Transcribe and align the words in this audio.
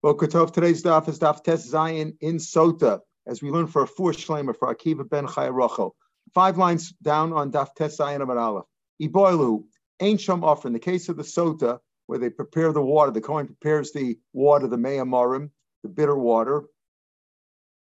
Well, 0.00 0.14
Kutov, 0.14 0.52
today's 0.52 0.84
daf 0.84 1.08
is 1.08 1.18
daf 1.18 1.42
Tes 1.42 1.68
Zayin 1.68 2.16
in 2.20 2.36
Sota, 2.36 3.00
as 3.26 3.42
we 3.42 3.50
learn 3.50 3.66
for 3.66 3.82
a 3.82 3.86
four 3.86 4.12
shlemer 4.12 4.56
for 4.56 4.72
Akiva 4.72 5.08
ben 5.08 5.26
Chayarocho. 5.26 5.90
Five 6.32 6.56
lines 6.56 6.92
down 7.02 7.32
on 7.32 7.50
daf 7.50 7.74
Tes 7.74 7.98
Zayin 7.98 8.22
of 8.22 8.30
Aleph. 8.30 8.66
Iboilu, 9.02 9.64
ain't 9.98 10.20
sham 10.20 10.44
offer. 10.44 10.68
In 10.68 10.72
the 10.72 10.78
case 10.78 11.08
of 11.08 11.16
the 11.16 11.24
Sota, 11.24 11.80
where 12.06 12.20
they 12.20 12.30
prepare 12.30 12.72
the 12.72 12.80
water, 12.80 13.10
the 13.10 13.20
Kohen 13.20 13.48
prepares 13.48 13.90
the 13.90 14.20
water, 14.32 14.68
the 14.68 14.76
Me'amarim, 14.76 15.50
the 15.82 15.88
bitter 15.88 16.16
water. 16.16 16.66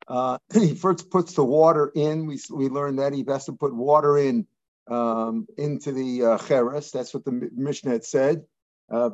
Uh, 0.06 0.36
he 0.52 0.74
first 0.74 1.10
puts 1.10 1.32
the 1.32 1.44
water 1.44 1.90
in. 1.94 2.26
We, 2.26 2.38
we 2.50 2.68
learned 2.68 2.98
that 2.98 3.14
he 3.14 3.24
has 3.26 3.46
to 3.46 3.52
put 3.54 3.74
water 3.74 4.18
in 4.18 4.46
um, 4.86 5.46
into 5.56 5.92
the 5.92 6.24
uh, 6.26 6.38
cheres. 6.38 6.90
That's 6.90 7.14
what 7.14 7.24
the 7.24 7.48
Mishnah 7.54 7.90
had 7.90 8.04
said. 8.04 8.42
Uh, 8.90 9.08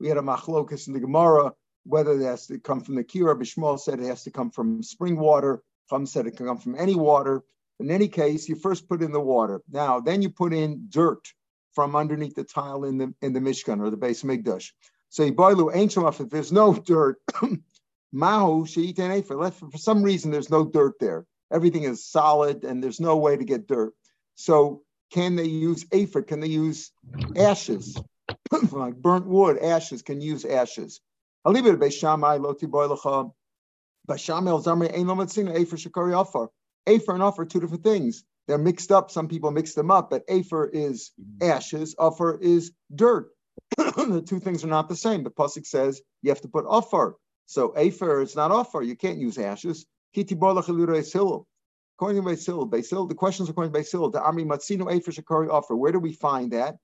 we 0.00 0.08
had 0.08 0.16
a 0.16 0.22
machlokus 0.22 0.86
in 0.86 0.94
the 0.94 1.00
Gemara 1.00 1.52
whether 1.84 2.12
it 2.12 2.24
has 2.24 2.46
to 2.46 2.58
come 2.58 2.80
from 2.80 2.94
the 2.94 3.04
kira. 3.04 3.34
Bishmal 3.34 3.78
said 3.78 4.00
it 4.00 4.06
has 4.06 4.24
to 4.24 4.30
come 4.30 4.50
from 4.50 4.82
spring 4.82 5.16
water. 5.16 5.62
Chum 5.88 6.06
said 6.06 6.26
it 6.26 6.36
can 6.36 6.46
come 6.46 6.58
from 6.58 6.76
any 6.76 6.94
water. 6.94 7.42
In 7.78 7.90
any 7.90 8.08
case, 8.08 8.48
you 8.48 8.56
first 8.56 8.88
put 8.88 9.02
in 9.02 9.12
the 9.12 9.20
water. 9.20 9.62
Now, 9.70 10.00
then 10.00 10.22
you 10.22 10.30
put 10.30 10.52
in 10.52 10.86
dirt 10.88 11.26
from 11.74 11.96
underneath 11.96 12.34
the 12.34 12.44
tile 12.44 12.84
in 12.84 12.98
the 12.98 13.14
in 13.22 13.32
the 13.32 13.40
Mishkan 13.40 13.80
or 13.80 13.90
the 13.90 13.96
base 13.96 14.22
Migdash. 14.22 14.70
So 15.08 15.24
you 15.24 15.32
boilu 15.32 15.74
ancient 15.74 16.20
if 16.20 16.30
there's 16.30 16.52
no 16.52 16.74
dirt, 16.74 17.16
mahu 18.12 18.66
sheiten 18.66 19.24
for 19.26 19.50
for 19.50 19.78
some 19.78 20.02
reason 20.02 20.30
there's 20.30 20.50
no 20.50 20.64
dirt 20.64 20.94
there. 21.00 21.26
Everything 21.52 21.84
is 21.84 22.04
solid 22.04 22.64
and 22.64 22.82
there's 22.82 23.00
no 23.00 23.16
way 23.16 23.36
to 23.36 23.44
get 23.44 23.66
dirt. 23.66 23.92
So 24.34 24.82
can 25.12 25.34
they 25.36 25.46
use 25.46 25.86
aphid? 25.90 26.28
Can 26.28 26.40
they 26.40 26.48
use 26.48 26.92
ashes? 27.36 27.96
like 28.72 28.96
burnt 28.96 29.26
wood, 29.26 29.58
ashes, 29.58 30.02
can 30.02 30.20
use 30.20 30.44
ashes. 30.44 31.00
I'll 31.44 31.52
leave 31.52 31.66
it 31.66 31.72
at 31.72 31.78
Beishamai, 31.78 32.40
Loti 32.40 32.66
Boilacha. 32.66 33.32
Beishamai, 34.08 34.62
Zamri, 34.62 34.92
Ein 34.92 35.06
Lomatzina, 35.06 35.54
Afer 35.54 35.76
Shakari 35.76 36.20
Afar. 36.20 36.50
Afer 36.86 37.14
and 37.14 37.22
Afar, 37.22 37.44
two 37.44 37.60
different 37.60 37.84
things. 37.84 38.24
They're 38.48 38.58
mixed 38.58 38.90
up. 38.90 39.10
Some 39.10 39.28
people 39.28 39.50
mix 39.50 39.74
them 39.74 39.90
up, 39.90 40.10
but 40.10 40.24
Afer 40.28 40.66
is 40.66 41.12
mm-hmm. 41.20 41.50
ashes, 41.50 41.94
Afar 41.98 42.38
is 42.40 42.72
dirt. 42.94 43.28
the 43.76 44.24
two 44.26 44.40
things 44.40 44.64
are 44.64 44.68
not 44.68 44.88
the 44.88 44.96
same. 44.96 45.22
The 45.22 45.30
Pasuk 45.30 45.66
says 45.66 46.00
you 46.22 46.30
have 46.30 46.40
to 46.40 46.48
put 46.48 46.64
Afar. 46.68 47.16
So 47.46 47.72
Afer, 47.76 48.22
is 48.22 48.34
not 48.34 48.50
Afar. 48.50 48.82
You 48.82 48.96
can't 48.96 49.18
use 49.18 49.38
ashes. 49.38 49.86
Kiti 50.14 50.34
Boilach 50.34 51.44
According 51.96 52.22
to 52.22 52.28
Beis 52.28 52.46
Hillel, 52.46 52.64
Basil, 52.64 53.06
the 53.06 53.14
questions 53.14 53.48
are 53.48 53.52
according 53.52 53.72
to 53.72 53.78
Beis 53.78 53.92
Hillel. 53.92 54.10
The 54.10 54.22
Army 54.22 54.44
Matsino 54.44 54.90
Afer 54.90 55.12
Shakari 55.12 55.48
Afar. 55.56 55.76
Where 55.76 55.92
do 55.92 55.98
we 55.98 56.12
find 56.12 56.52
that? 56.52 56.76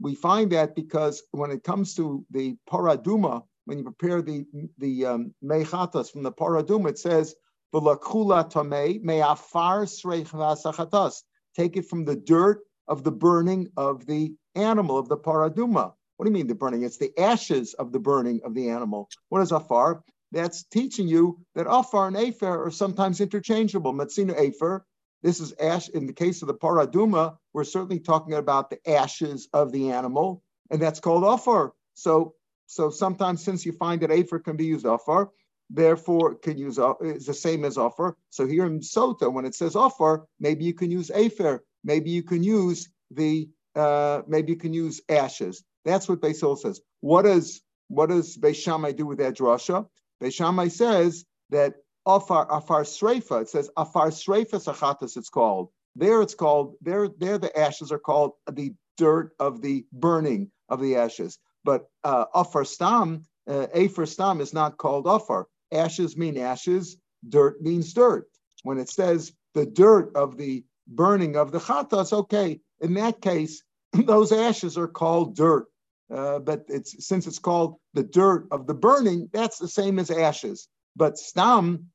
We 0.00 0.14
find 0.14 0.52
that 0.52 0.74
because 0.74 1.22
when 1.32 1.50
it 1.50 1.64
comes 1.64 1.94
to 1.94 2.24
the 2.30 2.56
paraduma, 2.68 3.42
when 3.64 3.78
you 3.78 3.84
prepare 3.84 4.22
the 4.22 4.44
the 4.78 5.06
um, 5.06 5.34
mechatas 5.44 6.10
from 6.10 6.22
the 6.22 6.32
paraduma, 6.32 6.90
it 6.90 6.98
says 6.98 7.34
v'lakula 7.74 8.50
tamei 8.50 9.02
me'afar 9.02 9.84
sreich 9.84 11.22
Take 11.56 11.76
it 11.76 11.86
from 11.88 12.04
the 12.04 12.16
dirt 12.16 12.60
of 12.86 13.04
the 13.04 13.10
burning 13.10 13.68
of 13.76 14.06
the 14.06 14.34
animal 14.54 14.98
of 14.98 15.08
the 15.08 15.16
paraduma. 15.16 15.92
What 16.16 16.26
do 16.26 16.30
you 16.30 16.34
mean 16.34 16.46
the 16.46 16.54
burning? 16.54 16.82
It's 16.82 16.98
the 16.98 17.16
ashes 17.18 17.74
of 17.74 17.92
the 17.92 18.00
burning 18.00 18.40
of 18.44 18.54
the 18.54 18.70
animal. 18.70 19.08
What 19.28 19.42
is 19.42 19.52
afar? 19.52 20.02
That's 20.32 20.64
teaching 20.64 21.08
you 21.08 21.38
that 21.54 21.66
afar 21.68 22.08
and 22.08 22.16
afer 22.16 22.66
are 22.66 22.70
sometimes 22.70 23.20
interchangeable. 23.20 23.94
Matzina 23.94 24.38
afer 24.38 24.84
this 25.22 25.40
is 25.40 25.52
ash. 25.60 25.88
In 25.88 26.06
the 26.06 26.12
case 26.12 26.42
of 26.42 26.48
the 26.48 26.54
paraduma, 26.54 27.36
we're 27.52 27.64
certainly 27.64 28.00
talking 28.00 28.34
about 28.34 28.70
the 28.70 28.90
ashes 28.90 29.48
of 29.52 29.72
the 29.72 29.90
animal, 29.90 30.42
and 30.70 30.80
that's 30.80 31.00
called 31.00 31.24
offer. 31.24 31.74
So, 31.94 32.34
so 32.66 32.90
sometimes 32.90 33.44
since 33.44 33.66
you 33.66 33.72
find 33.72 34.00
that 34.02 34.10
afer 34.10 34.38
can 34.38 34.56
be 34.56 34.66
used 34.66 34.86
offer, 34.86 35.30
therefore 35.70 36.34
can 36.36 36.56
use 36.58 36.78
uh, 36.78 36.94
is 37.00 37.26
the 37.26 37.34
same 37.34 37.64
as 37.64 37.76
offer. 37.76 38.16
So 38.30 38.46
here 38.46 38.66
in 38.66 38.80
Sota, 38.80 39.32
when 39.32 39.44
it 39.44 39.54
says 39.54 39.76
offer, 39.76 40.26
maybe 40.38 40.64
you 40.64 40.74
can 40.74 40.90
use 40.90 41.10
afer. 41.10 41.64
Maybe 41.84 42.10
you 42.10 42.22
can 42.22 42.42
use 42.42 42.88
the 43.10 43.48
uh, 43.74 44.22
maybe 44.26 44.52
you 44.52 44.58
can 44.58 44.72
use 44.72 45.00
ashes. 45.08 45.64
That's 45.84 46.08
what 46.08 46.20
Beis 46.20 46.40
Hillel 46.40 46.56
says. 46.56 46.80
What 47.00 47.22
does 47.22 47.60
what 47.88 48.10
does 48.10 48.36
Beishamai 48.36 48.96
do 48.96 49.06
with 49.06 49.18
that 49.18 49.36
drasha? 49.36 49.86
Beishamai 50.22 50.70
says 50.70 51.24
that 51.50 51.74
afar 52.08 52.50
afar 52.50 52.82
sreifa. 52.82 53.42
It 53.42 53.48
says 53.50 53.70
afar 53.76 54.08
sreifa 54.08 54.58
sachatas. 54.64 55.16
It's 55.16 55.28
called 55.28 55.68
there. 55.94 56.22
It's 56.22 56.34
called 56.34 56.74
there. 56.80 57.08
There 57.08 57.38
the 57.38 57.56
ashes 57.56 57.92
are 57.92 57.98
called 57.98 58.32
the 58.50 58.74
dirt 58.96 59.32
of 59.38 59.60
the 59.60 59.86
burning 59.92 60.50
of 60.68 60.80
the 60.80 60.96
ashes. 60.96 61.38
But 61.64 61.88
uh, 62.02 62.24
afar 62.34 62.64
stam, 62.64 63.24
uh, 63.46 63.66
afar 63.74 64.06
stam 64.06 64.40
is 64.40 64.54
not 64.54 64.78
called 64.78 65.06
afar. 65.06 65.46
Ashes 65.70 66.16
mean 66.16 66.38
ashes. 66.38 66.96
Dirt 67.28 67.60
means 67.60 67.92
dirt. 67.92 68.26
When 68.62 68.78
it 68.78 68.88
says 68.88 69.32
the 69.54 69.66
dirt 69.66 70.16
of 70.16 70.36
the 70.36 70.64
burning 70.86 71.36
of 71.36 71.52
the 71.52 71.58
chatas, 71.58 72.12
okay. 72.12 72.60
In 72.80 72.94
that 72.94 73.20
case, 73.20 73.62
those 73.92 74.32
ashes 74.32 74.78
are 74.78 74.88
called 74.88 75.36
dirt. 75.36 75.66
Uh, 76.10 76.38
but 76.38 76.64
it's 76.68 77.06
since 77.06 77.26
it's 77.26 77.38
called 77.38 77.76
the 77.92 78.02
dirt 78.02 78.48
of 78.50 78.66
the 78.66 78.72
burning, 78.72 79.28
that's 79.30 79.58
the 79.58 79.68
same 79.68 79.98
as 79.98 80.10
ashes. 80.10 80.66
But 80.96 81.18
stam 81.18 81.90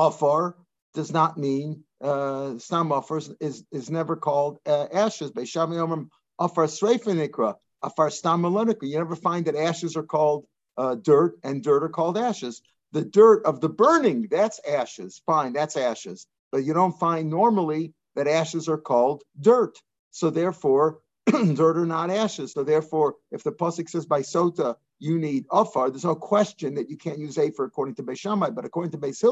Afar 0.00 0.56
does 0.94 1.12
not 1.12 1.36
mean 1.36 1.84
uh, 2.00 2.56
stam 2.58 2.90
afar 2.90 3.20
is, 3.38 3.64
is 3.70 3.90
never 3.90 4.16
called 4.16 4.58
uh, 4.64 4.86
ashes. 4.90 5.30
Beishami 5.30 5.76
Omrim 5.76 6.08
afar 6.38 6.64
sreifanikra, 6.64 7.56
afar 7.82 8.08
stam 8.08 8.42
You 8.44 8.98
never 8.98 9.14
find 9.14 9.44
that 9.44 9.56
ashes 9.56 9.96
are 9.96 10.02
called 10.02 10.46
uh, 10.78 10.94
dirt 10.94 11.38
and 11.44 11.62
dirt 11.62 11.84
are 11.84 11.90
called 11.90 12.16
ashes. 12.16 12.62
The 12.92 13.02
dirt 13.02 13.44
of 13.44 13.60
the 13.60 13.68
burning, 13.68 14.28
that's 14.30 14.58
ashes. 14.66 15.20
Fine, 15.26 15.52
that's 15.52 15.76
ashes. 15.76 16.26
But 16.50 16.64
you 16.64 16.72
don't 16.72 16.98
find 16.98 17.28
normally 17.28 17.92
that 18.16 18.26
ashes 18.26 18.68
are 18.70 18.78
called 18.78 19.22
dirt. 19.38 19.78
So 20.12 20.30
therefore, 20.30 21.00
dirt 21.26 21.76
are 21.76 21.86
not 21.86 22.10
ashes. 22.10 22.54
So 22.54 22.64
therefore, 22.64 23.16
if 23.30 23.44
the 23.44 23.52
pasuk 23.52 23.90
says 23.90 24.06
by 24.06 24.22
sota 24.22 24.76
you 24.98 25.18
need 25.18 25.44
afar, 25.52 25.90
there's 25.90 26.04
no 26.04 26.14
question 26.14 26.74
that 26.76 26.88
you 26.88 26.96
can't 26.96 27.18
use 27.18 27.36
afer 27.36 27.64
according 27.64 27.96
to 27.96 28.02
Beishamai, 28.02 28.54
but 28.54 28.64
according 28.64 28.92
to 28.92 28.98
Beis 28.98 29.22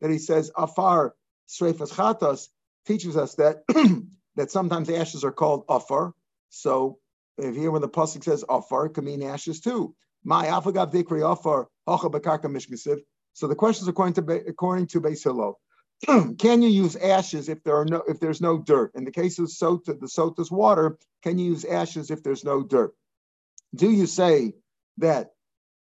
that 0.00 0.10
he 0.10 0.18
says 0.18 0.50
afar 0.56 1.14
streifas 1.48 1.92
chatas 1.92 2.48
teaches 2.86 3.16
us 3.16 3.34
that 3.36 3.62
that 4.36 4.50
sometimes 4.50 4.90
ashes 4.90 5.24
are 5.24 5.32
called 5.32 5.64
afar. 5.68 6.12
So 6.50 6.98
if 7.38 7.54
here 7.54 7.70
when 7.70 7.82
the 7.82 7.88
pasuk 7.88 8.24
says 8.24 8.44
afar, 8.48 8.86
it 8.86 8.90
can 8.90 9.04
mean 9.04 9.22
ashes 9.22 9.60
too. 9.60 9.94
My 10.24 10.46
afagav 10.46 10.92
dikri 10.92 11.22
afar 11.30 11.68
hacha 11.86 12.08
mishkasiv. 12.08 13.00
So 13.34 13.48
the 13.48 13.54
question 13.54 13.84
is 13.84 13.88
according 13.88 14.14
to 14.14 14.44
according 14.46 14.86
to 14.88 15.00
Beis 15.00 15.24
Hillel. 15.24 15.58
can 16.38 16.62
you 16.62 16.68
use 16.68 16.96
ashes 16.96 17.48
if 17.48 17.62
there 17.62 17.76
are 17.76 17.84
no 17.84 18.02
if 18.08 18.20
there's 18.20 18.40
no 18.40 18.58
dirt? 18.58 18.92
In 18.94 19.04
the 19.04 19.10
case 19.10 19.38
of 19.38 19.46
sota, 19.46 19.98
the 19.98 20.06
sota's 20.06 20.50
water, 20.50 20.98
can 21.22 21.38
you 21.38 21.46
use 21.46 21.64
ashes 21.64 22.10
if 22.10 22.22
there's 22.22 22.44
no 22.44 22.62
dirt? 22.62 22.94
Do 23.74 23.90
you 23.90 24.06
say 24.06 24.54
that 24.98 25.32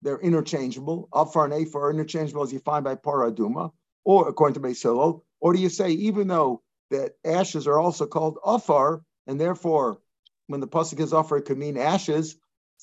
they're 0.03 0.19
interchangeable? 0.19 1.09
Afar 1.13 1.47
and 1.47 1.55
afar 1.55 1.87
are 1.87 1.91
interchangeable 1.91 2.43
as 2.43 2.53
you 2.53 2.59
find 2.61 2.85
by 2.85 2.95
paraduma, 2.95 3.73
or 4.09 4.27
according 4.27 4.55
to 4.55 4.61
Beis 4.67 4.83
Hillel, 4.83 5.23
or 5.39 5.53
do 5.53 5.59
you 5.59 5.69
say 5.69 5.91
even 5.91 6.29
though 6.29 6.63
that 6.91 7.13
ashes 7.27 7.67
are 7.67 7.79
also 7.79 8.07
called 8.07 8.39
afar, 8.43 9.03
and 9.27 9.39
therefore 9.39 9.99
when 10.47 10.61
the 10.61 10.67
pasuk 10.67 10.99
is 10.99 11.13
afar, 11.13 11.37
it 11.37 11.45
could 11.45 11.59
mean 11.59 11.77
ashes. 11.77 12.37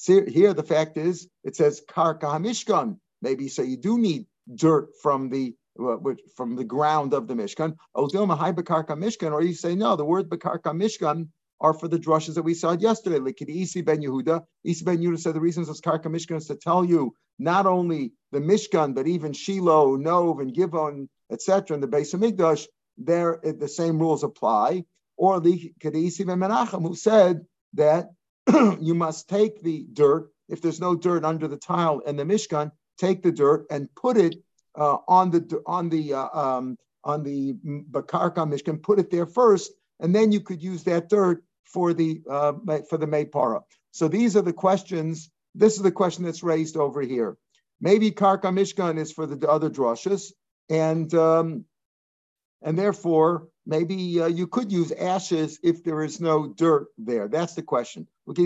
Here, 0.06 0.54
the 0.54 0.62
fact 0.62 0.98
is, 0.98 1.28
it 1.44 1.56
says 1.56 1.82
karka 1.90 2.28
hamishkan. 2.28 3.00
Maybe 3.24 3.48
so 3.48 3.64
you 3.64 3.76
do 3.76 3.98
need 3.98 4.28
dirt 4.54 4.90
from 5.02 5.30
the 5.30 5.56
uh, 5.80 5.98
from 6.38 6.56
the 6.56 6.64
ground 6.64 7.16
of 7.16 7.28
the 7.28 7.34
mishkan. 7.34 7.76
mishkan, 7.96 9.32
or 9.32 9.42
you 9.42 9.54
say 9.56 9.74
no, 9.74 9.96
the 9.96 10.06
word 10.06 10.30
bekarka 10.30 10.76
mishkan 10.76 11.30
are 11.60 11.74
for 11.74 11.88
the 11.88 11.98
drushes 11.98 12.36
that 12.36 12.44
we 12.44 12.54
saw 12.54 12.74
yesterday. 12.74 13.18
Like 13.18 13.42
Isi 13.42 13.82
ben 13.82 14.00
Yehuda, 14.00 14.46
Isi 14.64 14.86
ben 14.86 15.00
Yehuda 15.00 15.18
said 15.18 15.34
the 15.34 15.42
reasons 15.42 15.70
it's 15.70 15.82
karka 15.82 16.06
mishkan 16.06 16.38
is 16.38 16.46
to 16.48 16.56
tell 16.56 16.86
you 16.86 17.16
not 17.40 17.66
only 17.66 18.14
the 18.32 18.40
mishkan 18.40 18.94
but 18.94 19.08
even 19.08 19.34
Shiloh, 19.34 19.96
Nov, 19.96 20.40
and 20.40 20.54
Givon 20.54 21.08
etc. 21.32 21.76
In 21.76 21.82
the 21.82 21.88
base 21.88 22.14
of 22.14 22.22
Migdash, 22.22 22.68
there 22.98 23.40
the 23.44 23.68
same 23.68 24.00
rules 24.00 24.24
apply. 24.24 24.86
Or 25.18 25.40
the 25.40 25.74
Kadisi 25.80 26.26
Menachem, 26.26 26.82
who 26.82 26.96
said 26.96 27.46
that 27.76 28.10
you 28.82 28.94
must 28.94 29.30
take 29.30 29.64
the 29.64 29.86
dirt, 29.94 30.30
if 30.50 30.62
there's 30.62 30.82
no 30.82 30.96
dirt 30.96 31.24
under 31.24 31.48
the 31.48 31.58
tile 31.58 32.00
in 32.00 32.18
the 32.18 32.24
Mishkan, 32.24 32.72
take 32.98 33.24
the 33.24 33.32
dirt 33.32 33.66
and 33.70 33.94
put 33.96 34.18
it 34.18 34.36
uh, 34.76 34.98
on 35.08 35.32
the 35.32 35.62
on 35.66 35.90
the 35.90 36.14
uh, 36.14 36.28
um, 36.34 36.78
on 37.04 37.24
the 37.24 37.54
Bakarka 37.54 38.46
Mishkan, 38.46 38.82
put 38.82 39.00
it 39.00 39.10
there 39.10 39.26
first, 39.26 39.72
and 40.00 40.14
then 40.14 40.32
you 40.32 40.42
could 40.42 40.62
use 40.62 40.84
that 40.84 41.10
dirt 41.10 41.44
for 41.64 41.94
the 41.94 42.22
uh, 42.30 42.54
for 42.90 42.98
the 42.98 43.08
Maypara. 43.08 43.62
So 43.92 44.08
these 44.08 44.36
are 44.36 44.42
the 44.42 44.54
questions. 44.54 45.30
This 45.54 45.78
is 45.78 45.82
the 45.82 45.92
question 45.92 46.26
that's 46.26 46.44
raised 46.44 46.76
over 46.76 47.02
here. 47.02 47.38
Maybe 47.80 48.12
Karka 48.12 48.52
Mishkan 48.52 48.98
is 48.98 49.12
for 49.12 49.26
the 49.26 49.50
other 49.50 49.70
drushes, 49.70 50.32
and 50.70 51.14
um, 51.14 51.66
and 52.62 52.78
therefore 52.78 53.48
maybe 53.66 54.22
uh, 54.22 54.28
you 54.28 54.48
could 54.48 54.72
use 54.72 54.92
ashes 54.92 55.60
if 55.64 55.84
there 55.84 56.04
is 56.04 56.22
no 56.22 56.48
dirt 56.48 56.88
there. 56.98 57.28
That's 57.28 57.56
the 57.56 57.64
question. 57.64 58.08
Uh, 58.28 58.34
the 58.34 58.44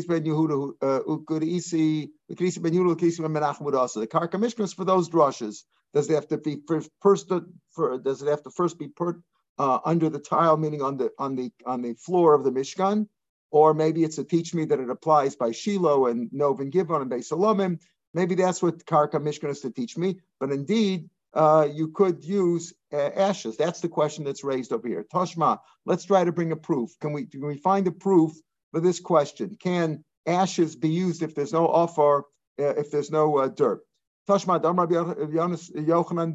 karka 4.12 4.38
mishkan 4.38 4.76
for 4.76 4.86
those 4.86 5.10
drushes. 5.10 5.64
Does 5.94 6.10
it 6.10 6.14
have 6.14 6.28
to 6.28 6.38
be 6.38 6.58
first? 7.02 7.32
For, 7.72 7.98
does 7.98 8.22
it 8.22 8.28
have 8.28 8.44
to 8.44 8.52
first 8.52 8.78
be 8.78 8.88
put 8.88 9.16
uh, 9.58 9.80
under 9.84 10.10
the 10.10 10.20
tile, 10.20 10.58
meaning 10.58 10.82
on 10.82 10.98
the 10.98 11.12
on 11.18 11.36
the 11.36 11.52
on 11.66 11.82
the 11.82 11.94
floor 11.96 12.34
of 12.34 12.44
the 12.44 12.52
mishkan, 12.52 13.08
or 13.52 13.74
maybe 13.74 14.04
it's 14.04 14.18
to 14.18 14.24
teach 14.24 14.54
me 14.54 14.66
that 14.66 14.80
it 14.80 14.90
applies 14.90 15.36
by 15.36 15.52
Shiloh 15.52 16.06
and 16.08 16.30
Novin 16.32 16.72
Givon 16.72 17.02
and 17.02 17.10
Beisalomim. 17.12 17.80
Maybe 18.14 18.36
that's 18.36 18.62
what 18.62 18.86
karka 18.86 19.20
mishkan 19.20 19.50
is 19.50 19.62
to 19.62 19.72
teach 19.72 19.98
me. 19.98 20.20
But 20.40 20.52
indeed, 20.52 21.10
uh, 21.34 21.68
you 21.72 21.90
could 21.90 22.24
use 22.24 22.74
uh, 22.92 22.98
ashes. 22.98 23.58
That's 23.58 23.82
the 23.82 23.90
question 23.90 24.24
that's 24.24 24.44
raised 24.44 24.74
over 24.74 24.88
here. 24.88 25.06
Toshma, 25.14 25.60
let's 25.86 26.06
try 26.06 26.24
to 26.24 26.32
bring 26.32 26.52
a 26.52 26.56
proof. 26.56 26.92
Can 27.00 27.14
we 27.14 27.26
can 27.26 27.46
we 27.46 27.58
find 27.58 27.88
a 27.88 27.92
proof 27.92 28.32
for 28.72 28.80
this 28.80 29.00
question? 29.00 29.58
Can 29.62 30.04
ashes 30.26 30.76
be 30.76 30.90
used 30.90 31.22
if 31.22 31.36
there's 31.36 31.54
no 31.54 31.68
offer, 31.68 32.24
uh, 32.60 32.76
if 32.78 32.92
there's 32.92 33.12
no 33.12 33.38
uh, 33.38 33.48
dirt? 33.48 33.82
Toshma, 34.28 34.62
Dam 34.62 34.80
Rabbi 34.80 34.94
Yochanan 34.94 36.34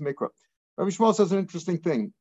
Mikra. 0.00 0.28
Rabbi 0.78 0.90
Yishmael 0.90 1.14
says 1.14 1.32
an 1.32 1.38
interesting 1.38 1.78
thing. 1.78 2.12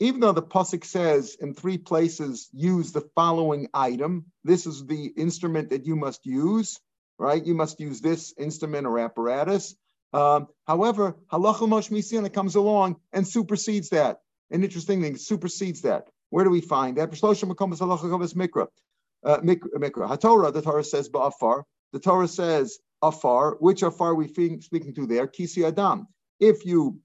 Even 0.00 0.20
though 0.20 0.32
the 0.32 0.42
pasuk 0.42 0.84
says 0.84 1.36
in 1.40 1.54
three 1.54 1.78
places, 1.78 2.48
use 2.52 2.92
the 2.92 3.08
following 3.14 3.68
item. 3.72 4.26
This 4.44 4.66
is 4.66 4.86
the 4.86 5.06
instrument 5.16 5.70
that 5.70 5.86
you 5.86 5.94
must 5.94 6.26
use, 6.26 6.80
right? 7.18 7.44
You 7.44 7.54
must 7.54 7.80
use 7.80 8.00
this 8.00 8.34
instrument 8.36 8.86
or 8.86 8.98
apparatus. 8.98 9.76
Um, 10.12 10.48
however, 10.66 11.16
halacha 11.32 11.68
mosh 11.68 12.32
comes 12.32 12.54
along 12.54 12.96
and 13.12 13.26
supersedes 13.26 13.90
that. 13.90 14.18
An 14.50 14.62
interesting 14.62 15.00
thing, 15.00 15.16
supersedes 15.16 15.82
that. 15.82 16.08
Where 16.30 16.44
do 16.44 16.50
we 16.50 16.60
find 16.60 16.98
that? 16.98 17.10
mikra. 17.10 18.66
Uh, 19.24 19.38
mikra. 19.38 20.08
HaTorah, 20.08 20.52
the 20.52 20.62
Torah 20.62 20.84
says 20.84 21.08
ba'afar. 21.08 21.62
The 21.92 22.00
Torah 22.00 22.28
says 22.28 22.78
afar. 23.02 23.56
Which 23.60 23.82
afar 23.82 24.14
we 24.14 24.28
speaking 24.28 24.94
to 24.94 25.06
there? 25.06 25.26
Kisi 25.26 25.66
adam. 25.66 26.06
If 26.40 26.64
you 26.64 26.98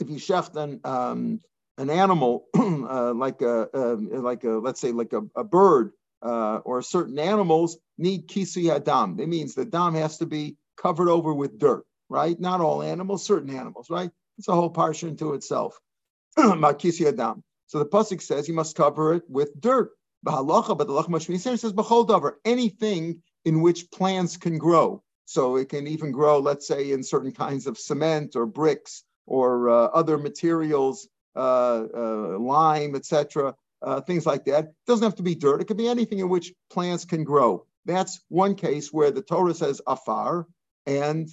if 0.00 0.08
you 0.08 0.16
shecht 0.16 0.56
an 0.56 0.80
um, 0.84 1.40
an 1.76 1.90
animal 1.90 2.46
uh, 2.56 3.12
like 3.14 3.42
a 3.42 3.68
uh, 3.74 3.96
like 3.98 4.44
a 4.44 4.50
let's 4.50 4.80
say 4.80 4.92
like 4.92 5.12
a, 5.12 5.22
a 5.36 5.44
bird 5.44 5.92
uh, 6.22 6.56
or 6.64 6.82
certain 6.82 7.18
animals 7.18 7.78
need 7.98 8.28
kisi 8.28 8.74
adam. 8.74 9.20
It 9.20 9.28
means 9.28 9.54
the 9.54 9.64
dam 9.64 9.94
has 9.94 10.18
to 10.18 10.26
be 10.26 10.56
covered 10.76 11.08
over 11.08 11.34
with 11.34 11.58
dirt 11.58 11.84
right? 12.08 12.38
Not 12.38 12.60
all 12.60 12.82
animals, 12.82 13.24
certain 13.24 13.50
animals, 13.50 13.90
right? 13.90 14.10
It's 14.38 14.48
a 14.48 14.54
whole 14.54 14.70
portion 14.70 15.16
to 15.18 15.34
itself. 15.34 15.78
So 17.70 17.80
the 17.80 17.84
pasuk 17.84 18.22
says 18.22 18.48
you 18.48 18.54
must 18.54 18.76
cover 18.76 19.12
it 19.12 19.24
with 19.28 19.60
dirt. 19.60 19.90
Bahalacha, 20.26 20.76
but 20.76 20.86
the 20.86 20.94
Lachma 20.94 21.20
says 21.38 21.72
B'chol 21.72 22.32
anything 22.44 23.22
in 23.44 23.60
which 23.60 23.90
plants 23.90 24.36
can 24.36 24.58
grow. 24.58 25.02
So 25.26 25.56
it 25.56 25.68
can 25.68 25.86
even 25.86 26.10
grow, 26.10 26.38
let's 26.38 26.66
say, 26.66 26.92
in 26.92 27.02
certain 27.02 27.32
kinds 27.32 27.66
of 27.66 27.78
cement 27.78 28.34
or 28.34 28.46
bricks 28.46 29.04
or 29.26 29.68
uh, 29.68 29.84
other 29.86 30.16
materials, 30.16 31.06
uh, 31.36 31.84
uh, 31.94 32.38
lime, 32.38 32.96
etc., 32.96 33.54
uh, 33.82 34.00
things 34.00 34.26
like 34.26 34.46
that. 34.46 34.64
It 34.64 34.74
doesn't 34.86 35.04
have 35.04 35.16
to 35.16 35.22
be 35.22 35.34
dirt. 35.34 35.60
It 35.60 35.66
could 35.66 35.76
be 35.76 35.88
anything 35.88 36.18
in 36.18 36.28
which 36.28 36.52
plants 36.70 37.04
can 37.04 37.24
grow. 37.24 37.66
That's 37.84 38.20
one 38.28 38.54
case 38.54 38.92
where 38.92 39.10
the 39.10 39.22
Torah 39.22 39.54
says 39.54 39.80
afar, 39.86 40.46
and 40.86 41.28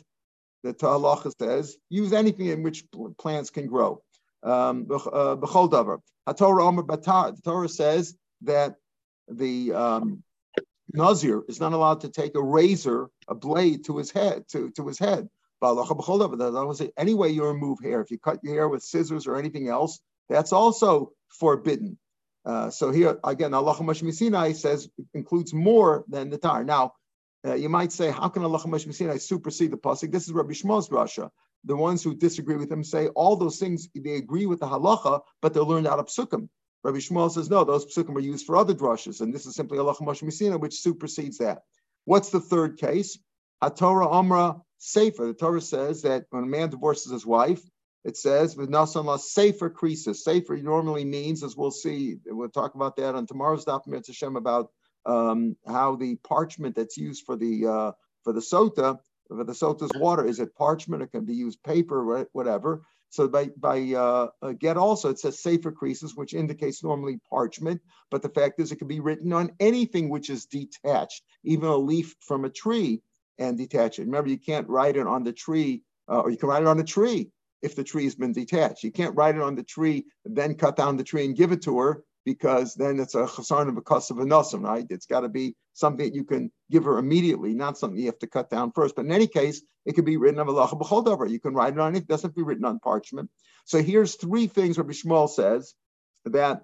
the 0.66 0.74
halacha 0.74 1.32
says, 1.40 1.78
use 1.90 2.12
anything 2.12 2.48
in 2.48 2.64
which 2.64 2.86
plants 3.20 3.52
can 3.52 3.68
grow. 3.68 4.02
Um, 4.42 4.88
uh, 4.90 5.36
the 5.36 7.38
Torah 7.44 7.70
says 7.70 8.18
that 8.42 8.76
the 9.28 9.74
um, 9.74 10.24
Nazir 10.94 11.44
is 11.48 11.60
not 11.60 11.74
allowed 11.74 12.02
to 12.02 12.10
take 12.10 12.36
a 12.36 12.42
razor, 12.42 13.10
a 13.28 13.36
blade 13.36 13.86
to 13.86 13.98
his 13.98 14.12
head, 14.12 14.48
to, 14.50 14.72
to 14.72 14.88
his 14.88 15.00
head. 15.00 15.30
Any 16.98 17.14
way 17.14 17.30
you 17.30 17.46
remove 17.46 17.80
hair, 17.80 18.02
if 18.02 18.12
you 18.12 18.20
cut 18.20 18.44
your 18.44 18.54
hair 18.54 18.70
with 18.70 18.84
scissors 18.84 19.28
or 19.28 19.38
anything 19.38 19.68
else, 19.68 20.00
that's 20.30 20.52
also 20.52 21.12
forbidden. 21.30 21.98
Uh, 22.44 22.70
so 22.70 22.92
here 22.92 23.20
again, 23.24 23.54
Allah 23.54 23.94
Sinai 23.94 24.52
says 24.52 24.90
includes 25.14 25.54
more 25.54 26.04
than 26.08 26.30
the 26.30 26.38
tar. 26.38 26.64
Now, 26.64 26.94
uh, 27.46 27.54
you 27.54 27.70
might 27.70 27.92
say, 27.92 28.12
how 28.12 28.28
can 28.28 28.44
Allah 28.44 28.60
Sinai 28.60 29.18
supersede 29.18 29.72
the 29.72 29.78
pasuk? 29.78 30.12
This 30.12 30.26
is 30.26 30.34
Rabbi 30.34 30.52
Yishmael's 30.52 30.90
drasha. 30.90 31.30
The 31.64 31.76
ones 31.76 32.04
who 32.04 32.16
disagree 32.16 32.56
with 32.56 32.72
him 32.72 32.84
say 32.84 33.08
all 33.10 33.36
those 33.36 33.58
things 33.58 33.88
they 33.96 34.16
agree 34.16 34.46
with 34.46 34.60
the 34.60 34.68
halacha, 34.68 35.22
but 35.42 35.54
they're 35.54 35.64
learned 35.64 35.88
out 35.88 36.00
of 36.00 36.08
psukim. 36.08 36.50
Rabbi 36.84 36.98
Yishmael 36.98 37.32
says 37.32 37.50
no, 37.50 37.64
those 37.64 37.86
psukim 37.86 38.16
are 38.16 38.20
used 38.20 38.46
for 38.46 38.56
other 38.56 38.74
drashas, 38.74 39.22
and 39.22 39.34
this 39.34 39.46
is 39.46 39.56
simply 39.56 39.78
Allah 39.80 39.96
Sinai, 39.96 40.56
which 40.56 40.80
supersedes 40.80 41.38
that. 41.40 41.64
What's 42.06 42.30
the 42.30 42.40
third 42.40 42.78
case? 42.78 43.18
HaTorah 43.64 44.14
Amra 44.14 44.62
Sefer. 44.78 45.28
The 45.28 45.34
Torah 45.34 45.62
says 45.62 46.04
that 46.04 46.26
when 46.30 46.44
a 46.44 46.48
man 46.48 46.70
divorces 46.70 47.12
his 47.12 47.26
wife, 47.26 47.62
it 48.04 48.16
says 48.18 48.56
with 48.56 48.70
nasan 48.70 49.20
sefer 49.20 49.70
krisis. 49.70 50.18
Sefer 50.18 50.58
normally 50.58 51.04
means, 51.04 51.44
as 51.44 51.58
we'll 51.58 51.72
see, 51.72 52.18
we'll 52.28 52.50
talk 52.50 52.76
about 52.76 52.96
that 52.98 53.16
on 53.16 53.26
tomorrow's 53.26 53.66
daf 53.66 53.82
Hashem 53.86 54.36
about 54.36 54.70
um, 55.06 55.56
how 55.68 55.96
the 55.96 56.16
parchment 56.18 56.76
that's 56.76 56.98
used 56.98 57.26
for 57.26 57.36
the 57.36 57.68
uh, 57.68 57.92
for 58.24 58.34
the 58.34 58.42
sota 58.42 59.00
for 59.28 59.44
the 59.44 59.54
sota's 59.54 59.92
water 59.96 60.26
is 60.26 60.40
it 60.40 60.56
parchment? 60.56 61.04
It 61.04 61.12
can 61.12 61.26
be 61.26 61.34
used 61.34 61.64
paper, 61.64 62.28
whatever. 62.32 62.84
So 63.10 63.28
by 63.28 63.50
by 63.58 63.94
uh, 63.94 64.28
get 64.60 64.78
also 64.78 65.10
it 65.10 65.20
says 65.20 65.40
safer 65.40 65.72
creases, 65.72 66.16
which 66.16 66.34
indicates 66.34 66.84
normally 66.84 67.20
parchment, 67.30 67.82
but 68.12 68.22
the 68.22 68.30
fact 68.30 68.60
is 68.60 68.72
it 68.72 68.78
can 68.78 68.88
be 68.88 69.00
written 69.00 69.32
on 69.32 69.52
anything 69.60 70.10
which 70.10 70.30
is 70.30 70.46
detached, 70.46 71.24
even 71.44 71.70
a 71.70 71.78
leaf 71.78 72.16
from 72.20 72.46
a 72.46 72.50
tree, 72.50 73.02
and 73.38 73.58
detach 73.58 74.00
it. 74.00 74.06
Remember, 74.06 74.30
you 74.30 74.38
can't 74.38 74.68
write 74.68 74.98
it 74.98 75.08
on 75.08 75.24
the 75.24 75.34
tree, 75.34 75.84
uh, 76.10 76.22
or 76.22 76.30
you 76.30 76.38
can 76.38 76.50
write 76.50 76.64
it 76.64 76.68
on 76.68 76.80
a 76.80 76.84
tree 76.84 77.32
if 77.62 77.76
the 77.76 77.84
tree 77.84 78.04
has 78.04 78.16
been 78.16 78.34
detached. 78.34 78.84
You 78.84 78.92
can't 78.92 79.16
write 79.16 79.36
it 79.36 79.42
on 79.42 79.56
the 79.56 79.64
tree, 79.64 80.06
then 80.26 80.56
cut 80.56 80.76
down 80.76 80.98
the 80.98 81.04
tree 81.04 81.26
and 81.26 81.38
give 81.38 81.52
it 81.52 81.64
to 81.64 81.80
her 81.80 82.04
because 82.26 82.74
then 82.74 83.00
it's 83.00 83.16
a 83.16 83.26
chasarn 83.26 83.70
of 83.70 83.78
a 83.78 83.82
cost 83.82 84.12
of 84.12 84.18
a 84.18 84.24
nosim, 84.24 84.64
right? 84.64 84.86
It's 84.90 85.06
got 85.06 85.22
to 85.22 85.30
be 85.30 85.56
something 85.74 86.06
that 86.06 86.16
you 86.16 86.24
can 86.24 86.52
give 86.72 86.84
her 86.86 86.98
immediately, 86.98 87.54
not 87.54 87.78
something 87.78 88.00
you 88.00 88.08
have 88.08 88.20
to 88.20 88.28
cut 88.28 88.50
down 88.50 88.72
first. 88.72 88.96
But 88.96 89.06
in 89.06 89.12
any 89.12 89.28
case, 89.28 89.62
it 89.86 89.94
can 89.94 90.06
be 90.06 90.18
written 90.18 90.40
on 90.40 90.50
Allah 90.50 90.68
b'choldover. 90.68 91.30
You 91.30 91.40
can 91.40 91.54
write 91.54 91.74
it 91.74 91.80
on 91.80 91.96
it. 91.96 92.08
doesn't 92.08 92.30
have 92.30 92.36
to 92.36 92.40
be 92.40 92.44
written 92.44 92.66
on 92.66 92.80
parchment. 92.80 93.30
So 93.66 93.82
here's 93.82 94.16
three 94.16 94.48
things 94.48 94.78
Rabbi 94.78 94.92
Yishmael 94.92 95.30
says 95.30 95.76
that 96.26 96.62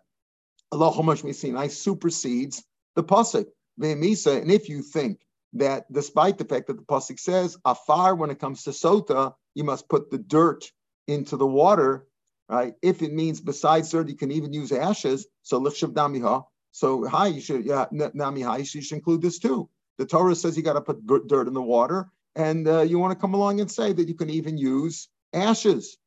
Allah 0.72 1.34
Sinai 1.34 1.68
supersedes 1.68 2.64
the 2.96 3.04
pasuk. 3.04 3.46
And 3.80 4.52
if 4.52 4.70
you 4.70 4.82
think 4.82 5.20
that 5.54 5.92
despite 5.92 6.38
the 6.38 6.46
fact 6.46 6.68
that 6.68 6.78
the 6.78 6.84
pasuk 6.84 7.20
says 7.20 7.58
afar, 7.66 8.16
when 8.16 8.30
it 8.30 8.40
comes 8.40 8.64
to 8.64 8.72
sota, 8.72 9.34
you 9.54 9.64
must 9.64 9.90
put 9.90 10.10
the 10.10 10.18
dirt 10.18 10.72
into 11.08 11.38
the 11.38 11.48
water, 11.48 12.08
right? 12.52 12.74
If 12.82 13.02
it 13.02 13.14
means 13.14 13.40
besides 13.40 13.90
dirt, 13.90 14.10
you 14.10 14.16
can 14.16 14.32
even 14.32 14.52
use 14.52 14.72
ashes. 14.72 15.26
So 15.42 15.60
lichshav 15.60 15.94
damiha. 15.94 16.44
So 16.72 17.08
hi, 17.08 17.28
you 17.28 17.42
should 17.42 17.66
yeah 17.66 17.86
namiha. 17.94 18.60
You 18.60 18.82
should 18.82 18.96
include 18.98 19.22
this 19.22 19.40
too. 19.40 19.70
The 19.98 20.06
Torah 20.06 20.36
says 20.36 20.58
you 20.58 20.64
got 20.64 20.74
to 20.74 20.82
put 20.82 21.08
dirt 21.28 21.48
in 21.48 21.54
the 21.54 21.62
water, 21.62 22.10
and 22.36 22.68
uh, 22.68 22.82
you 22.82 23.00
want 23.00 23.14
to 23.14 23.20
come 23.20 23.34
along 23.34 23.62
and 23.62 23.72
say 23.72 23.94
that 23.94 24.08
you 24.08 24.16
can 24.16 24.30
even 24.30 24.58
use 24.58 25.08
ashes. 25.34 25.98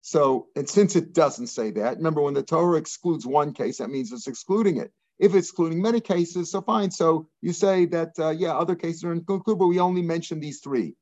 So, 0.00 0.48
and 0.56 0.68
since 0.68 0.96
it 0.96 1.12
doesn't 1.12 1.46
say 1.46 1.70
that, 1.72 1.98
remember 1.98 2.22
when 2.22 2.34
the 2.34 2.42
Torah 2.42 2.78
excludes 2.78 3.24
one 3.24 3.52
case, 3.52 3.78
that 3.78 3.90
means 3.90 4.10
it's 4.10 4.26
excluding 4.26 4.78
it. 4.78 4.90
If 5.20 5.34
it's 5.36 5.48
excluding 5.48 5.80
many 5.80 6.00
cases, 6.00 6.50
so 6.50 6.62
fine. 6.62 6.90
So 6.90 7.28
you 7.40 7.52
say 7.52 7.84
that, 7.86 8.10
uh, 8.18 8.30
yeah, 8.30 8.56
other 8.56 8.74
cases 8.74 9.04
are 9.04 9.12
included, 9.12 9.58
but 9.58 9.68
we 9.68 9.78
only 9.78 10.02
mention 10.02 10.40
these 10.40 10.58
three. 10.58 10.96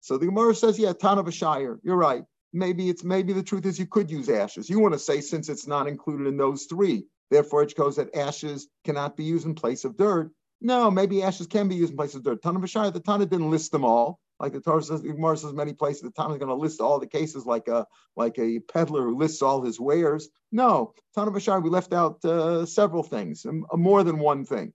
So 0.00 0.16
the 0.16 0.24
Gemara 0.26 0.54
says, 0.54 0.78
yeah, 0.78 0.94
ton 0.94 1.18
of 1.18 1.28
a 1.28 1.32
shire. 1.32 1.78
You're 1.82 1.96
right 1.96 2.22
maybe 2.56 2.88
it's 2.88 3.04
maybe 3.04 3.32
the 3.32 3.42
truth 3.42 3.66
is 3.66 3.78
you 3.78 3.86
could 3.86 4.10
use 4.10 4.28
ashes. 4.28 4.68
You 4.68 4.80
want 4.80 4.94
to 4.94 4.98
say 4.98 5.20
since 5.20 5.48
it's 5.48 5.66
not 5.66 5.86
included 5.86 6.26
in 6.26 6.36
those 6.36 6.64
three, 6.64 7.06
therefore 7.30 7.62
it 7.62 7.76
goes 7.76 7.96
that 7.96 8.16
ashes 8.16 8.68
cannot 8.84 9.16
be 9.16 9.24
used 9.24 9.46
in 9.46 9.54
place 9.54 9.84
of 9.84 9.96
dirt. 9.96 10.30
No, 10.60 10.90
maybe 10.90 11.22
ashes 11.22 11.46
can 11.46 11.68
be 11.68 11.76
used 11.76 11.90
in 11.90 11.96
place 11.96 12.14
of 12.14 12.24
dirt. 12.24 12.42
Tana 12.42 12.58
Bashar, 12.58 12.92
the 12.92 13.00
Tana 13.00 13.26
didn't 13.26 13.50
list 13.50 13.72
them 13.72 13.84
all. 13.84 14.18
Like 14.40 14.52
the 14.52 14.60
Torah 14.60 14.82
says, 14.82 15.02
the 15.02 15.12
Gemara 15.12 15.36
says 15.36 15.52
many 15.52 15.72
places, 15.72 16.02
the 16.02 16.10
Tana 16.10 16.34
is 16.34 16.38
going 16.38 16.48
to 16.48 16.54
list 16.54 16.80
all 16.80 16.98
the 16.98 17.06
cases 17.06 17.46
like 17.46 17.68
a 17.68 17.86
like 18.16 18.38
a 18.38 18.60
peddler 18.60 19.02
who 19.02 19.16
lists 19.16 19.42
all 19.42 19.62
his 19.62 19.78
wares. 19.78 20.28
No, 20.50 20.94
Tana 21.14 21.30
Bashar, 21.30 21.62
we 21.62 21.70
left 21.70 21.92
out 21.92 22.24
uh, 22.24 22.66
several 22.66 23.02
things, 23.02 23.46
more 23.72 24.02
than 24.02 24.18
one 24.18 24.44
thing. 24.44 24.72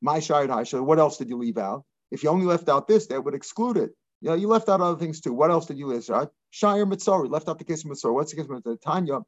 My 0.00 0.18
Haisha, 0.18 0.82
what 0.82 0.98
else 0.98 1.16
did 1.16 1.28
you 1.28 1.38
leave 1.38 1.58
out? 1.58 1.84
If 2.10 2.22
you 2.22 2.30
only 2.30 2.44
left 2.44 2.68
out 2.68 2.88
this, 2.88 3.06
that 3.06 3.24
would 3.24 3.34
exclude 3.34 3.76
it. 3.76 3.92
You 4.22 4.36
you 4.36 4.48
left 4.48 4.68
out 4.68 4.80
other 4.80 4.98
things 4.98 5.20
too. 5.20 5.32
What 5.32 5.50
else 5.50 5.66
did 5.66 5.78
you 5.78 5.86
list? 5.88 6.08
Right? 6.08 6.28
Shire 6.50 6.86
Mitzora, 6.86 7.28
left 7.28 7.48
out 7.48 7.58
the 7.58 7.64
case 7.64 7.84
of 7.84 7.90
Mitzora. 7.90 8.14
What's 8.14 8.32
the 8.32 8.42
case 8.42 8.48
of? 8.48 8.80
Tanya, 8.80 9.20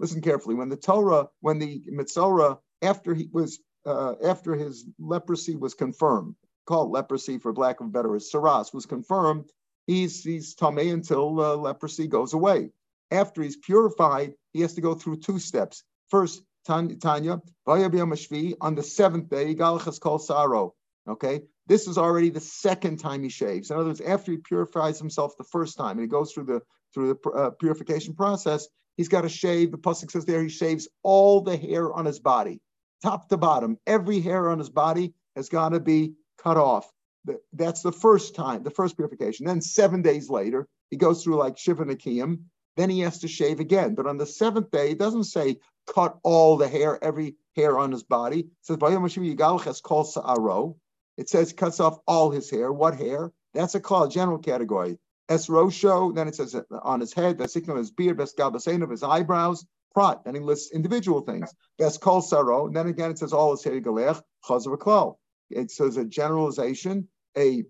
listen 0.00 0.20
carefully. 0.20 0.56
When 0.56 0.68
the 0.68 0.76
Torah, 0.76 1.28
when 1.40 1.58
the 1.58 1.82
Mitzora, 1.90 2.58
after 2.82 3.14
he 3.14 3.28
was, 3.32 3.60
uh, 3.86 4.14
after 4.24 4.54
his 4.54 4.84
leprosy 4.98 5.54
was 5.54 5.74
confirmed, 5.74 6.34
called 6.66 6.90
leprosy 6.90 7.38
for 7.38 7.52
lack 7.54 7.80
of 7.80 7.92
better, 7.92 8.08
saras 8.08 8.74
was 8.74 8.84
confirmed, 8.84 9.50
he's 9.86 10.24
he's 10.24 10.54
tummy 10.54 10.90
until 10.90 11.40
uh, 11.40 11.54
leprosy 11.54 12.08
goes 12.08 12.32
away. 12.34 12.70
after 13.12 13.42
he's 13.42 13.56
purified, 13.56 14.34
he 14.52 14.60
has 14.62 14.74
to 14.74 14.80
go 14.80 14.94
through 14.94 15.18
two 15.18 15.38
steps. 15.38 15.84
First, 16.08 16.42
Tanya, 16.66 17.40
on 17.66 18.74
the 18.74 18.82
seventh 18.82 19.28
day, 19.28 19.54
Galachas 19.54 20.00
called 20.00 20.24
Saro. 20.24 20.74
Okay, 21.08 21.42
this 21.66 21.86
is 21.86 21.98
already 21.98 22.30
the 22.30 22.40
second 22.40 22.98
time 22.98 23.22
he 23.22 23.28
shaves. 23.28 23.70
In 23.70 23.76
other 23.76 23.88
words, 23.88 24.00
after 24.00 24.32
he 24.32 24.38
purifies 24.38 24.98
himself 24.98 25.36
the 25.36 25.44
first 25.44 25.76
time 25.76 25.92
and 25.92 26.00
he 26.00 26.06
goes 26.06 26.32
through 26.32 26.44
the 26.44 26.60
through 26.94 27.18
the 27.22 27.30
uh, 27.30 27.50
purification 27.50 28.14
process, 28.14 28.68
he's 28.96 29.08
got 29.08 29.22
to 29.22 29.28
shave. 29.28 29.70
The 29.70 29.78
pasuk 29.78 30.10
says 30.10 30.24
there 30.24 30.42
he 30.42 30.48
shaves 30.48 30.88
all 31.02 31.40
the 31.40 31.56
hair 31.56 31.92
on 31.92 32.04
his 32.04 32.20
body, 32.20 32.60
top 33.02 33.28
to 33.28 33.36
bottom. 33.36 33.78
Every 33.86 34.20
hair 34.20 34.50
on 34.50 34.58
his 34.58 34.70
body 34.70 35.14
has 35.36 35.48
got 35.48 35.70
to 35.70 35.80
be 35.80 36.14
cut 36.42 36.56
off. 36.56 36.90
That's 37.52 37.82
the 37.82 37.92
first 37.92 38.34
time, 38.34 38.62
the 38.62 38.70
first 38.70 38.96
purification. 38.96 39.46
Then 39.46 39.60
seven 39.60 40.02
days 40.02 40.28
later, 40.28 40.68
he 40.90 40.96
goes 40.96 41.22
through 41.22 41.36
like 41.36 41.56
Shiva 41.56 41.84
Nikiyim. 41.84 42.40
Then 42.76 42.90
he 42.90 43.00
has 43.00 43.20
to 43.20 43.28
shave 43.28 43.60
again. 43.60 43.94
But 43.94 44.06
on 44.06 44.18
the 44.18 44.26
seventh 44.26 44.70
day, 44.70 44.90
it 44.90 44.98
doesn't 44.98 45.24
say 45.24 45.58
cut 45.86 46.18
all 46.22 46.56
the 46.56 46.68
hair, 46.68 47.02
every 47.02 47.36
hair 47.54 47.78
on 47.78 47.92
his 47.92 48.02
body. 48.02 48.40
It 48.40 48.46
says 48.62 48.78
It 51.16 51.28
says 51.28 51.52
cuts 51.52 51.80
off 51.80 51.98
all 52.06 52.30
his 52.30 52.50
hair. 52.50 52.72
What 52.72 52.96
hair? 52.96 53.32
That's 53.54 53.74
a 53.74 53.80
call, 53.80 54.08
general 54.08 54.38
category. 54.38 54.98
Es 55.28 55.46
Rosho, 55.48 56.14
then 56.14 56.28
it 56.28 56.34
says 56.34 56.56
on 56.82 57.00
his 57.00 57.12
head, 57.12 57.38
Vesikno 57.38 57.76
his 57.76 57.90
beard, 57.90 58.16
Best 58.16 58.38
of 58.40 58.90
his 58.90 59.02
eyebrows, 59.02 59.64
Prat. 59.94 60.24
Then 60.24 60.34
he 60.34 60.40
lists 60.40 60.72
individual 60.72 61.20
things. 61.20 61.54
Best 61.78 62.00
Kol 62.00 62.22
Saro. 62.22 62.68
Then 62.68 62.86
again 62.86 63.10
it 63.10 63.18
says 63.18 63.32
all 63.32 63.50
his 63.52 63.62
hair 63.62 63.80
Galech, 63.80 64.20
Chazav 64.44 65.16
It 65.50 65.70
says 65.70 65.96
a 65.96 66.04
generalization, 66.04 67.08
a 67.36 67.64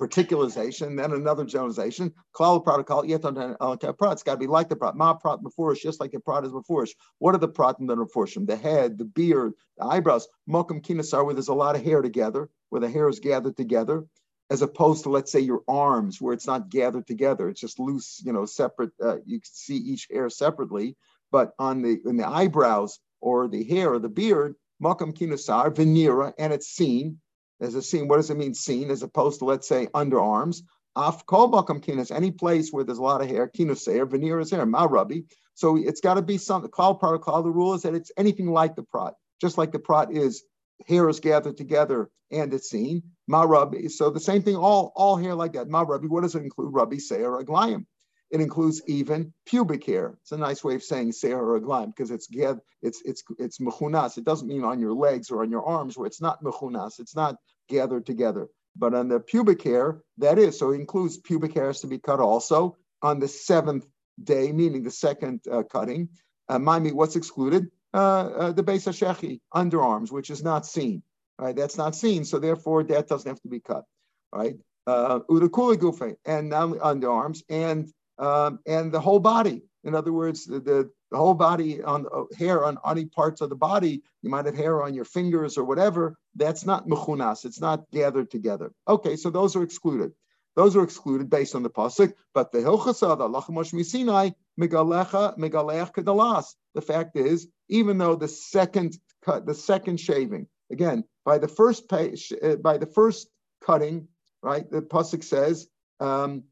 particularization, 0.00 0.96
then 0.96 1.12
another 1.12 1.44
generalization. 1.44 2.12
Klal 2.34 2.62
protocol, 2.62 3.04
yet 3.04 3.24
on 3.24 3.34
prat. 3.34 4.12
It's 4.12 4.22
got 4.22 4.34
to 4.34 4.38
be 4.38 4.46
like 4.46 4.68
the 4.68 4.76
prat. 4.76 4.96
Ma 4.96 5.14
prat 5.14 5.42
before 5.42 5.74
just 5.74 6.00
like 6.00 6.12
the 6.12 6.20
prat 6.20 6.44
is 6.44 6.52
before 6.52 6.86
What 7.18 7.34
are 7.34 7.38
the 7.38 7.48
prat 7.48 7.78
and 7.78 7.88
the 7.88 7.96
refushim? 7.96 8.46
The 8.46 8.56
head, 8.56 8.98
the 8.98 9.04
beard, 9.04 9.52
the 9.78 9.84
eyebrows. 9.84 10.28
Mokum 10.48 10.82
kinasar, 10.82 11.24
where 11.24 11.34
there's 11.34 11.48
a 11.48 11.54
lot 11.54 11.76
of 11.76 11.84
hair 11.84 12.02
together, 12.02 12.48
where 12.70 12.80
the 12.80 12.90
hair 12.90 13.08
is 13.08 13.20
gathered 13.20 13.56
together, 13.56 14.04
as 14.50 14.62
opposed 14.62 15.04
to 15.04 15.10
let's 15.10 15.32
say 15.32 15.40
your 15.40 15.62
arms, 15.68 16.20
where 16.20 16.34
it's 16.34 16.46
not 16.46 16.68
gathered 16.70 17.06
together. 17.06 17.48
It's 17.48 17.60
just 17.60 17.78
loose, 17.78 18.20
you 18.24 18.32
know, 18.32 18.44
separate. 18.44 18.90
Uh, 19.02 19.16
you 19.24 19.40
can 19.40 19.50
see 19.52 19.76
each 19.76 20.08
hair 20.10 20.28
separately. 20.30 20.96
But 21.30 21.52
on 21.58 21.82
the 21.82 21.98
in 22.04 22.16
the 22.16 22.28
eyebrows 22.28 22.98
or 23.20 23.48
the 23.48 23.64
hair 23.64 23.94
or 23.94 23.98
the 23.98 24.10
beard, 24.10 24.54
mokum 24.82 25.16
kinasar, 25.16 25.74
venera, 25.74 26.34
and 26.38 26.52
it's 26.52 26.66
seen 26.66 27.18
there's 27.62 27.76
a 27.76 27.82
scene. 27.82 28.08
What 28.08 28.16
does 28.16 28.28
it 28.28 28.36
mean 28.36 28.54
seen 28.54 28.90
as 28.90 29.04
opposed 29.04 29.38
to, 29.38 29.44
let's 29.44 29.68
say, 29.68 29.86
underarms? 29.94 30.62
Af 30.96 31.24
kol 31.26 31.48
bakam 31.48 31.76
um, 31.76 31.80
kinas, 31.80 32.10
any 32.10 32.32
place 32.32 32.70
where 32.70 32.82
there's 32.82 32.98
a 32.98 33.02
lot 33.02 33.22
of 33.22 33.28
hair, 33.28 33.48
kinuseir, 33.56 34.10
veneer 34.10 34.40
is 34.40 34.50
hair, 34.50 34.66
marabi. 34.66 35.26
So 35.54 35.76
it's 35.76 36.00
got 36.00 36.14
to 36.14 36.22
be 36.22 36.38
some, 36.38 36.62
the 36.62 36.68
klal 36.68 36.98
protocol, 36.98 37.44
the 37.44 37.52
rule 37.52 37.74
is 37.74 37.82
that 37.82 37.94
it's 37.94 38.10
anything 38.16 38.50
like 38.50 38.74
the 38.74 38.82
prat, 38.82 39.14
just 39.40 39.58
like 39.58 39.70
the 39.70 39.78
prat 39.78 40.10
is 40.10 40.42
hair 40.88 41.08
is 41.08 41.20
gathered 41.20 41.56
together 41.56 42.10
and 42.32 42.52
it's 42.52 42.68
seen. 42.68 43.04
Marabi. 43.30 43.88
So 43.88 44.10
the 44.10 44.18
same 44.18 44.42
thing, 44.42 44.56
all, 44.56 44.92
all 44.96 45.16
hair 45.16 45.36
like 45.36 45.52
that. 45.52 45.68
Marabi, 45.68 46.08
what 46.08 46.22
does 46.22 46.34
it 46.34 46.42
include? 46.42 46.74
Rabbi, 46.74 46.96
seir, 46.96 47.38
aglayim. 47.38 47.86
It 48.32 48.40
includes 48.40 48.82
even 48.88 49.34
pubic 49.46 49.84
hair. 49.84 50.16
It's 50.22 50.32
a 50.32 50.38
nice 50.38 50.64
way 50.64 50.74
of 50.74 50.82
saying 50.82 51.12
seir 51.12 51.38
or 51.38 51.60
aglaim 51.60 51.88
because 51.94 52.10
it's 52.10 52.28
it's 52.32 53.02
it's 53.04 53.22
it's 53.38 53.58
mechunas. 53.58 54.16
It 54.16 54.24
doesn't 54.24 54.48
mean 54.48 54.64
on 54.64 54.80
your 54.80 54.94
legs 54.94 55.30
or 55.30 55.42
on 55.42 55.50
your 55.50 55.64
arms 55.64 55.98
where 55.98 56.06
it's 56.06 56.22
not 56.22 56.42
mechunas. 56.42 56.98
It's 56.98 57.14
not 57.14 57.36
gathered 57.68 58.06
together. 58.06 58.48
But 58.76 58.94
on 58.94 59.08
the 59.08 59.20
pubic 59.20 59.62
hair, 59.62 60.00
that 60.18 60.38
is. 60.38 60.58
So 60.58 60.70
it 60.70 60.76
includes 60.76 61.18
pubic 61.18 61.54
hairs 61.54 61.80
to 61.80 61.86
be 61.86 61.98
cut 61.98 62.20
also 62.20 62.76
on 63.02 63.18
the 63.18 63.28
seventh 63.28 63.86
day, 64.22 64.52
meaning 64.52 64.82
the 64.82 64.90
second 64.90 65.40
uh, 65.50 65.62
cutting. 65.62 66.08
Uh, 66.48 66.58
mind 66.58 66.84
me, 66.84 66.92
what's 66.92 67.16
excluded? 67.16 67.70
Uh, 67.94 67.98
uh, 67.98 68.52
the 68.52 68.62
base 68.62 68.86
of 68.86 68.94
shechi, 68.94 69.40
underarms, 69.54 70.10
which 70.10 70.30
is 70.30 70.42
not 70.42 70.66
seen. 70.66 71.02
Right, 71.38 71.56
that's 71.56 71.76
not 71.76 71.96
seen, 71.96 72.24
so 72.24 72.38
therefore 72.38 72.84
that 72.84 73.08
doesn't 73.08 73.28
have 73.28 73.40
to 73.40 73.48
be 73.48 73.60
cut. 73.60 73.84
Right, 74.32 74.56
uh, 74.86 75.20
gufe, 75.20 76.16
and 76.24 76.50
not 76.50 76.68
underarms, 76.68 77.42
and 77.48 77.90
um, 78.22 78.60
and 78.66 78.92
the 78.92 79.00
whole 79.00 79.18
body. 79.18 79.62
In 79.84 79.96
other 79.96 80.12
words, 80.12 80.46
the, 80.46 80.60
the, 80.60 80.90
the 81.10 81.16
whole 81.16 81.34
body 81.34 81.82
on 81.82 82.06
uh, 82.14 82.22
hair 82.38 82.64
on 82.64 82.78
any 82.88 83.04
parts 83.04 83.40
of 83.40 83.50
the 83.50 83.56
body, 83.56 84.02
you 84.22 84.30
might 84.30 84.46
have 84.46 84.56
hair 84.56 84.82
on 84.82 84.94
your 84.94 85.04
fingers 85.04 85.58
or 85.58 85.64
whatever. 85.64 86.16
That's 86.36 86.64
not 86.64 86.86
mechunas. 86.86 87.44
It's 87.44 87.60
not 87.60 87.90
gathered 87.90 88.30
together. 88.30 88.72
Okay, 88.86 89.16
so 89.16 89.28
those 89.28 89.56
are 89.56 89.64
excluded. 89.64 90.12
Those 90.54 90.76
are 90.76 90.84
excluded 90.84 91.28
based 91.30 91.56
on 91.56 91.64
the 91.64 91.70
pasuk. 91.70 92.12
But 92.32 92.52
the 92.52 92.58
hilchasa, 92.58 93.18
the 93.18 93.28
lachamosh 93.28 93.72
misinai, 93.74 94.34
megalecha 94.60 95.36
megalech 95.36 95.92
kedalas. 95.92 96.54
The 96.74 96.82
fact 96.82 97.16
is, 97.16 97.48
even 97.68 97.98
though 97.98 98.14
the 98.14 98.28
second 98.28 98.96
cut, 99.24 99.46
the 99.46 99.54
second 99.54 99.98
shaving, 99.98 100.46
again 100.70 101.04
by 101.24 101.38
the 101.38 101.48
first 101.48 101.88
page, 101.88 102.32
uh, 102.42 102.56
by 102.56 102.78
the 102.78 102.86
first 102.86 103.28
cutting, 103.64 104.08
right? 104.42 104.70
The 104.70 104.82
pasuk 104.82 105.24
says, 105.24 105.68
um, 106.00 106.44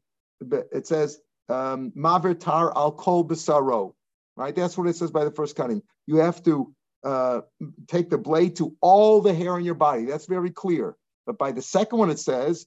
it 0.71 0.87
says 0.87 1.19
um, 1.49 1.91
maver 1.91 2.35
al 2.75 2.91
kol 2.91 3.25
besaro, 3.25 3.93
right? 4.35 4.55
That's 4.55 4.77
what 4.77 4.87
it 4.87 4.95
says 4.95 5.11
by 5.11 5.23
the 5.25 5.31
first 5.31 5.55
cutting. 5.55 5.81
You 6.07 6.17
have 6.17 6.41
to 6.43 6.73
uh, 7.03 7.41
take 7.87 8.09
the 8.09 8.17
blade 8.17 8.55
to 8.57 8.75
all 8.81 9.21
the 9.21 9.33
hair 9.33 9.53
on 9.53 9.63
your 9.63 9.75
body. 9.75 10.05
That's 10.05 10.25
very 10.25 10.51
clear. 10.51 10.95
But 11.25 11.37
by 11.37 11.51
the 11.51 11.61
second 11.61 11.99
one, 11.99 12.09
it 12.09 12.19
says 12.19 12.65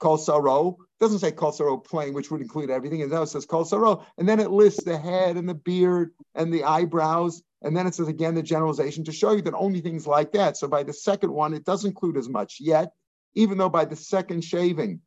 kol 0.00 0.18
saro. 0.18 0.78
Doesn't 1.00 1.18
say 1.18 1.32
kol 1.32 1.52
saro 1.52 1.76
plain, 1.76 2.14
which 2.14 2.30
would 2.30 2.40
include 2.40 2.70
everything. 2.70 3.02
And 3.02 3.10
now 3.10 3.22
it 3.22 3.28
says 3.28 3.46
kol 3.46 3.64
saro, 3.64 4.04
and 4.18 4.28
then 4.28 4.40
it 4.40 4.50
lists 4.50 4.84
the 4.84 4.98
head 4.98 5.36
and 5.36 5.48
the 5.48 5.54
beard 5.54 6.12
and 6.34 6.52
the 6.52 6.64
eyebrows. 6.64 7.42
And 7.62 7.76
then 7.76 7.86
it 7.86 7.94
says 7.94 8.08
again 8.08 8.34
the 8.34 8.42
generalization 8.42 9.04
to 9.04 9.12
show 9.12 9.32
you 9.32 9.42
that 9.42 9.54
only 9.54 9.80
things 9.80 10.06
like 10.06 10.32
that. 10.32 10.56
So 10.56 10.68
by 10.68 10.82
the 10.82 10.92
second 10.92 11.32
one, 11.32 11.54
it 11.54 11.64
does 11.64 11.84
include 11.84 12.16
as 12.16 12.28
much 12.28 12.58
yet, 12.60 12.92
even 13.34 13.58
though 13.58 13.70
by 13.70 13.84
the 13.84 13.96
second 13.96 14.44
shaving, 14.44 15.00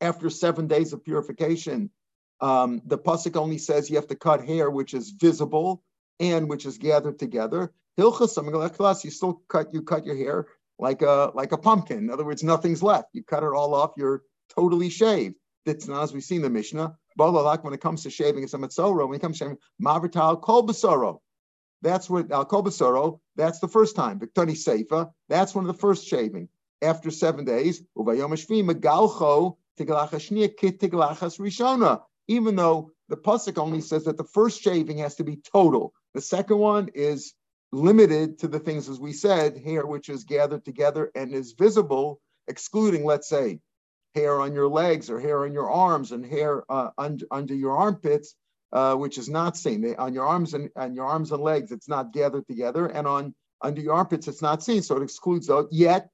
after 0.00 0.30
seven 0.30 0.66
days 0.66 0.92
of 0.92 1.04
purification, 1.04 1.90
um, 2.40 2.82
the 2.86 2.98
pasuk 2.98 3.36
only 3.36 3.58
says 3.58 3.90
you 3.90 3.96
have 3.96 4.06
to 4.08 4.14
cut 4.14 4.44
hair 4.44 4.70
which 4.70 4.94
is 4.94 5.10
visible 5.10 5.82
and 6.20 6.48
which 6.48 6.66
is 6.66 6.78
gathered 6.78 7.18
together. 7.18 7.72
You 7.96 8.12
still 8.12 9.42
cut 9.48 9.74
you 9.74 9.82
cut 9.82 10.06
your 10.06 10.16
hair 10.16 10.46
like 10.78 11.02
a 11.02 11.32
like 11.34 11.52
a 11.52 11.58
pumpkin. 11.58 11.98
In 11.98 12.10
other 12.10 12.24
words, 12.24 12.44
nothing's 12.44 12.82
left. 12.82 13.08
You 13.12 13.24
cut 13.24 13.42
it 13.42 13.52
all 13.52 13.74
off. 13.74 13.92
You're 13.96 14.22
totally 14.54 14.88
shaved. 14.88 15.34
That's 15.66 15.88
not 15.88 16.02
as 16.02 16.12
we've 16.12 16.22
seen 16.22 16.42
the 16.42 16.50
Mishnah. 16.50 16.96
When 17.16 17.74
it 17.74 17.80
comes 17.80 18.04
to 18.04 18.10
shaving, 18.10 18.44
it's 18.44 18.54
a 18.54 18.58
mitzoro. 18.58 19.08
When 19.08 19.16
it 19.16 19.20
comes 19.20 19.38
to 19.38 19.44
shaving, 19.44 19.58
mavital 19.82 20.40
kol 20.40 20.64
besoro. 20.64 21.18
That's 21.82 22.08
what 22.08 22.30
al 22.30 22.44
kol 22.44 22.62
besoro. 22.62 23.18
That's 23.34 23.58
the 23.58 23.68
first 23.68 23.96
time. 23.96 24.20
Viktani 24.20 24.52
seifa. 24.52 25.10
That's 25.28 25.54
one 25.54 25.68
of 25.68 25.74
the 25.74 25.80
first 25.80 26.06
shaving 26.06 26.48
after 26.80 27.10
seven 27.10 27.44
days. 27.44 27.82
Uvayom 27.96 28.30
megalcho 28.30 29.56
tiglachas 29.78 30.56
kit 30.56 30.78
tiglachas 30.78 31.40
rishona 31.40 32.02
even 32.28 32.54
though 32.54 32.92
the 33.08 33.16
pasuk 33.16 33.58
only 33.58 33.80
says 33.80 34.04
that 34.04 34.18
the 34.18 34.24
first 34.24 34.62
shaving 34.62 34.98
has 34.98 35.16
to 35.16 35.24
be 35.24 35.36
total. 35.36 35.92
The 36.14 36.20
second 36.20 36.58
one 36.58 36.90
is 36.94 37.34
limited 37.72 38.38
to 38.40 38.48
the 38.48 38.58
things, 38.60 38.88
as 38.88 39.00
we 39.00 39.12
said, 39.12 39.58
hair 39.58 39.86
which 39.86 40.08
is 40.08 40.24
gathered 40.24 40.64
together 40.64 41.10
and 41.14 41.32
is 41.32 41.52
visible, 41.52 42.20
excluding, 42.46 43.04
let's 43.04 43.28
say, 43.28 43.60
hair 44.14 44.40
on 44.40 44.54
your 44.54 44.68
legs 44.68 45.10
or 45.10 45.20
hair 45.20 45.44
on 45.44 45.52
your 45.52 45.70
arms 45.70 46.12
and 46.12 46.24
hair 46.24 46.64
uh, 46.70 46.90
under, 46.96 47.26
under 47.30 47.54
your 47.54 47.76
armpits, 47.76 48.34
uh, 48.72 48.94
which 48.94 49.16
is 49.18 49.28
not 49.28 49.56
seen. 49.56 49.80
They, 49.80 49.96
on 49.96 50.12
your 50.12 50.26
arms 50.26 50.54
and 50.54 50.70
on 50.76 50.94
your 50.94 51.06
arms 51.06 51.32
and 51.32 51.42
legs, 51.42 51.72
it's 51.72 51.88
not 51.88 52.12
gathered 52.12 52.46
together, 52.46 52.86
and 52.86 53.06
on 53.06 53.34
under 53.60 53.80
your 53.80 53.94
armpits, 53.94 54.28
it's 54.28 54.42
not 54.42 54.62
seen. 54.62 54.82
So 54.82 54.96
it 54.96 55.02
excludes 55.02 55.46
those. 55.46 55.68
Yet, 55.70 56.08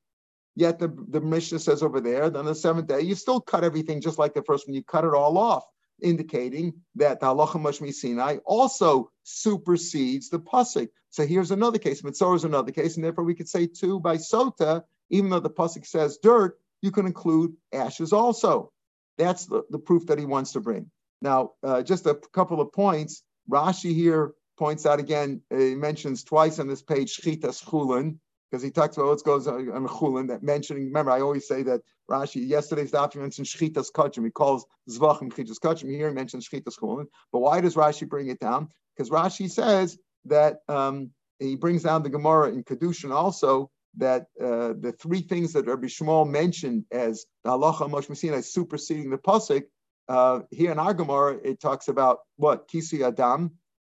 yet 0.57 0.79
the, 0.79 0.97
the 1.09 1.21
Mishnah 1.21 1.59
says 1.59 1.83
over 1.83 2.01
there, 2.01 2.31
then 2.31 2.47
the 2.47 2.55
seventh 2.55 2.87
day, 2.87 3.01
you 3.01 3.15
still 3.15 3.41
cut 3.41 3.65
everything 3.65 4.01
just 4.01 4.19
like 4.19 4.33
the 4.33 4.43
first 4.43 4.67
one. 4.67 4.75
You 4.75 4.83
cut 4.83 5.05
it 5.05 5.13
all 5.13 5.37
off 5.37 5.65
indicating 6.03 6.75
that 6.97 7.21
the 7.21 7.27
halacha 7.27 7.61
mashmi 7.61 7.93
Sinai 7.93 8.39
also 8.45 9.11
supersedes 9.23 10.29
the 10.29 10.39
pasuk. 10.39 10.89
So 11.11 11.27
here's 11.27 11.51
another 11.51 11.79
case. 11.79 12.03
Mitzvah 12.03 12.35
is 12.35 12.45
another 12.45 12.73
case, 12.73 12.97
and 12.97 13.05
therefore 13.05 13.25
we 13.25 13.35
could 13.35 13.49
say 13.49 13.67
too 13.67 14.01
by 14.01 14.17
sota, 14.17 14.83
even 15.11 15.31
though 15.31 15.41
the 15.41 15.51
pasuk 15.51 15.87
says 15.87 16.19
dirt, 16.23 16.59
you 16.83 16.91
can 16.91 17.07
include 17.07 17.55
ashes 17.73 18.13
also. 18.13 18.73
That's 19.17 19.47
the, 19.47 19.63
the 19.71 19.79
proof 19.79 20.07
that 20.07 20.19
he 20.19 20.27
wants 20.27 20.53
to 20.53 20.61
bring. 20.61 20.91
Now, 21.23 21.53
uh, 21.63 21.83
just 21.83 22.07
a 22.07 22.15
couple 22.33 22.61
of 22.61 22.73
points. 22.73 23.23
Rashi 23.51 23.95
here 23.95 24.33
points 24.59 24.87
out 24.87 25.01
again, 25.01 25.43
uh, 25.53 25.59
he 25.59 25.75
mentions 25.75 26.25
twice 26.25 26.59
on 26.59 26.69
this 26.69 26.83
page 26.83 27.17
Shchitas 27.17 27.65
Chulin, 27.65 28.19
because 28.55 28.63
he 28.63 28.71
talks 28.71 28.97
about 28.97 29.09
what 29.09 29.25
goes 29.25 29.49
on 29.49 29.67
Chulin 29.89 30.29
that 30.29 30.45
mentioning. 30.45 30.85
Remember, 30.85 31.11
I 31.11 31.21
always 31.21 31.49
say 31.49 31.65
that 31.65 31.81
Rashi 32.09 32.47
yesterday's 32.47 32.93
document 32.93 33.37
mentions 33.37 33.53
Shchitas 33.53 33.91
Kachim. 33.91 34.25
He 34.25 34.31
calls 34.31 34.65
Zvachim 34.89 35.33
Shchitas 35.33 35.59
Kachim. 35.59 35.91
Here 35.91 36.09
he 36.09 36.15
mentions 36.15 36.49
Shchitas 36.49 36.79
Chulin. 36.79 37.07
But 37.33 37.41
why 37.41 37.61
does 37.61 37.75
Rashi 37.75 38.09
bring 38.09 38.29
it 38.29 38.39
down? 38.39 38.69
Because 38.97 39.11
Rashi 39.11 39.51
says 39.51 39.99
that 40.27 40.59
um, 40.69 41.11
he 41.41 41.57
brings 41.57 41.83
down 41.83 42.05
the 42.05 42.11
Gemara 42.11 42.51
in 42.51 42.63
Kedushin 42.63 43.11
also 43.11 43.73
that 43.97 44.27
uh, 44.41 44.75
the 44.79 44.95
three 45.01 45.23
things 45.23 45.53
that 45.55 45.67
Rabbi 45.67 45.89
Yishmael 45.89 46.31
mentioned 46.31 46.85
as 46.93 47.27
the 47.43 47.51
halacha 47.51 47.91
Moshe 47.91 48.09
Messina 48.09 48.41
superseding 48.41 49.11
the 49.11 49.19
pasuk 49.19 49.65
uh, 50.09 50.41
here 50.53 50.71
in 50.71 50.79
our 50.79 50.95
Gemara, 50.95 51.39
it 51.43 51.61
talks 51.61 51.89
about 51.89 52.21
what 52.37 52.69
kisi 52.69 53.05
adam, 53.05 53.51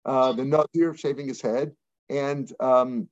uh, 0.04 0.32
the 0.32 0.44
nazir 0.44 0.96
shaving 0.96 1.28
his 1.28 1.40
head, 1.40 1.72
and 2.08 2.50
um, 2.58 3.08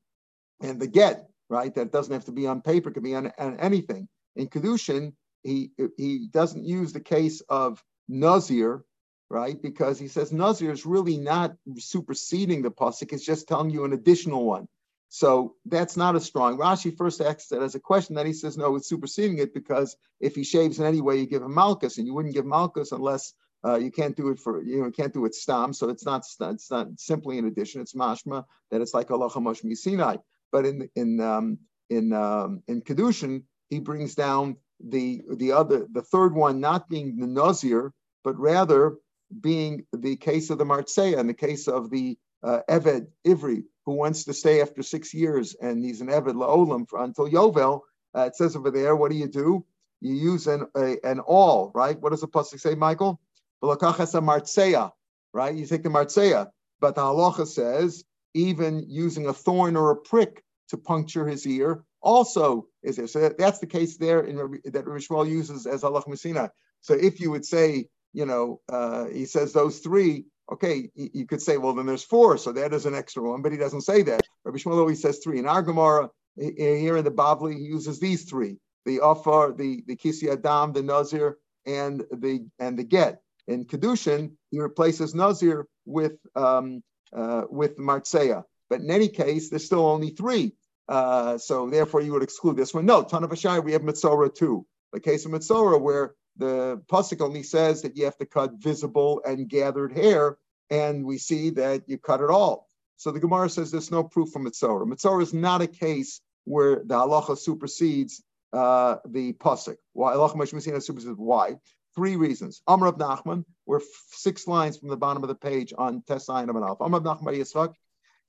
and 0.62 0.80
the 0.80 0.86
get 0.86 1.28
right 1.48 1.74
that 1.74 1.92
doesn't 1.92 2.12
have 2.12 2.24
to 2.26 2.32
be 2.32 2.46
on 2.46 2.60
paper, 2.60 2.90
can 2.90 3.02
be 3.02 3.14
on, 3.14 3.32
on 3.38 3.58
anything. 3.58 4.08
In 4.34 4.48
kedushin, 4.48 5.12
he 5.42 5.70
he 5.96 6.28
doesn't 6.30 6.64
use 6.64 6.92
the 6.92 7.00
case 7.00 7.40
of 7.48 7.82
nazir, 8.08 8.84
right? 9.30 9.60
Because 9.60 9.98
he 9.98 10.08
says 10.08 10.32
nazir 10.32 10.72
is 10.72 10.86
really 10.86 11.16
not 11.16 11.56
superseding 11.76 12.62
the 12.62 12.70
pasuk; 12.70 13.12
it's 13.12 13.24
just 13.24 13.48
telling 13.48 13.70
you 13.70 13.84
an 13.84 13.92
additional 13.92 14.44
one. 14.44 14.68
So 15.08 15.54
that's 15.64 15.96
not 15.96 16.16
as 16.16 16.24
strong. 16.24 16.58
Rashi 16.58 16.96
first 16.96 17.20
asks 17.20 17.48
that 17.48 17.62
as 17.62 17.74
a 17.74 17.80
question, 17.80 18.16
then 18.16 18.26
he 18.26 18.32
says, 18.32 18.58
no, 18.58 18.74
it's 18.74 18.88
superseding 18.88 19.38
it 19.38 19.54
because 19.54 19.96
if 20.20 20.34
he 20.34 20.42
shaves 20.42 20.80
in 20.80 20.84
any 20.84 21.00
way, 21.00 21.16
you 21.18 21.26
give 21.26 21.42
him 21.42 21.54
malchus, 21.54 21.98
and 21.98 22.06
you 22.06 22.12
wouldn't 22.14 22.34
give 22.34 22.44
malchus 22.44 22.92
unless 22.92 23.32
uh, 23.64 23.76
you 23.76 23.90
can't 23.90 24.16
do 24.16 24.28
it 24.28 24.38
for 24.38 24.62
you 24.62 24.78
know 24.80 24.86
you 24.86 24.92
can't 24.92 25.14
do 25.14 25.24
it 25.24 25.34
stam. 25.34 25.72
So 25.72 25.88
it's 25.88 26.04
not 26.04 26.24
it's 26.40 26.70
not 26.70 26.88
simply 26.98 27.38
an 27.38 27.46
addition. 27.46 27.80
It's 27.80 27.94
mashma 27.94 28.44
that 28.70 28.80
it's 28.80 28.94
like 28.94 29.10
Allah 29.10 29.30
Mashmi 29.30 29.76
Sinai. 29.76 30.16
But 30.52 30.66
in 30.66 30.88
in 30.94 31.20
um, 31.20 31.58
in 31.90 32.12
um, 32.12 32.62
in 32.68 32.82
kedushin, 32.82 33.42
he 33.70 33.80
brings 33.80 34.14
down 34.14 34.56
the 34.80 35.22
the 35.36 35.52
other 35.52 35.86
the 35.92 36.02
third 36.02 36.34
one 36.34 36.60
not 36.60 36.88
being 36.88 37.18
the 37.18 37.26
nazir, 37.26 37.92
but 38.24 38.38
rather 38.38 38.96
being 39.40 39.84
the 39.92 40.16
case 40.16 40.50
of 40.50 40.58
the 40.58 40.64
martzeya 40.64 41.18
and 41.18 41.28
the 41.28 41.34
case 41.34 41.68
of 41.68 41.90
the 41.90 42.16
uh, 42.42 42.60
eved 42.68 43.06
ivri 43.26 43.64
who 43.86 43.92
wants 43.92 44.24
to 44.24 44.34
stay 44.34 44.60
after 44.60 44.82
six 44.82 45.14
years 45.14 45.54
and 45.62 45.82
he's 45.82 46.00
an 46.00 46.08
Eved 46.08 46.34
La'olam 46.34 46.88
for, 46.88 47.02
until 47.02 47.28
Yovel, 47.30 47.80
uh, 48.14 48.22
it 48.22 48.36
says 48.36 48.56
over 48.56 48.70
there, 48.70 48.96
what 48.96 49.10
do 49.12 49.16
you 49.16 49.28
do? 49.28 49.64
You 50.00 50.14
use 50.14 50.48
an 50.48 50.66
a, 50.76 50.96
an 51.04 51.20
all, 51.20 51.70
right? 51.74 51.98
What 52.00 52.10
does 52.10 52.20
the 52.20 52.28
pasuk 52.28 52.60
say, 52.60 52.74
Michael? 52.74 53.20
Right? 53.62 55.54
You 55.54 55.66
take 55.66 55.82
the 55.82 55.88
martzeya, 55.88 56.50
but 56.80 56.94
the 56.94 57.00
halacha 57.00 57.46
says 57.46 58.04
even 58.36 58.84
using 58.88 59.26
a 59.26 59.32
thorn 59.32 59.76
or 59.76 59.90
a 59.90 59.96
prick 59.96 60.42
to 60.68 60.76
puncture 60.76 61.26
his 61.26 61.46
ear 61.46 61.84
also 62.02 62.66
is 62.82 62.96
there. 62.96 63.06
So 63.06 63.28
that's 63.38 63.58
the 63.58 63.66
case 63.66 63.96
there 63.96 64.20
in 64.20 64.36
that 64.36 64.84
Rishwal 64.84 65.28
uses 65.28 65.66
as 65.66 65.84
Allah 65.84 66.02
Messina. 66.06 66.50
So 66.80 66.94
if 66.94 67.20
you 67.20 67.30
would 67.30 67.44
say, 67.44 67.88
you 68.12 68.26
know, 68.26 68.60
uh, 68.68 69.06
he 69.06 69.24
says 69.24 69.52
those 69.52 69.78
three, 69.78 70.26
Okay, 70.50 70.88
you 70.94 71.26
could 71.26 71.42
say, 71.42 71.56
well, 71.56 71.74
then 71.74 71.86
there's 71.86 72.04
four, 72.04 72.38
so 72.38 72.52
that 72.52 72.72
is 72.72 72.86
an 72.86 72.94
extra 72.94 73.20
one, 73.20 73.42
but 73.42 73.50
he 73.50 73.58
doesn't 73.58 73.80
say 73.80 74.02
that. 74.02 74.22
Rabbi 74.44 74.58
Yishmael 74.58 74.78
always 74.78 75.02
says 75.02 75.18
three. 75.18 75.40
In 75.40 75.48
our 75.48 75.60
Gemara, 75.60 76.08
here 76.36 76.96
in 76.96 77.04
the 77.04 77.10
Bavli, 77.10 77.54
he 77.54 77.64
uses 77.64 77.98
these 77.98 78.22
three: 78.30 78.58
the 78.84 79.00
Afar, 79.02 79.52
the 79.52 79.82
the 79.88 79.96
Kisi 79.96 80.30
Adam, 80.30 80.72
the 80.72 80.84
Nazir, 80.84 81.38
and 81.66 82.04
the 82.12 82.46
and 82.60 82.78
the 82.78 82.84
Get. 82.84 83.20
In 83.48 83.64
Kedushin, 83.64 84.36
he 84.52 84.60
replaces 84.60 85.16
Nazir 85.16 85.66
with 85.84 86.14
um, 86.36 86.82
uh, 87.16 87.42
with 87.50 87.78
Martseya. 87.78 88.44
But 88.68 88.80
in 88.80 88.90
any 88.90 89.08
case, 89.08 89.48
there's 89.48 89.64
still 89.64 89.86
only 89.86 90.10
three. 90.10 90.54
Uh, 90.88 91.38
so 91.38 91.68
therefore, 91.68 92.00
you 92.00 92.12
would 92.12 92.22
exclude 92.22 92.56
this 92.56 92.74
one. 92.74 92.86
No, 92.86 93.02
Ton 93.02 93.28
we 93.28 93.72
have 93.72 93.82
Mitzora 93.82 94.32
too. 94.32 94.66
The 94.92 95.00
case 95.00 95.24
of 95.24 95.32
Mitzora, 95.32 95.80
where 95.80 96.14
the 96.36 96.82
pasuk 96.86 97.20
only 97.20 97.42
says 97.42 97.82
that 97.82 97.96
you 97.96 98.04
have 98.04 98.16
to 98.18 98.26
cut 98.26 98.54
visible 98.54 99.22
and 99.24 99.48
gathered 99.48 99.92
hair, 99.92 100.38
and 100.70 101.04
we 101.04 101.18
see 101.18 101.50
that 101.50 101.88
you 101.88 101.98
cut 101.98 102.20
it 102.20 102.30
all. 102.30 102.68
So 102.96 103.10
the 103.10 103.20
Gemara 103.20 103.50
says 103.50 103.70
there's 103.70 103.90
no 103.90 104.04
proof 104.04 104.30
from 104.30 104.44
Mitzorah. 104.44 104.86
Mitzorah 104.86 105.22
is 105.22 105.34
not 105.34 105.62
a 105.62 105.66
case 105.66 106.20
where 106.44 106.76
the 106.76 106.94
halacha 106.94 107.36
supersedes 107.36 108.22
uh, 108.52 108.96
the 109.06 109.32
pasuk. 109.34 109.76
Why 109.92 110.14
halacha 110.14 110.82
supersedes? 110.82 111.16
Why? 111.16 111.56
Three 111.96 112.16
reasons. 112.16 112.60
Amr 112.66 112.88
of 112.88 112.96
Nachman, 112.98 113.44
we're 113.64 113.80
six 114.10 114.46
lines 114.46 114.76
from 114.76 114.90
the 114.90 114.98
bottom 114.98 115.22
of 115.22 115.28
the 115.28 115.34
page 115.34 115.72
on 115.76 116.02
Tesayin 116.02 116.50
of 116.50 116.56
Alpha. 116.56 116.84
Amr 116.84 116.98
of 116.98 117.04
Nachman 117.04 117.38
Yitzchak, 117.38 117.72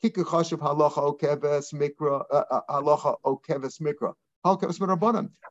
Kika 0.01 0.23
Chashav 0.23 0.59
halacha 0.59 1.19
okeves 1.19 1.73
mikra, 1.73 2.23
uh, 2.31 2.43
uh, 2.49 2.61
halacha 2.69 3.15
okeves 3.25 3.81
mikra. 3.81 4.13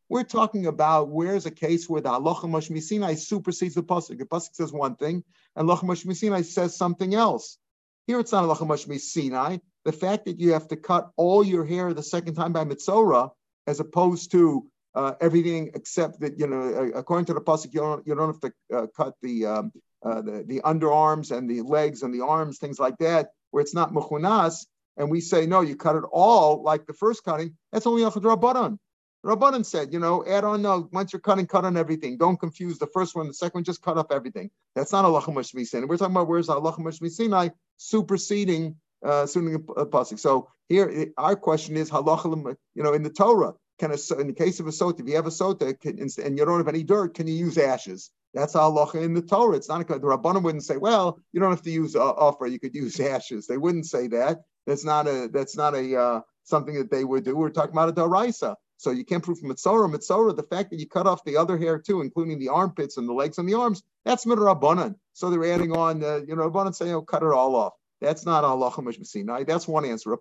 We're 0.08 0.24
talking 0.24 0.66
about 0.66 1.10
where's 1.10 1.44
a 1.44 1.50
case 1.50 1.86
where 1.90 2.00
the 2.00 2.08
halacha 2.08 2.44
mashmisinai 2.44 3.18
supersedes 3.18 3.74
the 3.74 3.82
pasuk. 3.82 4.18
The 4.18 4.24
pasuk 4.24 4.54
says 4.54 4.72
one 4.72 4.96
thing, 4.96 5.22
and 5.54 5.68
halacha 5.68 5.82
mashmisinai 5.82 6.44
says 6.46 6.74
something 6.74 7.14
else. 7.14 7.58
Here 8.06 8.18
it's 8.18 8.32
not 8.32 8.44
halacha 8.44 8.66
mashmisinai. 8.66 9.60
The 9.84 9.92
fact 9.92 10.24
that 10.24 10.40
you 10.40 10.54
have 10.54 10.68
to 10.68 10.76
cut 10.76 11.10
all 11.16 11.44
your 11.44 11.66
hair 11.66 11.92
the 11.92 12.02
second 12.02 12.36
time 12.36 12.54
by 12.54 12.64
mitzora, 12.64 13.32
as 13.66 13.80
opposed 13.80 14.30
to 14.30 14.66
uh, 14.96 15.12
everything 15.20 15.70
except 15.74 16.20
that 16.20 16.38
you 16.40 16.46
know, 16.46 16.62
uh, 16.62 16.98
according 16.98 17.26
to 17.26 17.34
the 17.34 17.40
pasuk, 17.40 17.72
you 17.74 17.80
don't 17.80 18.06
you 18.06 18.14
don't 18.14 18.32
have 18.34 18.40
to 18.40 18.52
uh, 18.76 18.86
cut 18.96 19.14
the, 19.22 19.46
um, 19.46 19.72
uh, 20.02 20.22
the 20.22 20.44
the 20.48 20.60
underarms 20.64 21.36
and 21.36 21.48
the 21.48 21.60
legs 21.60 22.02
and 22.02 22.12
the 22.14 22.24
arms, 22.24 22.58
things 22.58 22.80
like 22.80 22.96
that, 22.98 23.28
where 23.50 23.60
it's 23.60 23.74
not 23.74 23.92
mechunas. 23.92 24.66
And 24.96 25.10
we 25.10 25.20
say 25.20 25.46
no, 25.46 25.60
you 25.60 25.76
cut 25.76 25.96
it 25.96 26.04
all 26.10 26.62
like 26.62 26.86
the 26.86 26.94
first 26.94 27.22
cutting. 27.22 27.54
That's 27.70 27.86
only 27.86 28.02
a 28.04 28.10
drabanan. 28.10 28.78
Rabbanan 29.26 29.66
said, 29.66 29.92
you 29.92 29.98
know, 29.98 30.24
add 30.26 30.44
on, 30.44 30.62
no, 30.62 30.88
once 30.92 31.12
you're 31.12 31.20
cutting, 31.20 31.46
cut 31.46 31.64
on 31.64 31.76
everything. 31.76 32.16
Don't 32.16 32.38
confuse 32.38 32.78
the 32.78 32.86
first 32.86 33.16
one, 33.16 33.26
the 33.26 33.34
second 33.34 33.58
one, 33.58 33.64
just 33.64 33.82
cut 33.82 33.98
off 33.98 34.06
everything. 34.10 34.50
That's 34.76 34.92
not 34.92 35.04
Allah 35.04 35.20
Mishmisin. 35.22 35.88
We're 35.88 35.96
talking 35.96 36.14
about 36.14 36.28
where's 36.28 36.48
Allah 36.48 36.72
Mishmisinai 36.78 37.50
superseding 37.76 38.76
uh, 39.04 39.26
a 39.26 39.86
pasuk. 39.86 40.18
So 40.18 40.48
here, 40.68 41.12
our 41.18 41.36
question 41.36 41.76
is 41.76 41.90
halacha, 41.90 42.56
you 42.74 42.82
know, 42.82 42.94
in 42.94 43.02
the 43.02 43.10
Torah, 43.10 43.54
can 43.78 43.92
a, 43.92 44.20
in 44.20 44.26
the 44.26 44.32
case 44.32 44.60
of 44.60 44.66
a 44.66 44.70
sota, 44.70 45.00
if 45.00 45.08
you 45.08 45.16
have 45.16 45.26
a 45.26 45.30
sota 45.30 45.78
can, 45.78 46.00
and 46.00 46.38
you 46.38 46.44
don't 46.44 46.58
have 46.58 46.68
any 46.68 46.82
dirt, 46.82 47.14
can 47.14 47.26
you 47.26 47.34
use 47.34 47.58
ashes? 47.58 48.10
That's 48.34 48.54
halacha 48.54 49.02
in 49.02 49.14
the 49.14 49.22
Torah. 49.22 49.56
It's 49.56 49.68
not 49.68 49.82
a, 49.82 49.84
the 49.84 50.06
Rabbanim 50.06 50.42
wouldn't 50.42 50.64
say, 50.64 50.76
well, 50.76 51.18
you 51.32 51.40
don't 51.40 51.50
have 51.50 51.62
to 51.62 51.70
use 51.70 51.96
uh, 51.96 52.10
offer, 52.10 52.46
you 52.46 52.58
could 52.58 52.74
use 52.74 52.98
ashes. 53.14 53.46
They 53.46 53.56
wouldn't 53.56 53.86
say 53.86 54.08
that. 54.08 54.42
That's 54.66 54.84
not 54.84 55.06
a 55.06 55.28
that's 55.32 55.56
not 55.56 55.74
a 55.74 55.98
uh, 55.98 56.20
something 56.44 56.74
that 56.74 56.90
they 56.90 57.04
would 57.04 57.24
do. 57.24 57.36
We're 57.36 57.50
talking 57.50 57.72
about 57.72 57.88
a 57.88 57.92
daraisa. 57.92 58.56
So 58.78 58.90
you 58.90 59.04
can't 59.04 59.22
prove 59.22 59.40
mitzora. 59.40 59.90
Mitzora, 59.90 60.36
the 60.36 60.42
fact 60.42 60.70
that 60.70 60.78
you 60.78 60.86
cut 60.86 61.06
off 61.06 61.24
the 61.24 61.36
other 61.36 61.56
hair 61.56 61.78
too, 61.78 62.02
including 62.02 62.38
the 62.38 62.48
armpits 62.48 62.98
and 62.98 63.08
the 63.08 63.12
legs 63.12 63.38
and 63.38 63.48
the 63.48 63.54
arms, 63.54 63.82
that's 64.04 64.26
midrabanan. 64.26 64.96
So 65.14 65.30
they're 65.30 65.52
adding 65.52 65.72
on, 65.72 66.04
uh, 66.04 66.20
you 66.26 66.36
know, 66.36 66.50
Rabbanan 66.50 66.74
saying, 66.74 66.92
oh, 66.92 67.02
cut 67.02 67.22
it 67.22 67.32
all 67.32 67.56
off. 67.56 67.72
That's 68.00 68.26
not 68.26 68.44
halacha 68.44 68.84
mishmasinai. 68.84 69.46
That's 69.46 69.66
one 69.66 69.86
answer. 69.86 70.14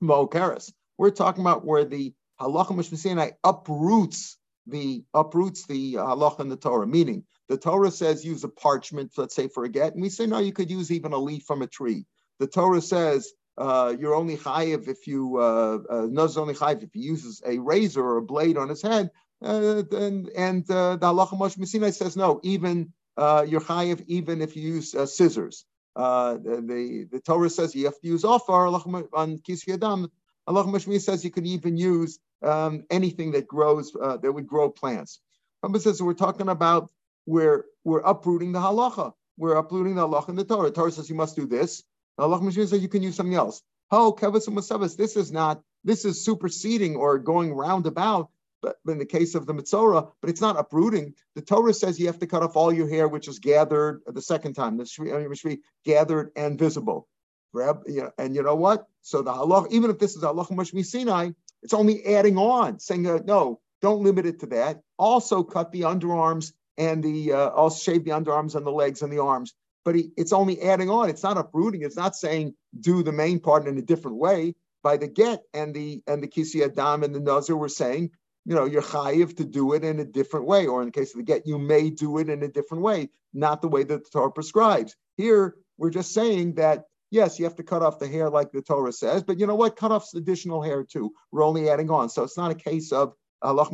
We're 0.00 1.10
talking 1.10 1.42
about 1.42 1.64
where 1.64 1.84
the 1.84 2.14
halacha 2.40 2.68
mishmasinai 2.68 3.32
uproots 3.44 4.36
the 4.66 5.04
uproots 5.14 5.66
the 5.66 5.94
halacha 5.94 6.40
in 6.40 6.48
the 6.48 6.56
Torah. 6.56 6.86
Meaning, 6.86 7.24
the 7.48 7.56
Torah 7.56 7.90
says 7.90 8.24
use 8.24 8.44
a 8.44 8.48
parchment, 8.48 9.12
let's 9.16 9.34
say 9.34 9.48
for 9.48 9.64
a 9.64 9.68
get, 9.68 9.94
and 9.94 10.02
we 10.02 10.08
say 10.08 10.26
no, 10.26 10.38
you 10.38 10.52
could 10.52 10.70
use 10.70 10.90
even 10.90 11.12
a 11.12 11.18
leaf 11.18 11.44
from 11.44 11.62
a 11.62 11.66
tree. 11.66 12.04
The 12.38 12.46
Torah 12.46 12.80
says 12.80 13.32
uh, 13.58 13.94
you're 13.98 14.14
only 14.14 14.36
chayiv 14.36 14.88
if 14.88 15.06
you 15.06 15.36
uh, 15.38 15.78
uh, 15.88 16.06
only 16.40 16.54
chayiv 16.54 16.82
if 16.82 16.90
he 16.92 17.00
uses 17.00 17.42
a 17.46 17.58
razor 17.58 18.04
or 18.04 18.18
a 18.18 18.22
blade 18.22 18.58
on 18.58 18.68
his 18.68 18.82
head. 18.82 19.10
Uh, 19.44 19.82
and 19.92 20.28
and 20.30 20.70
uh, 20.70 20.96
the 20.96 21.06
halacha 21.06 21.38
Moshe 21.38 21.94
says 21.94 22.16
no, 22.16 22.40
even 22.42 22.92
uh, 23.16 23.44
you're 23.48 23.60
chayiv 23.60 24.02
even 24.06 24.42
if 24.42 24.56
you 24.56 24.62
use 24.62 24.94
uh, 24.94 25.06
scissors. 25.06 25.64
Uh, 25.96 26.34
the, 26.34 27.08
the 27.10 27.20
Torah 27.20 27.50
says 27.50 27.74
you 27.74 27.86
have 27.86 27.98
to 28.00 28.06
use 28.06 28.22
ofar 28.22 28.66
on 29.14 29.38
kisvi 29.38 29.74
adam. 29.74 30.10
Allah 30.46 30.64
Mashmi 30.64 31.00
says 31.00 31.24
you 31.24 31.30
can 31.30 31.46
even 31.46 31.76
use 31.76 32.18
um, 32.42 32.84
anything 32.90 33.32
that 33.32 33.48
grows 33.48 33.92
uh, 34.00 34.18
that 34.18 34.30
would 34.30 34.46
grow 34.46 34.70
plants. 34.70 35.20
Rambam 35.64 35.80
says 35.80 36.02
we're 36.02 36.14
talking 36.14 36.48
about 36.48 36.90
we're 37.24 37.64
we're 37.84 38.00
uprooting 38.00 38.52
the 38.52 38.60
halacha. 38.60 39.12
We're 39.38 39.56
uprooting 39.56 39.96
the 39.96 40.06
halacha 40.06 40.28
in 40.28 40.36
the 40.36 40.44
Torah. 40.44 40.68
The 40.68 40.74
Torah 40.74 40.92
says 40.92 41.08
you 41.08 41.16
must 41.16 41.34
do 41.34 41.46
this. 41.46 41.82
Allah 42.18 42.38
Mashiach 42.40 42.68
says 42.68 42.82
you 42.82 42.88
can 42.88 43.02
use 43.02 43.16
something 43.16 43.34
else. 43.34 43.62
Oh, 43.90 44.16
kavas 44.18 44.48
and 44.48 44.98
This 44.98 45.16
is 45.16 45.32
not. 45.32 45.62
This 45.84 46.04
is 46.04 46.24
superseding 46.24 46.96
or 46.96 47.18
going 47.18 47.54
roundabout. 47.54 48.30
But 48.62 48.76
in 48.88 48.98
the 48.98 49.06
case 49.06 49.34
of 49.34 49.46
the 49.46 49.54
mitzora, 49.54 50.10
but 50.20 50.30
it's 50.30 50.40
not 50.40 50.58
uprooting. 50.58 51.14
The 51.34 51.42
Torah 51.42 51.74
says 51.74 52.00
you 52.00 52.06
have 52.06 52.18
to 52.20 52.26
cut 52.26 52.42
off 52.42 52.56
all 52.56 52.72
your 52.72 52.88
hair, 52.88 53.06
which 53.06 53.28
is 53.28 53.38
gathered 53.38 54.02
the 54.06 54.22
second 54.22 54.54
time. 54.54 54.82
Should 54.84 55.04
be 55.04 55.60
gathered 55.84 56.32
and 56.36 56.58
visible. 56.58 57.08
Grab, 57.52 57.82
you 57.86 58.02
know, 58.02 58.10
and 58.18 58.34
you 58.34 58.42
know 58.42 58.56
what? 58.56 58.86
So 59.02 59.22
the 59.22 59.32
halach, 59.32 59.70
even 59.70 59.90
if 59.90 59.98
this 59.98 60.16
is 60.16 60.22
halach 60.22 60.50
mashmi 60.50 60.84
Sinai, 60.84 61.30
it's 61.62 61.74
only 61.74 62.04
adding 62.06 62.38
on, 62.38 62.78
saying 62.80 63.06
uh, 63.06 63.20
no, 63.24 63.60
don't 63.82 64.02
limit 64.02 64.26
it 64.26 64.40
to 64.40 64.46
that. 64.46 64.80
Also 64.98 65.42
cut 65.42 65.72
the 65.72 65.82
underarms 65.82 66.52
and 66.76 67.02
the 67.02 67.32
uh, 67.32 67.48
also 67.50 67.78
shave 67.78 68.04
the 68.04 68.10
underarms 68.10 68.54
and 68.54 68.66
the 68.66 68.70
legs 68.70 69.02
and 69.02 69.12
the 69.12 69.22
arms 69.22 69.54
but 69.86 69.94
he, 69.94 70.10
it's 70.16 70.32
only 70.32 70.60
adding 70.62 70.90
on. 70.90 71.08
It's 71.08 71.22
not 71.22 71.38
uprooting. 71.38 71.82
It's 71.82 71.96
not 71.96 72.16
saying 72.16 72.54
do 72.78 73.04
the 73.04 73.12
main 73.12 73.38
part 73.38 73.68
in 73.68 73.78
a 73.78 73.82
different 73.82 74.16
way. 74.18 74.56
By 74.82 74.96
the 74.96 75.06
get 75.06 75.42
and 75.54 75.72
the 75.72 76.02
and 76.08 76.22
the 76.22 76.26
kisi 76.26 76.62
adam 76.62 77.04
and 77.04 77.14
the 77.14 77.20
nazir 77.20 77.56
were 77.56 77.68
saying, 77.68 78.10
you 78.46 78.54
know, 78.54 78.64
you're 78.64 78.82
chayiv 78.82 79.36
to 79.36 79.44
do 79.44 79.72
it 79.74 79.84
in 79.84 79.98
a 79.98 80.04
different 80.04 80.46
way, 80.46 80.66
or 80.66 80.80
in 80.80 80.86
the 80.86 80.92
case 80.92 81.12
of 81.12 81.18
the 81.18 81.24
get, 81.24 81.46
you 81.46 81.58
may 81.58 81.90
do 81.90 82.18
it 82.18 82.30
in 82.30 82.42
a 82.42 82.48
different 82.48 82.82
way, 82.82 83.10
not 83.34 83.60
the 83.60 83.68
way 83.68 83.82
that 83.82 84.04
the 84.04 84.10
Torah 84.10 84.30
prescribes. 84.30 84.94
Here, 85.16 85.56
we're 85.76 85.90
just 85.90 86.14
saying 86.14 86.54
that 86.54 86.84
yes, 87.10 87.38
you 87.38 87.44
have 87.44 87.56
to 87.56 87.62
cut 87.62 87.82
off 87.82 87.98
the 87.98 88.08
hair 88.08 88.30
like 88.30 88.52
the 88.52 88.62
Torah 88.62 88.92
says, 88.92 89.22
but 89.22 89.38
you 89.38 89.46
know 89.46 89.54
what? 89.54 89.76
Cut 89.76 89.92
off 89.92 90.08
additional 90.14 90.62
hair 90.62 90.84
too. 90.84 91.12
We're 91.32 91.44
only 91.44 91.68
adding 91.68 91.90
on, 91.90 92.08
so 92.08 92.22
it's 92.22 92.36
not 92.36 92.50
a 92.50 92.54
case 92.54 92.92
of 92.92 93.14
Allah 93.42 93.68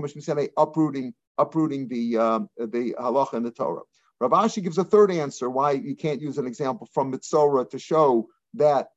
uprooting 0.57 1.15
uprooting 1.39 1.89
the 1.89 2.19
uh, 2.19 2.41
the 2.57 2.95
halacha 2.99 3.35
in 3.35 3.43
the 3.43 3.51
Torah. 3.51 3.83
Rav 4.21 4.31
Ashi 4.31 4.63
gives 4.63 4.79
a 4.79 4.85
third 4.85 5.11
answer 5.11 5.51
why 5.51 5.73
you 5.73 5.97
can't 5.97 6.21
use 6.21 6.39
an 6.39 6.47
example 6.47 6.89
from 6.95 7.13
Mitzora 7.13 7.69
to 7.71 7.79
show 7.79 8.29
that 8.55 8.89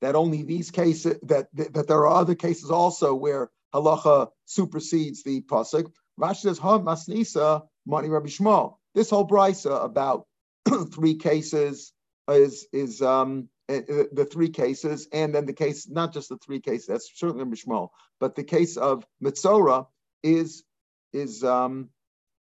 that 0.00 0.14
only 0.14 0.42
these 0.42 0.70
cases 0.70 1.18
that 1.22 1.48
that 1.54 1.86
there 1.86 1.98
are 1.98 2.08
other 2.08 2.34
cases 2.34 2.70
also 2.70 3.14
where 3.14 3.50
halacha 3.74 4.28
supersedes 4.44 5.22
the 5.22 5.40
pasuk. 5.42 5.90
Rashi 6.18 6.36
says, 6.36 6.58
"Ha 6.58 6.78
masnisa 6.78 7.66
mani 7.86 8.08
Rabbi 8.08 8.28
Yishmael." 8.28 8.76
This 8.94 9.10
whole 9.10 9.26
brisa 9.26 9.84
about 9.84 10.26
three 10.92 11.16
cases 11.16 11.92
is 12.28 12.66
is 12.72 13.02
um 13.02 13.48
eh, 13.68 13.82
eh, 13.88 14.04
the 14.12 14.24
three 14.24 14.50
cases, 14.50 15.08
and 15.12 15.34
then 15.34 15.46
the 15.46 15.52
case 15.52 15.88
not 15.88 16.12
just 16.12 16.28
the 16.28 16.38
three 16.38 16.60
cases. 16.60 16.86
That's 16.86 17.10
certainly 17.14 17.44
Rabbi 17.44 17.56
Yishmael, 17.56 17.88
but 18.20 18.34
the 18.34 18.44
case 18.44 18.76
of 18.76 19.04
Mitzora 19.22 19.86
is 20.22 20.64
is 21.12 21.42
um 21.42 21.90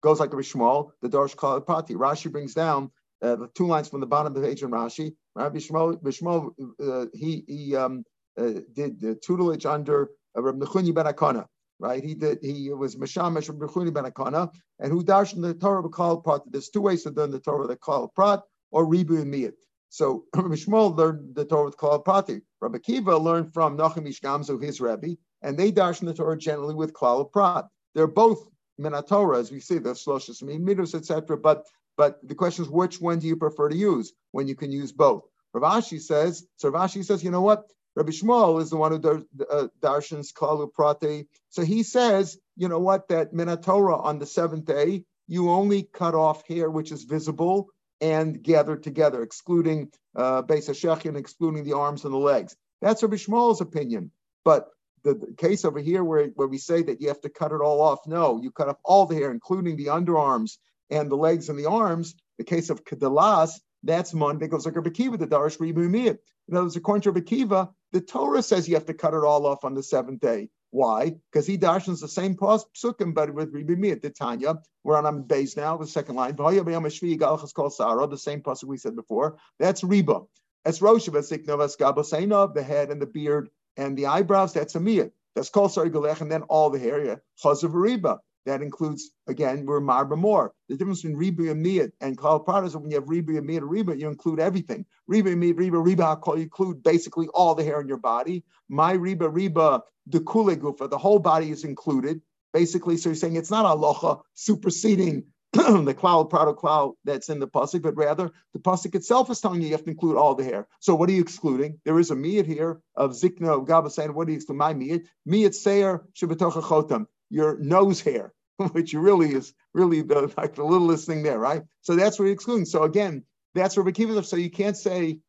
goes 0.03 0.21
like 0.21 0.33
a 0.33 0.37
Shmuel, 0.37 0.91
the 1.03 1.09
Darsh 1.09 1.37
Kal 1.37 1.61
Pati. 1.61 1.95
Rashi 1.95 2.31
brings 2.31 2.55
down 2.55 2.91
uh, 3.21 3.37
the 3.37 3.49
two 3.55 3.67
lines 3.67 3.89
from 3.89 4.01
the 4.01 4.07
bottom 4.07 4.35
of 4.35 4.41
the 4.41 4.47
page 4.47 4.63
in 4.63 4.71
Rashi. 4.71 5.15
Rabbi 5.35 5.59
Yishmael, 5.59 6.01
Shmuel 6.03 6.53
uh, 6.81 7.07
he 7.13 7.45
he 7.47 7.77
um, 7.77 8.05
uh, 8.39 8.61
did 8.73 9.01
the 9.01 9.15
tutelage 9.17 9.67
under 9.67 10.11
uh, 10.37 10.43
Rabbi 10.43 10.65
Nechunya 10.65 10.95
ben 10.95 11.07
HaKanah, 11.07 11.47
right? 11.79 12.03
He 12.03 12.15
did 12.15 12.39
he 12.43 12.73
was 12.73 12.97
Mashamash 12.97 13.49
Rabbi 13.49 13.67
Nechunya 13.67 13.93
ben 13.93 14.05
HaKanah, 14.05 14.53
and 14.81 14.93
who 14.93 15.03
dashed 15.03 15.35
in 15.35 15.43
the 15.43 15.55
Torah 15.55 15.83
with 15.83 15.95
Kal 15.95 16.19
Prat. 16.19 16.43
There's 16.47 16.69
two 16.69 16.81
ways 16.81 17.03
to 17.05 17.11
learn 17.11 17.31
the 17.31 17.41
Torah: 17.41 17.67
the 17.67 17.77
Kal 17.77 18.09
Prat 18.09 18.43
or 18.71 18.87
Ribu 18.87 19.17
and 19.17 19.33
Miyat. 19.33 19.55
So 19.91 20.25
Rabbi 20.35 20.49
Yishmael 20.49 20.97
learned 20.97 21.35
the 21.35 21.45
Torah 21.45 21.67
with 21.67 21.79
Kal 21.79 22.01
Prati. 22.01 22.43
Rabbi 22.61 22.79
Kiva 22.79 23.17
learned 23.17 23.53
from 23.53 23.77
Nachum 23.77 24.07
Ishgamzu, 24.07 24.63
his 24.63 24.81
Rebbe, 24.81 25.17
and 25.43 25.57
they 25.57 25.73
darshan 25.73 26.07
the 26.07 26.15
Torah 26.15 26.37
generally 26.37 26.75
with 26.75 26.93
Klal 26.93 27.31
Prat. 27.31 27.67
They're 27.95 28.07
both 28.07 28.47
Minatora, 28.81 29.39
as 29.39 29.51
we 29.51 29.61
see, 29.61 29.79
the 29.79 29.91
Shloshes 29.91 30.43
Midos, 30.43 30.95
etc. 30.95 31.37
But 31.37 31.67
but 31.97 32.27
the 32.27 32.35
question 32.35 32.65
is, 32.65 32.71
which 32.71 33.01
one 33.01 33.19
do 33.19 33.27
you 33.27 33.37
prefer 33.37 33.69
to 33.69 33.77
use 33.77 34.13
when 34.31 34.47
you 34.47 34.55
can 34.55 34.71
use 34.71 34.93
both? 34.93 35.25
Ravashi 35.55 36.01
says, 36.01 36.47
so 36.57 36.71
Ravashi 36.71 37.05
says, 37.05 37.25
you 37.25 37.33
know 37.33 37.43
what? 37.43 37.65
Rabbi 37.99 38.13
Yishmael 38.13 38.63
is 38.63 38.71
the 38.71 38.77
one 38.77 38.93
who 38.93 38.99
dar, 39.01 39.23
uh, 39.51 39.67
darshans 39.81 40.33
klalu 40.33 40.73
prate. 40.73 41.27
So 41.49 41.65
he 41.65 41.83
says, 41.83 42.39
you 42.57 42.69
know 42.69 42.79
what? 42.79 43.09
That 43.09 43.35
Minatora 43.35 44.05
on 44.05 44.21
the 44.21 44.27
seventh 44.27 44.67
day, 44.67 45.05
you 45.27 45.51
only 45.51 45.83
cut 45.83 46.15
off 46.15 46.47
hair 46.47 46.71
which 46.71 46.93
is 46.93 47.03
visible 47.03 47.71
and 48.01 48.41
gathered 48.41 48.85
together, 48.85 49.21
excluding 49.25 49.91
uh, 50.15 50.43
Beis 50.43 50.69
excluding 51.17 51.65
the 51.65 51.73
arms 51.73 52.05
and 52.05 52.15
the 52.15 52.19
legs. 52.19 52.55
That's 52.81 53.03
Rabbi 53.03 53.17
Yishmael's 53.17 53.61
opinion. 53.61 54.13
But 54.45 54.69
the, 55.03 55.15
the, 55.15 55.35
case 55.37 55.65
over 55.65 55.81
here 55.81 56.05
where, 56.05 56.27
where 56.29 56.47
we 56.47 56.59
say 56.59 56.83
that 56.83 57.01
you 57.01 57.09
have 57.09 57.21
to 57.23 57.29
cut 57.29 57.51
it 57.51 57.61
all 57.61 57.81
off, 57.81 58.07
no, 58.07 58.41
you 58.41 58.53
cut 58.53 58.69
off 58.69 58.79
all 58.85 59.07
the 59.07 59.17
hair, 59.17 59.33
including 59.33 59.77
the 59.77 59.87
underarms 59.87 60.59
and 60.89 61.11
the 61.11 61.17
legs 61.17 61.49
and 61.49 61.59
the 61.59 61.67
arms. 61.69 62.15
The 62.39 62.45
case 62.45 62.71
of 62.71 62.85
Kedalas, 62.85 63.59
that's 63.83 64.15
Monday 64.15 64.47
goes 64.47 64.67
like 64.67 64.77
Rabbi 64.77 64.91
Kiva, 64.91 65.17
the 65.17 65.27
Darish 65.27 65.59
Ribumiyat. 65.59 66.19
In 66.49 66.57
other 66.57 66.67
words, 66.67 66.77
according 66.77 67.03
to 67.03 67.11
Rabbi 67.11 67.25
Kiva, 67.25 67.71
the 67.93 68.01
Torah 68.01 68.43
says 68.43 68.69
you 68.69 68.75
have 68.75 68.87
to 68.87 68.95
cut 68.95 69.15
it 69.15 69.25
all 69.25 69.47
off 69.47 69.65
on 69.65 69.75
the 69.75 69.83
seventh 69.83 70.21
day. 70.21 70.49
Why? 70.71 71.17
Because 71.33 71.47
he 71.47 71.57
darshans 71.57 72.01
the 72.01 72.09
same 72.09 72.37
psukim, 72.37 73.15
but 73.15 73.33
with 73.33 73.55
Ribumiyat, 73.55 74.03
the 74.03 74.11
Tanya. 74.11 74.57
We're 74.85 74.99
on 74.99 75.07
Am 75.07 75.23
base 75.23 75.57
now, 75.57 75.79
the 75.79 75.87
second 75.87 76.17
line. 76.17 76.37
The 76.37 78.17
same 78.17 78.43
pasuk 78.43 78.65
we 78.65 78.77
said 78.77 78.95
before. 78.95 79.39
That's 79.59 79.83
Riba. 79.83 80.27
That's 80.65 80.83
Rosh 80.83 81.07
the 81.07 82.63
head 82.63 82.91
and 82.91 83.01
the 83.01 83.07
beard 83.07 83.49
and 83.79 83.97
the 83.97 84.07
eyebrows, 84.07 84.53
that's 84.53 84.75
a 84.75 84.81
miyat. 84.81 85.13
That's 85.35 85.49
called 85.49 85.73
sorry 85.73 85.91
and 85.95 86.31
then 86.31 86.43
all 86.43 86.69
the 86.69 86.81
hair, 86.81 87.03
yeah. 87.03 87.17
Chazav 87.43 87.71
riba. 87.71 88.19
That 88.49 88.63
includes 88.63 89.11
again, 89.27 89.67
we're 89.67 89.81
marba 89.81 90.17
more. 90.17 90.55
The 90.69 90.77
difference 90.77 91.03
between 91.03 91.21
riba 91.21 91.51
and 91.51 91.65
miyat 91.65 91.93
and 92.01 92.17
klal 92.17 92.45
pradas 92.45 92.69
is 92.69 92.77
when 92.77 92.91
you 92.91 92.97
have 92.97 93.05
riba 93.05 93.39
and 93.39 93.49
miyat 93.49 93.61
riba, 93.61 93.99
you 93.99 94.09
include 94.09 94.41
everything. 94.41 94.87
Riba 95.11 95.35
miyat 95.37 95.55
riba 95.55 95.85
riba 95.85 96.21
call 96.21 96.37
you 96.37 96.45
include 96.45 96.83
basically 96.83 97.29
all 97.29 97.55
the 97.55 97.65
hair 97.65 97.81
in 97.81 97.89
your 97.89 97.99
body. 97.99 98.45
My 98.69 98.95
riba 98.97 99.31
riba 99.31 99.83
the 100.07 100.21
kule 100.21 100.57
gufa, 100.57 100.89
the 100.89 100.99
whole 100.99 101.19
body 101.19 101.51
is 101.51 101.65
included. 101.65 102.21
Basically, 102.55 102.97
so 102.97 103.11
you're 103.11 103.17
saying 103.17 103.37
it's 103.37 103.51
not 103.51 103.67
aloha 103.67 104.23
superseding 104.35 105.25
the 105.53 105.95
cloud, 105.97 106.31
proud 106.31 106.57
cloud 106.57 106.95
that's 107.05 107.29
in 107.29 107.39
the 107.39 107.49
pasuk, 107.49 107.83
but 107.83 107.97
rather 107.97 108.31
the 108.53 108.59
pasuk 108.59 108.95
itself 108.95 109.31
is 109.31 109.41
telling 109.41 109.61
you 109.61 109.69
you 109.69 109.75
have 109.75 109.85
to 109.85 109.91
include 109.91 110.17
all 110.17 110.35
the 110.35 110.45
hair. 110.45 110.67
So 110.81 110.95
what 110.95 111.09
are 111.09 111.13
you 111.13 111.23
excluding? 111.23 111.79
There 111.85 111.99
is 111.99 112.11
a 112.11 112.15
miyat 112.15 112.47
here 112.47 112.81
of 112.97 113.13
zikna 113.13 113.59
of 113.59 113.67
Gaba 113.67 113.91
saying, 113.91 114.15
what 114.15 114.27
do 114.27 114.33
you 114.33 114.37
exclude? 114.37 114.57
My 114.57 114.75
miyat, 114.75 115.05
miyat 115.29 115.55
seir 115.55 116.05
shabatocha 116.15 116.63
chotam, 116.63 117.07
your 117.31 117.59
nose 117.59 118.01
hair, 118.01 118.33
which 118.73 118.93
really 118.95 119.35
is 119.35 119.53
really 119.73 120.03
the 120.03 120.33
like 120.37 120.55
the 120.55 120.65
littlest 120.65 121.07
thing 121.07 121.23
there, 121.23 121.39
right? 121.39 121.63
So 121.83 121.95
that's 121.95 122.19
what 122.19 122.27
you're 122.27 122.35
excluding. 122.35 122.65
So 122.65 122.83
again, 122.83 123.25
that's 123.55 123.77
where 123.77 123.87
Bekiva. 123.87 124.25
So 124.25 124.37
you 124.37 124.51
can't 124.51 124.77
say 124.77 125.21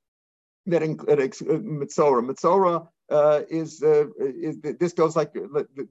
that 0.66 0.84
in, 0.84 1.00
uh, 1.00 1.06
Mitzora. 1.06 2.26
Mitzora 2.26 2.88
uh, 3.10 3.42
is, 3.50 3.84
uh, 3.84 4.06
is 4.20 4.60
this 4.62 4.94
goes 4.94 5.16
like 5.16 5.36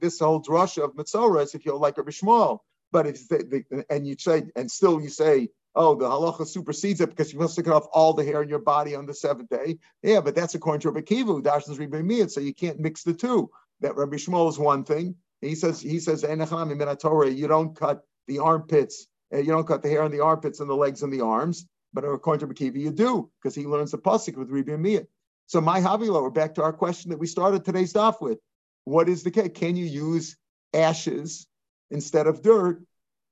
this 0.01 0.19
whole 0.19 0.43
drush 0.43 0.83
of 0.83 0.95
Mitzora 0.95 1.43
is 1.43 1.55
if 1.55 1.65
you're 1.65 1.77
like 1.77 1.99
a 1.99 2.03
Bishmal. 2.03 2.59
But 2.91 3.07
if 3.07 3.29
they, 3.29 3.43
they, 3.43 3.65
and 3.91 4.07
you 4.07 4.17
say, 4.19 4.45
and 4.57 4.71
still 4.71 5.01
you 5.01 5.11
say, 5.11 5.51
oh, 5.75 5.95
the 5.95 6.07
halacha 6.07 6.47
supersedes 6.47 7.03
it 7.03 7.11
because 7.11 7.33
you 7.33 7.39
must 7.39 7.55
take 7.55 7.69
off 7.69 7.87
all 7.93 8.15
the 8.15 8.25
hair 8.25 8.43
in 8.43 8.49
your 8.49 8.61
body 8.61 8.95
on 8.95 9.05
the 9.05 9.13
seventh 9.13 9.51
day. 9.51 9.79
Yeah, 10.03 10.23
but 10.23 10.35
that's 10.35 10.55
according 10.55 10.81
to 10.81 10.91
Rabbi 10.91 11.05
Kivu, 11.05 11.43
Dashnas 11.43 11.79
Rebbe 11.79 12.31
so 12.31 12.41
you 12.41 12.55
can't 12.55 12.81
mix 12.81 13.03
the 13.03 13.13
two. 13.13 13.51
That 13.81 13.95
Rabbi 13.95 14.17
Yishmael 14.17 14.49
is 14.49 14.59
one 14.59 14.85
thing. 14.85 15.17
He 15.41 15.55
says, 15.55 15.81
he 15.81 16.01
says, 16.01 16.23
you 16.23 17.49
don't 17.49 17.77
cut 17.77 18.03
the 18.27 18.39
armpits, 18.41 19.07
uh, 19.33 19.39
you 19.39 19.47
don't 19.47 19.67
cut 19.67 19.83
the 19.83 19.89
hair 19.89 20.03
on 20.03 20.11
the 20.11 20.21
armpits 20.21 20.61
and 20.61 20.69
the 20.69 20.75
legs 20.75 21.03
and 21.03 21.13
the 21.13 21.21
arms. 21.21 21.67
But 21.95 22.05
according 22.05 22.41
to 22.41 22.47
Rabbi 22.47 22.59
Kiva, 22.59 22.79
you 22.79 22.91
do, 22.91 23.31
because 23.41 23.55
he 23.55 23.67
learns 23.67 23.93
the 23.93 23.99
pasuk 23.99 24.37
with 24.37 24.51
Rabbi 24.51 24.73
Miyat. 24.73 25.07
So 25.47 25.61
my 25.61 25.81
Havilo, 25.81 26.23
we're 26.23 26.31
back 26.31 26.55
to 26.57 26.63
our 26.63 26.73
question 26.73 27.11
that 27.11 27.19
we 27.19 27.27
started 27.27 27.65
today's 27.65 27.91
stuff 27.91 28.21
with. 28.21 28.39
What 28.85 29.09
is 29.09 29.23
the 29.23 29.31
case? 29.31 29.51
Can 29.55 29.77
you 29.77 29.87
use 29.87 30.37
ashes 30.75 31.47
instead 31.91 32.27
of 32.27 32.43
dirt 32.43 32.83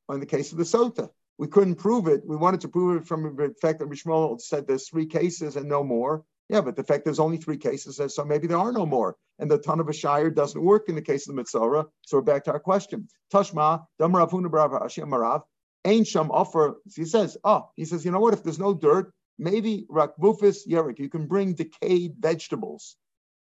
on 0.09 0.21
the 0.21 0.27
case 0.27 0.53
of 0.53 0.59
the 0.59 0.64
sota. 0.64 1.11
We 1.38 1.49
couldn't 1.49 1.77
prove 1.77 2.09
it. 2.09 2.23
We 2.25 2.37
wanted 2.37 2.62
to 2.62 2.69
prove 2.69 3.03
it 3.03 3.07
from 3.07 3.37
the 3.37 3.55
fact 3.61 3.81
that 3.81 3.90
Rishmol 3.90 4.40
said 4.40 4.66
there's 4.66 4.88
three 4.88 5.07
cases 5.07 5.57
and 5.57 5.69
no 5.69 5.85
more. 5.85 6.25
Yeah, 6.49 6.61
but 6.61 6.77
the 6.77 6.85
fact 6.85 7.05
there's 7.05 7.19
only 7.19 7.39
three 7.39 7.57
cases, 7.57 8.01
so 8.15 8.25
maybe 8.25 8.47
there 8.47 8.59
are 8.59 8.73
no 8.73 8.87
more. 8.87 9.17
And 9.39 9.51
the 9.51 9.59
ton 9.59 9.81
of 9.81 9.89
a 9.89 9.93
shire 9.93 10.31
doesn't 10.31 10.63
work 10.63 10.89
in 10.89 10.95
the 10.95 11.03
case 11.03 11.29
of 11.29 11.35
the 11.35 11.43
Mitzora. 11.43 11.87
So 12.03 12.17
we're 12.19 12.23
back 12.23 12.45
to 12.45 12.53
our 12.53 12.61
question. 12.61 13.09
Tashma, 13.33 13.85
Damravuna 14.01 14.51
Brava 14.51 14.79
Ashim 14.79 15.09
Marav, 15.09 15.43
Ain 15.85 16.05
Sham 16.05 16.31
offer. 16.31 16.77
He 16.95 17.05
says, 17.05 17.37
oh, 17.43 17.71
he 17.75 17.85
says, 17.85 18.05
you 18.05 18.13
know 18.13 18.21
what? 18.21 18.35
If 18.35 18.45
there's 18.45 18.61
no 18.61 18.75
dirt, 18.75 19.13
maybe 19.39 19.87
Rakbufis 19.91 20.69
Yerik, 20.69 20.99
you 21.01 21.09
can 21.09 21.27
bring 21.27 21.55
decayed 21.55 22.15
vegetables 22.19 22.97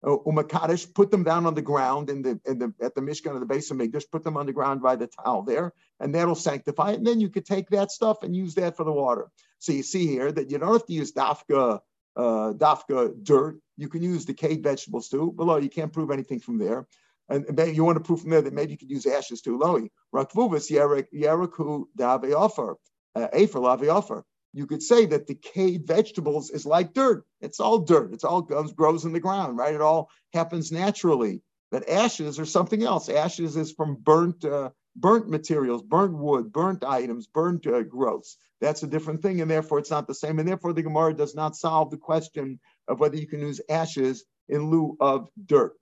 uh, 0.04 0.16
umakadish, 0.26 0.92
put 0.94 1.10
them 1.10 1.22
down 1.22 1.46
on 1.46 1.54
the 1.54 1.62
ground 1.62 2.10
in 2.10 2.22
the, 2.22 2.40
in 2.44 2.58
the 2.58 2.74
at 2.80 2.94
the 2.94 3.00
Mishkan 3.00 3.34
of 3.34 3.40
the 3.40 3.46
base 3.46 3.70
of 3.70 3.76
Mikdash, 3.76 4.10
put 4.10 4.24
them 4.24 4.36
on 4.36 4.46
the 4.46 4.52
ground 4.52 4.82
by 4.82 4.96
the 4.96 5.06
towel 5.06 5.42
there, 5.42 5.72
and 6.00 6.14
that'll 6.14 6.34
sanctify 6.34 6.92
it. 6.92 6.96
And 6.96 7.06
then 7.06 7.20
you 7.20 7.28
could 7.28 7.46
take 7.46 7.70
that 7.70 7.90
stuff 7.90 8.22
and 8.22 8.34
use 8.34 8.54
that 8.56 8.76
for 8.76 8.84
the 8.84 8.92
water. 8.92 9.28
So 9.58 9.72
you 9.72 9.82
see 9.82 10.06
here 10.06 10.32
that 10.32 10.50
you 10.50 10.58
don't 10.58 10.72
have 10.72 10.86
to 10.86 10.92
use 10.92 11.12
dafka 11.12 11.80
uh, 12.16 12.52
dafka 12.52 13.12
dirt. 13.22 13.58
You 13.76 13.88
can 13.88 14.02
use 14.02 14.24
decayed 14.24 14.62
vegetables 14.62 15.08
too. 15.08 15.32
but 15.36 15.46
lo, 15.46 15.56
you 15.56 15.70
can't 15.70 15.92
prove 15.92 16.10
anything 16.10 16.40
from 16.40 16.58
there. 16.58 16.86
And 17.28 17.46
maybe 17.56 17.74
you 17.74 17.84
want 17.84 17.96
to 17.96 18.04
prove 18.04 18.20
from 18.20 18.30
there 18.30 18.42
that 18.42 18.52
maybe 18.52 18.72
you 18.72 18.78
could 18.78 18.90
use 18.90 19.06
ashes 19.06 19.40
too. 19.40 19.58
Loi 19.58 19.88
rakvuvas 20.14 20.70
yerek 20.70 21.06
yereku 21.14 21.84
dave 21.96 22.34
offer, 22.34 22.76
uh, 23.14 23.28
afer 23.32 23.58
lavi 23.58 23.92
offer 23.92 24.24
you 24.52 24.66
could 24.66 24.82
say 24.82 25.06
that 25.06 25.26
decayed 25.26 25.86
vegetables 25.86 26.50
is 26.50 26.66
like 26.66 26.92
dirt. 26.92 27.24
It's 27.40 27.60
all 27.60 27.78
dirt. 27.78 28.12
It's 28.12 28.24
all 28.24 28.42
goes, 28.42 28.72
grows 28.72 29.04
in 29.04 29.12
the 29.12 29.20
ground, 29.20 29.56
right? 29.56 29.74
It 29.74 29.80
all 29.80 30.10
happens 30.32 30.70
naturally. 30.70 31.40
But 31.70 31.88
ashes 31.88 32.38
are 32.38 32.44
something 32.44 32.82
else. 32.82 33.08
Ashes 33.08 33.56
is 33.56 33.72
from 33.72 33.96
burnt 33.96 34.44
uh, 34.44 34.70
burnt 34.96 35.28
materials, 35.28 35.82
burnt 35.82 36.16
wood, 36.16 36.52
burnt 36.52 36.84
items, 36.84 37.26
burnt 37.26 37.66
uh, 37.66 37.82
growths. 37.82 38.36
That's 38.60 38.82
a 38.82 38.86
different 38.86 39.22
thing, 39.22 39.40
and 39.40 39.50
therefore 39.50 39.78
it's 39.78 39.90
not 39.90 40.06
the 40.06 40.14
same. 40.14 40.38
And 40.38 40.48
therefore 40.48 40.72
the 40.72 40.82
Gemara 40.82 41.14
does 41.14 41.34
not 41.34 41.56
solve 41.56 41.90
the 41.90 41.96
question 41.96 42.60
of 42.88 43.00
whether 43.00 43.16
you 43.16 43.26
can 43.26 43.40
use 43.40 43.60
ashes 43.68 44.24
in 44.48 44.70
lieu 44.70 44.96
of 45.00 45.28
dirt. 45.46 45.72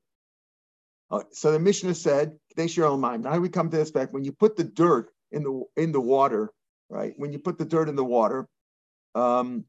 Uh, 1.11 1.23
so 1.33 1.51
the 1.51 1.59
Mishnah 1.59 1.95
said, 1.95 2.39
they 2.57 2.69
share 2.69 2.87
all 2.87 2.93
the 2.93 2.99
mind. 2.99 3.25
Now 3.25 3.39
we 3.39 3.49
come 3.49 3.71
to 3.71 3.77
this 3.77 3.91
fact: 3.91 4.13
when 4.13 4.25
you 4.25 4.33
put 4.33 4.57
the 4.57 4.65
dirt 4.65 5.11
in 5.33 5.43
the 5.43 5.65
in 5.77 5.93
the 5.93 6.01
water, 6.01 6.53
right? 6.89 7.13
When 7.17 7.33
you 7.33 7.39
put 7.39 7.59
the 7.59 7.65
dirt 7.65 7.89
in 7.89 7.97
the 7.97 8.05
water, 8.05 8.49
um, 9.15 9.65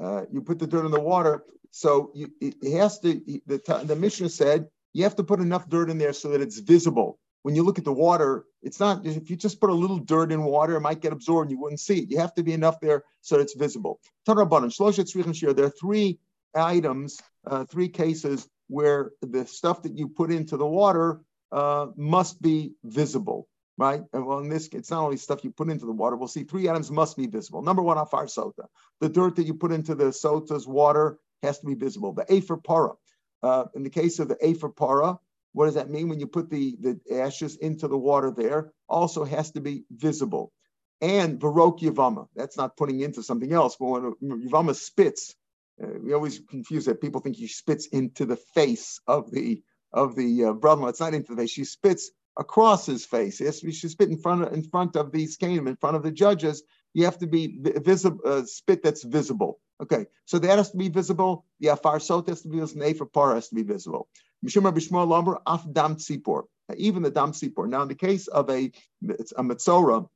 uh, 0.00 0.22
you 0.32 0.42
put 0.42 0.58
the 0.58 0.66
dirt 0.66 0.84
in 0.84 0.90
the 0.90 1.00
water. 1.00 1.44
So 1.70 2.10
you, 2.14 2.30
it 2.40 2.76
has 2.76 3.00
to, 3.00 3.14
the, 3.46 3.82
the 3.84 3.96
Mishnah 3.96 4.28
said, 4.28 4.68
you 4.92 5.04
have 5.04 5.16
to 5.16 5.24
put 5.24 5.40
enough 5.40 5.70
dirt 5.70 5.88
in 5.88 5.96
there 5.96 6.12
so 6.12 6.28
that 6.30 6.42
it's 6.42 6.58
visible. 6.58 7.18
When 7.42 7.54
you 7.54 7.62
look 7.62 7.78
at 7.78 7.84
the 7.84 7.92
water, 7.92 8.44
it's 8.62 8.78
not, 8.78 9.04
if 9.04 9.28
you 9.30 9.36
just 9.36 9.60
put 9.60 9.70
a 9.70 9.74
little 9.74 9.98
dirt 9.98 10.30
in 10.32 10.42
water, 10.44 10.76
it 10.76 10.80
might 10.80 11.00
get 11.00 11.12
absorbed 11.12 11.50
and 11.50 11.56
you 11.56 11.60
wouldn't 11.60 11.80
see 11.80 11.98
it. 11.98 12.10
You 12.10 12.18
have 12.18 12.34
to 12.34 12.42
be 12.42 12.52
enough 12.52 12.80
there 12.80 13.04
so 13.20 13.38
it's 13.40 13.54
visible. 13.54 14.00
There 14.26 14.36
are 14.38 15.70
three 15.70 16.18
items, 16.54 17.20
uh, 17.46 17.64
three 17.64 17.88
cases 17.88 18.48
where 18.68 19.10
the 19.20 19.46
stuff 19.46 19.82
that 19.82 19.96
you 19.98 20.08
put 20.08 20.30
into 20.30 20.56
the 20.56 20.66
water 20.66 21.20
uh, 21.50 21.88
must 21.96 22.40
be 22.40 22.74
visible. 22.84 23.48
right? 23.76 24.02
And 24.12 24.26
well, 24.26 24.38
in 24.38 24.48
this, 24.48 24.68
it's 24.72 24.90
not 24.90 25.02
only 25.02 25.16
stuff 25.16 25.44
you 25.44 25.50
put 25.50 25.68
into 25.68 25.86
the 25.86 25.92
water. 25.92 26.16
We'll 26.16 26.28
see 26.28 26.44
three 26.44 26.68
items 26.68 26.90
must 26.90 27.16
be 27.16 27.26
visible. 27.26 27.62
Number 27.62 27.82
one, 27.82 27.98
afar 27.98 28.26
sota. 28.26 28.66
The 29.00 29.08
dirt 29.08 29.36
that 29.36 29.46
you 29.46 29.54
put 29.54 29.72
into 29.72 29.94
the 29.94 30.06
sota's 30.06 30.66
water 30.66 31.18
has 31.42 31.58
to 31.60 31.66
be 31.66 31.74
visible. 31.74 32.12
The 32.12 32.26
afer 32.32 32.56
para. 32.56 32.92
Uh, 33.42 33.64
in 33.74 33.82
the 33.82 33.90
case 33.90 34.20
of 34.20 34.28
the 34.28 34.36
afer 34.40 34.68
para, 34.68 35.18
what 35.52 35.66
does 35.66 35.74
that 35.74 35.90
mean? 35.90 36.08
When 36.08 36.20
you 36.20 36.26
put 36.26 36.50
the, 36.50 36.76
the 36.80 37.20
ashes 37.20 37.56
into 37.56 37.88
the 37.88 37.98
water 37.98 38.30
there, 38.30 38.72
also 38.88 39.24
has 39.24 39.50
to 39.52 39.60
be 39.60 39.84
visible. 39.90 40.52
And 41.00 41.40
Varok 41.40 41.80
Yavama, 41.80 42.28
that's 42.34 42.56
not 42.56 42.76
putting 42.76 43.00
into 43.00 43.22
something 43.22 43.52
else, 43.52 43.76
but 43.78 43.86
when 43.86 44.14
Yavama 44.48 44.74
spits, 44.74 45.34
uh, 45.82 45.88
we 46.02 46.12
always 46.12 46.40
confuse 46.48 46.84
that. 46.86 47.00
People 47.00 47.20
think 47.20 47.36
he 47.36 47.48
spits 47.48 47.86
into 47.86 48.24
the 48.24 48.36
face 48.54 49.00
of 49.06 49.30
the 49.30 49.62
of 49.92 50.16
the 50.16 50.44
uh, 50.44 50.52
brother. 50.52 50.88
It's 50.88 51.00
not 51.00 51.14
into 51.14 51.34
the 51.34 51.42
face. 51.42 51.50
She 51.50 51.64
spits 51.64 52.10
across 52.38 52.86
his 52.86 53.04
face. 53.04 53.40
Yes, 53.40 53.60
she 53.60 53.88
spit 53.88 54.10
in 54.10 54.18
front 54.18 54.42
of 54.44 54.52
in 54.52 54.62
front 54.62 54.96
of 54.96 55.12
these 55.12 55.36
canem, 55.36 55.66
in 55.66 55.76
front 55.76 55.96
of 55.96 56.02
the 56.02 56.12
judges. 56.12 56.62
You 56.94 57.06
have 57.06 57.18
to 57.18 57.26
be 57.26 57.58
visible, 57.60 58.20
uh, 58.24 58.42
spit 58.44 58.82
that's 58.82 59.02
visible. 59.02 59.60
Okay, 59.82 60.06
so 60.26 60.38
that 60.38 60.58
has 60.58 60.70
to 60.70 60.76
be 60.76 60.88
visible. 60.88 61.46
The 61.60 61.68
afar 61.68 62.00
sot 62.00 62.28
has 62.28 62.42
to 62.42 62.48
be 62.48 62.60
visible. 62.60 62.84
The 62.84 63.06
par 63.06 63.34
has 63.34 63.48
to 63.48 63.54
be 63.54 63.62
visible. 63.64 64.08
Even 66.76 67.02
the 67.02 67.10
dam 67.10 67.32
tzipor. 67.32 67.68
Now, 67.68 67.82
in 67.82 67.88
the 67.88 67.94
case 67.94 68.28
of 68.28 68.48
a 68.50 68.72
a 69.36 69.42
mitzora, 69.42 70.08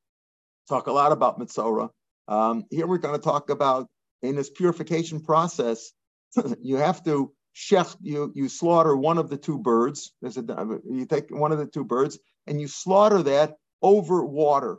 talk 0.68 0.86
a 0.86 0.92
lot 0.92 1.12
about 1.12 1.38
mitzora. 1.38 1.90
Um, 2.28 2.64
here 2.70 2.86
we're 2.86 2.98
going 2.98 3.14
to 3.14 3.22
talk 3.22 3.50
about 3.50 3.88
in 4.22 4.34
this 4.34 4.50
purification 4.50 5.20
process. 5.20 5.92
you 6.60 6.76
have 6.76 7.04
to 7.04 7.32
shech. 7.54 7.96
You 8.00 8.32
you 8.34 8.48
slaughter 8.48 8.96
one 8.96 9.18
of 9.18 9.28
the 9.28 9.36
two 9.36 9.58
birds. 9.58 10.12
There's 10.20 10.36
a 10.36 10.44
you 10.88 11.06
take 11.06 11.30
one 11.30 11.52
of 11.52 11.58
the 11.58 11.66
two 11.66 11.84
birds 11.84 12.18
and 12.46 12.60
you 12.60 12.68
slaughter 12.68 13.22
that 13.24 13.56
over 13.82 14.24
water, 14.24 14.78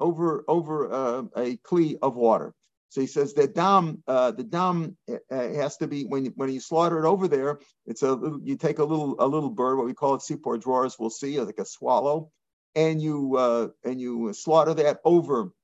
over 0.00 0.44
over 0.48 0.92
uh, 0.92 1.22
a 1.36 1.56
kli 1.58 1.96
of 2.02 2.16
water. 2.16 2.54
So 2.92 3.00
he 3.00 3.06
says 3.06 3.32
the 3.32 3.48
dam, 3.48 4.02
uh, 4.06 4.32
the 4.32 4.44
dam 4.44 4.98
uh, 5.10 5.16
has 5.30 5.78
to 5.78 5.86
be 5.86 6.04
when 6.04 6.26
when 6.36 6.52
you 6.52 6.60
slaughter 6.60 7.02
it 7.02 7.08
over 7.08 7.26
there. 7.26 7.58
It's 7.86 8.02
a 8.02 8.38
you 8.44 8.58
take 8.58 8.80
a 8.80 8.84
little 8.84 9.16
a 9.18 9.26
little 9.26 9.48
bird, 9.48 9.78
what 9.78 9.86
we 9.86 9.94
call 9.94 10.14
it 10.14 10.18
tziporei 10.18 10.60
dror. 10.60 10.86
We'll 10.98 11.08
see 11.08 11.40
like 11.40 11.58
a 11.58 11.64
swallow, 11.64 12.30
and 12.74 13.00
you 13.00 13.34
uh, 13.38 13.68
and 13.82 13.98
you 13.98 14.34
slaughter 14.34 14.74
that 14.74 15.00
over 15.06 15.54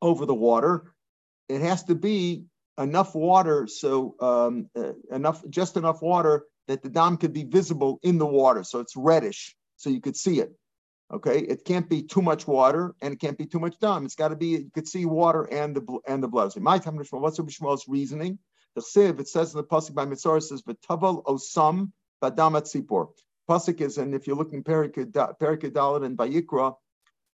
over 0.00 0.26
the 0.26 0.34
water. 0.34 0.94
It 1.48 1.60
has 1.60 1.82
to 1.84 1.96
be 1.96 2.44
enough 2.78 3.16
water, 3.16 3.66
so 3.66 4.14
um, 4.20 4.70
uh, 4.76 4.92
enough 5.10 5.42
just 5.50 5.76
enough 5.76 6.02
water 6.02 6.44
that 6.68 6.84
the 6.84 6.88
dam 6.88 7.16
could 7.16 7.32
be 7.32 7.42
visible 7.42 7.98
in 8.04 8.16
the 8.16 8.26
water, 8.26 8.62
so 8.62 8.78
it's 8.78 8.94
reddish, 8.94 9.56
so 9.74 9.90
you 9.90 10.00
could 10.00 10.16
see 10.16 10.38
it. 10.38 10.52
Okay, 11.10 11.38
it 11.38 11.64
can't 11.64 11.88
be 11.88 12.02
too 12.02 12.20
much 12.20 12.46
water 12.46 12.94
and 13.00 13.14
it 13.14 13.20
can't 13.20 13.38
be 13.38 13.46
too 13.46 13.58
much 13.58 13.78
dam. 13.78 14.04
It's 14.04 14.14
got 14.14 14.28
to 14.28 14.36
be 14.36 14.48
you 14.48 14.70
could 14.74 14.86
see 14.86 15.06
water 15.06 15.44
and 15.44 15.74
the 15.74 15.98
and 16.06 16.22
the 16.22 16.28
blood. 16.28 16.52
So 16.52 16.60
my 16.60 16.78
time 16.78 16.96
what's 16.96 17.38
Rabbi 17.38 17.50
Yishmael's 17.50 17.88
reasoning? 17.88 18.38
The 18.74 18.82
siv 18.82 19.18
it 19.18 19.26
says 19.26 19.54
in 19.54 19.56
the 19.56 19.64
pasuk 19.64 19.94
by 19.94 20.04
Mitzvah 20.04 20.42
says 20.42 20.62
v'taval 20.62 21.24
osam 21.24 21.92
badamat 22.22 22.66
sipor. 22.66 23.08
Pasuk 23.48 23.80
is 23.80 23.96
and 23.96 24.14
if 24.14 24.26
you're 24.26 24.36
looking 24.36 24.62
Perikid 24.62 25.12
Dalit 25.12 26.04
and 26.04 26.18
Vayikra, 26.18 26.74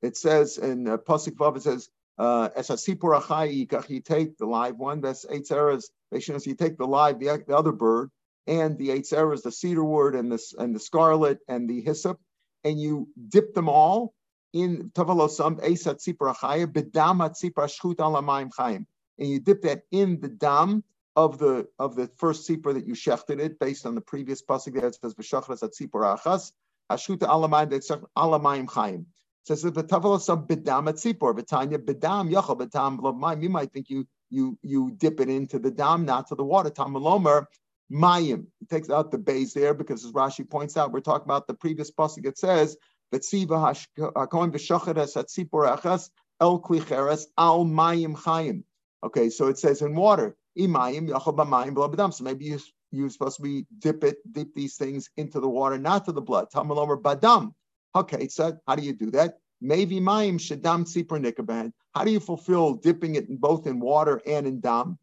it 0.02 0.18
says 0.18 0.58
in 0.58 0.90
uh, 0.90 0.98
pasuk 0.98 1.38
vav 1.38 1.56
it 1.56 1.64
says 1.64 1.88
uh, 2.18 2.50
as 2.58 2.70
a 2.72 2.74
sipor 2.74 3.22
achai 3.22 3.90
you 3.90 4.02
take 4.02 4.38
the 4.38 4.46
live 4.46 4.76
one. 4.76 5.00
That's 5.00 5.26
eight 5.30 5.50
eras. 5.50 5.90
You 6.12 6.56
take 6.56 6.78
the 6.78 6.86
live 6.86 7.20
the, 7.20 7.42
the 7.48 7.56
other 7.56 7.72
bird 7.72 8.12
and 8.48 8.78
the 8.78 8.92
eight 8.92 9.14
eras, 9.14 9.44
the 9.44 9.52
cedar 9.54 9.86
wood 9.86 10.14
and 10.14 10.30
the 10.30 10.44
and 10.60 10.76
the 10.76 10.80
scarlet 10.80 11.40
and 11.48 11.70
the 11.70 11.80
hyssop 11.80 12.20
and 12.64 12.80
you 12.80 13.08
dip 13.30 13.54
them 13.54 13.70
all 13.70 14.14
in 14.54 14.92
tavalosam 14.94 15.60
esat 15.62 15.98
tzipra 15.98 16.36
chaya 16.36 16.68
bedam 16.68 17.20
tzipra 17.32 17.68
shchut 17.68 17.96
alamayim 17.96 18.52
chayim, 18.52 18.86
and 19.18 19.30
you 19.30 19.40
dip 19.40 19.62
that 19.62 19.84
in 19.92 20.20
the 20.20 20.28
dam 20.28 20.84
of 21.16 21.38
the 21.38 21.68
of 21.80 21.96
the 21.96 22.08
first 22.08 22.48
tzipra 22.48 22.74
that 22.74 22.86
you 22.88 22.94
shechted 22.94 23.40
it 23.40 23.60
based 23.60 23.86
on 23.86 23.96
the 23.96 24.02
previous 24.02 24.42
pasuk. 24.42 24.76
It 24.82 24.98
says 25.02 25.14
v'shachras 25.16 25.64
at 25.64 25.72
tzipra 25.72 26.18
achas 26.20 26.52
hashchut 26.92 27.20
alamayim 27.20 27.70
that 27.70 28.08
alamayim 28.18 28.68
chayim. 28.68 29.06
It 29.44 29.48
says 29.48 29.64
v'tavalasam 29.64 30.48
bedam 30.48 30.90
at 30.90 30.96
tzipor 30.96 31.38
v'tanya 31.38 31.78
bedam 31.78 32.32
yachal 32.32 32.60
bedam. 32.60 33.42
You 33.42 33.50
might 33.50 33.72
think 33.72 33.90
you 33.90 34.08
you 34.30 34.58
you 34.62 34.92
dip 34.92 35.20
it 35.20 35.30
into 35.30 35.60
the 35.60 35.72
dam, 35.72 36.06
not 36.06 36.28
to 36.28 36.36
the 36.36 36.44
water. 36.44 36.70
Tamalomer 36.70 37.46
Mayim. 37.92 38.46
He 38.60 38.66
takes 38.68 38.90
out 38.90 39.12
the 39.12 39.18
base 39.18 39.54
there 39.54 39.74
because, 39.74 40.06
as 40.06 40.12
Rashi 40.14 40.50
points 40.50 40.78
out, 40.78 40.92
we're 40.92 41.02
talking 41.02 41.26
about 41.26 41.48
the 41.48 41.54
previous 41.54 41.92
pasuk. 41.92 42.26
It 42.26 42.38
says, 42.38 42.78
"Betziva 43.14 43.76
hakohen 43.98 44.52
v'shachares 44.52 45.18
atzipor 45.18 45.78
achas 45.78 46.10
el 46.40 46.62
klicheres 46.62 47.26
al 47.38 47.66
mayim 47.66 48.16
chayim." 48.16 48.64
Okay, 49.04 49.30
so 49.30 49.48
it 49.48 49.58
says 49.58 49.82
in 49.82 49.96
water, 49.96 50.38
imayim 50.58 51.10
b'mayim 51.10 51.74
b'labadam. 51.76 52.14
So 52.14 52.24
maybe 52.24 52.46
you, 52.46 52.60
you're 52.92 53.10
supposed 53.10 53.38
to 53.38 53.42
be 53.42 53.66
dip 53.78 54.04
it, 54.06 54.20
dip 54.32 54.54
these 54.56 54.78
things 54.78 55.10
into 55.18 55.42
the 55.42 55.50
water, 55.50 55.78
not 55.78 56.06
to 56.06 56.14
the 56.14 56.22
blood. 56.22 56.50
Tamalomer 56.50 57.02
badam. 57.02 57.54
Okay, 57.94 58.30
so 58.30 58.58
how 58.66 58.76
do 58.76 58.84
you 58.84 58.94
do 58.94 59.12
that? 59.12 59.40
Maybe 59.60 60.00
mayim 60.00 60.36
shadam 60.36 60.86
tzipor 60.86 61.20
nikaban. 61.22 61.74
How 61.94 62.06
do 62.06 62.12
you 62.12 62.22
fulfill 62.22 62.76
dipping 62.76 63.16
it 63.16 63.28
both 63.42 63.68
in 63.68 63.82
water 63.82 64.22
and 64.26 64.48
in 64.48 64.62
dam? 64.62 64.98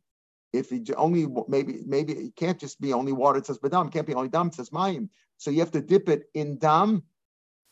If 0.52 0.70
he 0.70 0.84
only 0.96 1.26
maybe 1.48 1.80
maybe 1.87 2.12
it 2.12 2.37
can't 2.37 2.58
just 2.58 2.80
be 2.80 2.92
only 2.92 3.12
water. 3.12 3.38
It 3.38 3.46
says 3.46 3.58
badam. 3.58 3.88
It 3.88 3.92
can't 3.92 4.06
be 4.06 4.14
only 4.14 4.28
dam. 4.28 4.48
It 4.48 4.54
says 4.54 4.70
mayim. 4.70 5.08
So 5.37 5.50
you 5.50 5.61
have 5.61 5.72
to 5.72 5.80
dip 5.80 6.08
it 6.08 6.24
in 6.34 6.58
dam. 6.58 7.02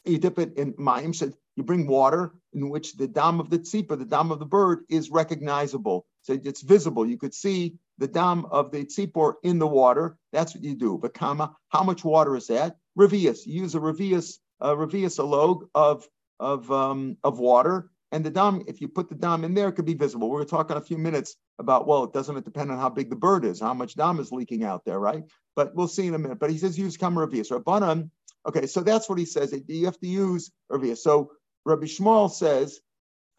You 0.04 0.18
dip 0.18 0.38
it 0.38 0.56
in 0.56 0.74
mayim. 0.74 1.14
So 1.14 1.32
you 1.56 1.62
bring 1.62 1.86
water 1.86 2.34
in 2.52 2.68
which 2.68 2.96
the 2.96 3.08
dam 3.08 3.40
of 3.40 3.50
the 3.50 3.58
tzipa, 3.58 3.98
the 3.98 4.04
dam 4.04 4.30
of 4.30 4.38
the 4.38 4.46
bird, 4.46 4.80
is 4.88 5.10
recognizable. 5.10 6.06
So 6.22 6.38
it's 6.42 6.62
visible. 6.62 7.06
You 7.06 7.16
could 7.16 7.34
see 7.34 7.76
the 7.98 8.08
dam 8.08 8.44
of 8.46 8.70
the 8.70 8.84
tzipor 8.84 9.34
in 9.42 9.58
the 9.58 9.66
water. 9.66 10.18
That's 10.32 10.54
what 10.54 10.62
you 10.62 10.74
do. 10.74 10.98
But 11.00 11.14
kama, 11.14 11.56
how 11.70 11.82
much 11.82 12.04
water 12.04 12.36
is 12.36 12.48
that? 12.48 12.76
Revius. 12.98 13.46
You 13.46 13.62
use 13.62 13.74
a 13.74 13.80
revius, 13.80 14.38
a 14.60 14.74
revius, 14.74 15.18
a 15.18 15.22
log 15.22 15.66
of 15.74 16.06
of 16.38 16.70
um, 16.70 17.16
of 17.24 17.38
water 17.38 17.90
and 18.12 18.24
the 18.24 18.30
dam, 18.30 18.62
if 18.68 18.80
you 18.80 18.88
put 18.88 19.08
the 19.08 19.14
dam 19.14 19.44
in 19.44 19.54
there, 19.54 19.68
it 19.68 19.72
could 19.72 19.84
be 19.84 19.94
visible. 19.94 20.30
We're 20.30 20.44
talking 20.44 20.76
a 20.76 20.80
few 20.80 20.98
minutes 20.98 21.36
about, 21.58 21.86
well, 21.86 22.04
it 22.04 22.12
doesn't 22.12 22.44
depend 22.44 22.70
on 22.70 22.78
how 22.78 22.88
big 22.88 23.10
the 23.10 23.16
bird 23.16 23.44
is, 23.44 23.60
how 23.60 23.74
much 23.74 23.96
dam 23.96 24.20
is 24.20 24.30
leaking 24.30 24.62
out 24.64 24.84
there, 24.84 24.98
right? 24.98 25.24
But 25.56 25.74
we'll 25.74 25.88
see 25.88 26.06
in 26.06 26.14
a 26.14 26.18
minute. 26.18 26.38
But 26.38 26.50
he 26.50 26.58
says 26.58 26.78
use 26.78 26.96
kamaravias. 26.96 27.50
Rabbanan, 27.50 28.10
okay, 28.48 28.66
so 28.66 28.82
that's 28.82 29.08
what 29.08 29.18
he 29.18 29.24
says. 29.24 29.54
You 29.66 29.86
have 29.86 29.98
to 30.00 30.06
use 30.06 30.52
ravias. 30.70 30.98
So 30.98 31.32
Rabbi 31.64 31.86
Yishmael 31.86 32.30
says, 32.30 32.80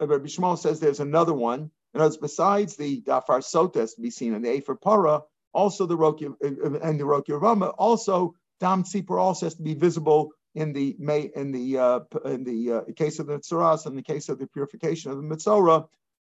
uh, 0.00 0.06
Rabbi 0.06 0.26
Yishmael 0.26 0.58
says 0.58 0.80
there's 0.80 1.00
another 1.00 1.34
one. 1.34 1.70
And 1.94 2.02
as 2.02 2.18
besides 2.18 2.76
the 2.76 3.00
dafar 3.00 3.42
sotes 3.42 3.94
to 3.94 4.00
be 4.00 4.10
seen 4.10 4.34
in 4.34 4.42
the 4.42 4.52
Efer 4.52 4.74
Para, 4.74 5.22
also 5.54 5.86
the 5.86 5.96
Rokia 5.96 6.34
uh, 6.44 6.78
and 6.80 7.00
the 7.00 7.04
Rokia 7.04 7.40
Rama, 7.40 7.68
also 7.68 8.34
dam 8.60 8.84
tzipor 8.84 9.18
also 9.18 9.46
has 9.46 9.54
to 9.54 9.62
be 9.62 9.74
visible 9.74 10.32
in 10.58 10.72
the 10.72 10.96
may 10.98 11.30
in 11.36 11.52
the 11.52 11.78
uh, 11.78 12.00
in 12.24 12.42
the 12.42 12.72
uh, 12.72 12.80
case 12.96 13.20
of 13.20 13.28
the 13.28 13.38
tzaras, 13.38 13.86
in 13.86 13.94
the 13.94 14.02
case 14.02 14.28
of 14.28 14.38
the 14.40 14.46
purification 14.48 15.12
of 15.12 15.16
the 15.16 15.22
mitzora, 15.22 15.86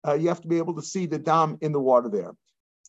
uh, 0.06 0.14
you 0.14 0.28
have 0.28 0.42
to 0.42 0.50
be 0.50 0.58
able 0.58 0.76
to 0.76 0.82
see 0.82 1.06
the 1.06 1.18
dam 1.18 1.58
in 1.62 1.72
the 1.72 1.80
water 1.80 2.10
there. 2.10 2.34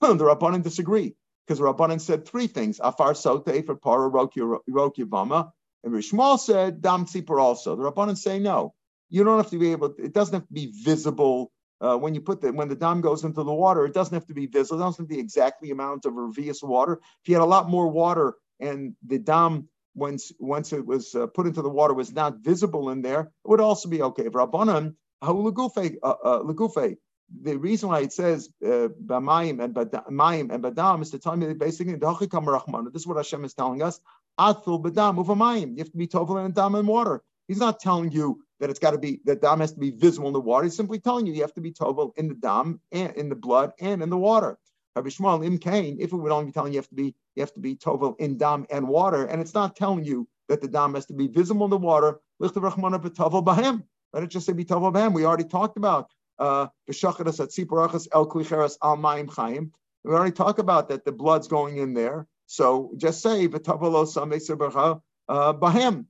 the 0.00 0.24
Rabbanan 0.30 0.64
disagree 0.64 1.14
because 1.46 1.60
the 1.60 1.64
Rabbanan 1.64 2.00
said 2.00 2.26
three 2.26 2.48
things: 2.48 2.80
afar 2.82 3.14
sote 3.14 3.64
for 3.66 3.76
para 3.76 4.10
vama, 4.10 5.52
and 5.84 5.92
Rishmal 5.92 6.40
said 6.40 6.82
dam 6.82 7.06
tzipor 7.06 7.40
also. 7.40 7.76
The 7.76 7.88
Rabbanan 7.88 8.16
say 8.16 8.40
no, 8.40 8.74
you 9.08 9.22
don't 9.22 9.38
have 9.38 9.50
to 9.50 9.58
be 9.58 9.70
able. 9.70 9.94
It 9.96 10.12
doesn't 10.12 10.34
have 10.34 10.46
to 10.48 10.52
be 10.52 10.72
visible. 10.82 11.52
Uh, 11.80 11.96
when 11.96 12.12
you 12.16 12.20
put 12.20 12.40
the 12.40 12.52
when 12.52 12.68
the 12.68 12.74
dam 12.74 13.00
goes 13.00 13.22
into 13.22 13.44
the 13.44 13.54
water, 13.54 13.86
it 13.86 13.94
doesn't 13.94 14.14
have 14.14 14.26
to 14.26 14.34
be 14.34 14.46
visible. 14.46 14.80
It 14.80 14.84
doesn't 14.84 15.02
have 15.04 15.08
to 15.08 15.14
be 15.14 15.20
exactly 15.20 15.70
amount 15.70 16.04
of 16.04 16.14
revius 16.14 16.64
water. 16.64 16.94
If 17.22 17.28
you 17.28 17.36
had 17.36 17.44
a 17.44 17.54
lot 17.56 17.70
more 17.70 17.86
water 17.86 18.34
and 18.58 18.96
the 19.06 19.20
dam 19.20 19.68
once 19.98 20.32
once 20.38 20.72
it 20.72 20.84
was 20.86 21.14
uh, 21.14 21.26
put 21.26 21.46
into 21.46 21.62
the 21.62 21.68
water 21.68 21.94
was 21.94 22.12
not 22.12 22.38
visible 22.38 22.90
in 22.90 23.02
there, 23.02 23.20
it 23.20 23.48
would 23.48 23.60
also 23.60 23.88
be 23.88 24.02
okay. 24.02 24.24
Rabbanan, 24.24 24.94
lagufe, 25.22 25.96
uh, 26.02 26.14
uh, 26.24 26.94
the 27.42 27.58
reason 27.58 27.90
why 27.90 28.00
it 28.00 28.12
says 28.12 28.48
uh, 28.64 28.84
and 28.84 28.94
b'mayim 29.06 29.60
and 29.60 30.64
badam 30.64 31.02
is 31.02 31.10
to 31.10 31.18
tell 31.18 31.36
me 31.36 31.52
basically 31.52 31.94
this 31.94 33.02
is 33.02 33.06
what 33.06 33.16
Hashem 33.16 33.44
is 33.44 33.54
telling 33.54 33.82
us. 33.82 34.00
Athul 34.38 34.82
uvamayim. 34.82 35.72
You 35.72 35.78
have 35.78 35.90
to 35.90 35.96
be 35.96 36.06
tovel 36.06 36.44
and 36.44 36.54
dam 36.54 36.74
and 36.74 36.88
water. 36.88 37.22
He's 37.48 37.58
not 37.58 37.80
telling 37.80 38.12
you 38.12 38.40
that 38.60 38.70
it's 38.70 38.78
got 38.78 38.92
to 38.92 38.98
be 38.98 39.20
that 39.24 39.42
dam 39.42 39.60
has 39.60 39.72
to 39.72 39.80
be 39.80 39.90
visible 39.90 40.28
in 40.28 40.32
the 40.32 40.40
water. 40.40 40.64
He's 40.64 40.76
simply 40.76 41.00
telling 41.00 41.26
you 41.26 41.34
you 41.34 41.42
have 41.42 41.54
to 41.54 41.60
be 41.60 41.72
tovel 41.72 42.12
in 42.16 42.28
the 42.28 42.34
dam 42.34 42.80
and 42.92 43.14
in 43.16 43.28
the 43.28 43.36
blood 43.36 43.72
and 43.80 44.02
in 44.02 44.10
the 44.10 44.18
water. 44.18 44.58
Rabbi 44.98 45.10
Yishmael 45.10 45.46
Im 45.46 45.58
Kain, 45.58 45.96
if 46.00 46.12
it 46.12 46.16
would 46.16 46.32
only 46.32 46.46
be 46.46 46.52
telling 46.52 46.72
you 46.72 46.78
have 46.78 46.88
to 46.88 46.94
be 46.96 47.14
you 47.36 47.40
have 47.42 47.54
to 47.54 47.60
be 47.60 47.76
tovel 47.76 48.16
in 48.18 48.36
dam 48.36 48.66
and 48.68 48.88
water, 48.88 49.26
and 49.26 49.40
it's 49.40 49.54
not 49.54 49.76
telling 49.76 50.04
you 50.04 50.26
that 50.48 50.60
the 50.60 50.66
dam 50.66 50.94
has 50.94 51.06
to 51.06 51.12
be 51.12 51.28
visible 51.28 51.64
in 51.66 51.70
the 51.70 51.76
water. 51.76 52.18
Let 52.40 52.50
it 52.50 54.28
just 54.28 54.46
say 54.46 54.52
be 54.52 54.64
tovel 54.64 54.92
b'hem. 54.92 55.12
We 55.12 55.24
already 55.24 55.44
talked 55.44 55.76
about 55.76 56.10
uh, 56.40 56.66
b'shachadas 56.90 57.38
at 57.38 57.50
siparachas 57.50 58.08
el 58.12 58.26
klicheres 58.26 58.76
al 58.82 58.96
mayim 58.96 59.28
chayim. 59.28 59.70
We 60.02 60.14
already 60.14 60.32
talked 60.32 60.58
about 60.58 60.88
that 60.88 61.04
the 61.04 61.12
blood's 61.12 61.46
going 61.46 61.76
in 61.76 61.94
there. 61.94 62.26
So 62.46 62.90
just 62.96 63.22
say 63.22 63.46
v'tavelo 63.46 64.04
samei 64.04 65.00
uh. 65.28 66.02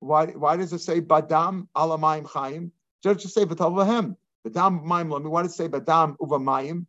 Why, 0.00 0.26
why 0.26 0.56
does 0.58 0.74
it 0.74 0.80
say 0.80 1.00
badam 1.00 1.68
alamayim 1.74 2.24
chayim? 2.24 2.72
Just 3.02 3.30
say 3.30 3.46
v'tavahem. 3.46 4.16
Badam 4.46 4.84
mayim 4.84 5.10
lami. 5.10 5.30
Why 5.30 5.42
does 5.42 5.52
it 5.52 5.56
say 5.56 5.68
badam 5.68 6.18
uvamayim? 6.18 6.84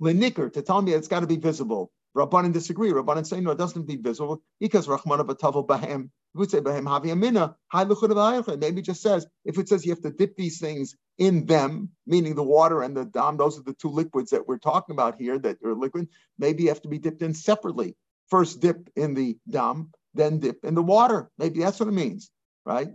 Lenikr, 0.00 0.52
to 0.52 0.62
tell 0.62 0.82
me 0.82 0.92
it's 0.92 1.08
got 1.08 1.20
to 1.20 1.26
be 1.26 1.36
visible. 1.36 1.90
Rabbanan 2.16 2.52
disagree. 2.52 2.90
Rabbanan 2.90 3.26
say 3.26 3.40
no, 3.40 3.50
it 3.52 3.58
doesn't 3.58 3.86
be 3.86 3.96
visible 3.96 4.42
because 4.60 4.88
Rahman 4.88 5.20
b'tavel 5.20 5.66
bahem. 5.66 6.10
would 6.34 6.50
say 6.50 6.60
bahem 6.60 6.84
havi. 6.84 8.58
Maybe 8.60 8.82
just 8.82 9.02
says 9.02 9.26
if 9.44 9.58
it 9.58 9.68
says 9.68 9.84
you 9.84 9.92
have 9.92 10.02
to 10.02 10.10
dip 10.10 10.36
these 10.36 10.58
things 10.58 10.96
in 11.18 11.46
them, 11.46 11.90
meaning 12.06 12.34
the 12.34 12.42
water 12.42 12.82
and 12.82 12.96
the 12.96 13.04
dam, 13.04 13.36
those 13.36 13.58
are 13.58 13.62
the 13.62 13.74
two 13.74 13.90
liquids 13.90 14.30
that 14.30 14.46
we're 14.46 14.58
talking 14.58 14.94
about 14.94 15.20
here 15.20 15.38
that 15.38 15.58
are 15.64 15.74
liquid. 15.74 16.08
Maybe 16.38 16.64
you 16.64 16.68
have 16.70 16.82
to 16.82 16.88
be 16.88 16.98
dipped 16.98 17.22
in 17.22 17.34
separately. 17.34 17.96
First 18.28 18.60
dip 18.60 18.88
in 18.96 19.14
the 19.14 19.36
dam, 19.48 19.90
then 20.14 20.38
dip 20.38 20.64
in 20.64 20.74
the 20.74 20.82
water. 20.82 21.30
Maybe 21.38 21.60
that's 21.60 21.80
what 21.80 21.88
it 21.88 21.92
means, 21.92 22.30
right? 22.64 22.88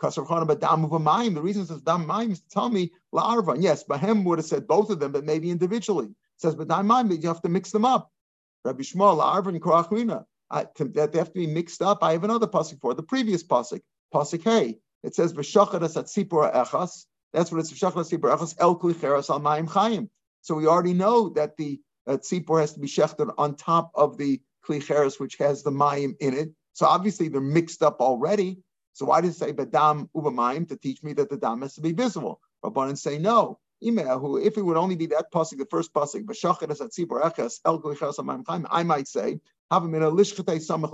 The 0.00 1.40
reason 1.42 1.62
it 1.62 1.68
says 1.68 1.82
dam 1.82 2.06
mayim 2.06 2.30
is 2.30 2.40
to 2.40 2.48
tell 2.48 2.68
me 2.68 2.92
la'arvan. 3.14 3.62
Yes, 3.62 3.84
Bahem 3.84 4.24
would 4.24 4.38
have 4.38 4.46
said 4.46 4.66
both 4.66 4.90
of 4.90 5.00
them, 5.00 5.12
but 5.12 5.24
maybe 5.24 5.50
individually. 5.50 6.06
It 6.06 6.12
says 6.36 6.54
but 6.54 6.68
dam 6.68 6.88
you 7.10 7.28
have 7.28 7.42
to 7.42 7.48
mix 7.48 7.70
them 7.72 7.84
up. 7.84 8.10
Rabbi 8.64 8.82
Shmuel 8.82 9.18
la'arvan 9.20 9.58
korachmina. 9.58 10.24
That 10.50 10.74
they 11.12 11.18
have 11.18 11.32
to 11.32 11.38
be 11.38 11.46
mixed 11.46 11.82
up. 11.82 12.02
I 12.02 12.12
have 12.12 12.24
another 12.24 12.46
pasuk 12.46 12.80
for 12.80 12.94
the 12.94 13.02
previous 13.02 13.42
pasuk, 13.42 13.82
pasuk 14.14 14.42
hey. 14.44 14.78
It 15.02 15.14
says 15.14 15.34
v'shachadas 15.34 15.96
at 15.96 16.06
sipur 16.06 16.50
echas. 16.54 17.04
That's 17.32 17.52
what 17.52 17.60
it's 17.60 17.72
v'shachadas 17.72 18.10
sipur 18.10 18.34
echas 18.34 18.54
el 18.58 18.78
klicheres 18.78 19.28
al 19.30 19.40
mayim 19.40 19.68
chayim. 19.68 20.08
So 20.40 20.54
we 20.54 20.66
already 20.66 20.94
know 20.94 21.28
that 21.30 21.56
the 21.56 21.80
uh, 22.06 22.16
tzipor 22.16 22.60
has 22.60 22.72
to 22.74 22.80
be 22.80 22.88
shechted 22.88 23.32
on 23.36 23.56
top 23.56 23.90
of 23.94 24.16
the 24.16 24.40
klicheres, 24.66 25.20
which 25.20 25.36
has 25.36 25.62
the 25.62 25.70
mayim 25.70 26.14
in 26.20 26.34
it. 26.34 26.50
So 26.72 26.86
obviously 26.86 27.28
they're 27.28 27.40
mixed 27.40 27.82
up 27.82 28.00
already. 28.00 28.62
So 28.98 29.06
why 29.06 29.20
did 29.20 29.30
it 29.30 29.36
say 29.36 29.52
badam 29.52 30.08
uvamayim 30.12 30.66
to 30.70 30.76
teach 30.76 31.04
me 31.04 31.12
that 31.12 31.30
the 31.30 31.36
dam 31.36 31.62
has 31.62 31.76
to 31.76 31.80
be 31.80 31.92
visible? 31.92 32.40
Rabbanan 32.64 32.98
say 32.98 33.16
no. 33.16 33.60
Who, 33.80 34.38
If 34.38 34.58
it 34.58 34.62
would 34.62 34.76
only 34.76 34.96
be 34.96 35.06
that 35.06 35.30
pasuk, 35.32 35.58
the 35.58 35.66
first 35.66 35.92
pasuk, 35.92 36.26
I 38.70 38.82
might 38.82 39.06
say, 39.06 39.40
have 39.70 39.84
him 39.84 39.94
in 39.94 40.02
a 40.02 40.10
lishchatei 40.10 40.58
samach 40.58 40.92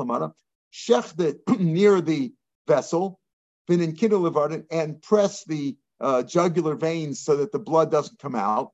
near 1.59 2.01
the 2.03 2.35
vessel, 2.69 3.21
been 3.67 3.81
in 3.81 4.67
and 4.71 5.01
press 5.01 5.45
the 5.45 5.75
uh, 5.99 6.23
jugular 6.25 6.75
veins 6.75 7.21
so 7.21 7.37
that 7.37 7.53
the 7.53 7.59
blood 7.59 7.91
doesn't 7.91 8.19
come 8.19 8.35
out. 8.35 8.73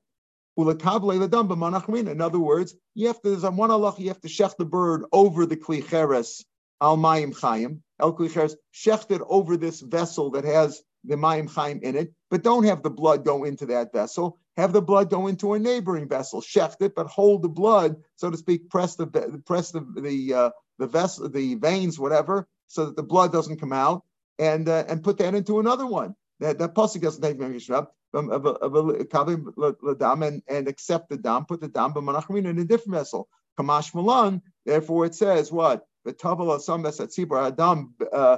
In 0.57 2.21
other 2.21 2.39
words, 2.39 2.75
you 2.95 3.07
have 3.07 3.21
to, 3.21 3.29
there's 3.29 3.43
one 3.49 3.71
Allah, 3.71 3.95
you 3.97 4.09
have 4.09 4.19
to 4.19 4.27
shech 4.27 4.57
the 4.57 4.65
bird 4.65 5.05
over 5.13 5.45
the 5.45 5.55
klicheres 5.55 6.43
al 6.81 6.97
mayim 6.97 7.33
chayim. 7.33 7.79
El 7.99 8.13
klicheres, 8.13 8.55
shecht 8.73 9.11
it 9.11 9.21
over 9.29 9.55
this 9.55 9.79
vessel 9.79 10.31
that 10.31 10.43
has 10.43 10.81
the 11.03 11.15
mayim 11.15 11.49
chayim 11.49 11.81
in 11.81 11.95
it, 11.95 12.13
but 12.29 12.43
don't 12.43 12.65
have 12.65 12.83
the 12.83 12.89
blood 12.89 13.23
go 13.23 13.43
into 13.43 13.67
that 13.67 13.93
vessel. 13.93 14.39
Have 14.57 14.73
the 14.73 14.81
blood 14.81 15.09
go 15.09 15.27
into 15.27 15.53
a 15.53 15.59
neighboring 15.59 16.09
vessel. 16.09 16.41
Shecht 16.41 16.81
it, 16.81 16.95
but 16.95 17.07
hold 17.07 17.41
the 17.41 17.49
blood, 17.49 17.95
so 18.15 18.29
to 18.29 18.37
speak. 18.37 18.69
Press 18.69 18.95
the 18.95 19.07
press 19.45 19.71
the 19.71 19.81
the 20.01 20.33
uh, 20.33 20.49
the 20.79 20.87
vessel, 20.87 21.29
the 21.29 21.55
veins, 21.55 21.97
whatever, 21.99 22.47
so 22.67 22.87
that 22.87 22.95
the 22.95 23.03
blood 23.03 23.31
doesn't 23.31 23.59
come 23.59 23.73
out, 23.73 24.03
and 24.39 24.67
uh, 24.67 24.83
and 24.87 25.03
put 25.03 25.19
that 25.19 25.35
into 25.35 25.59
another 25.59 25.85
one. 25.85 26.15
That 26.39 26.59
that 26.59 26.75
pasuk 26.75 27.01
doesn't 27.01 27.21
take 27.21 27.39
Mishnah 27.39 27.87
um, 28.13 28.31
of 28.31 28.45
a, 28.45 28.49
of 28.49 28.75
a, 28.75 29.95
dam 29.95 30.23
and, 30.23 30.41
and 30.47 30.67
accept 30.67 31.09
the 31.09 31.17
dam, 31.17 31.45
put 31.45 31.61
the 31.61 31.67
dam 31.67 31.93
in 31.95 32.59
a 32.59 32.65
different 32.65 32.97
vessel. 32.97 33.29
Kamash 33.59 33.93
malan. 33.93 34.41
Therefore, 34.65 35.05
it 35.05 35.15
says 35.15 35.51
what 35.51 35.85
adam 36.07 37.95
uh. 38.13 38.37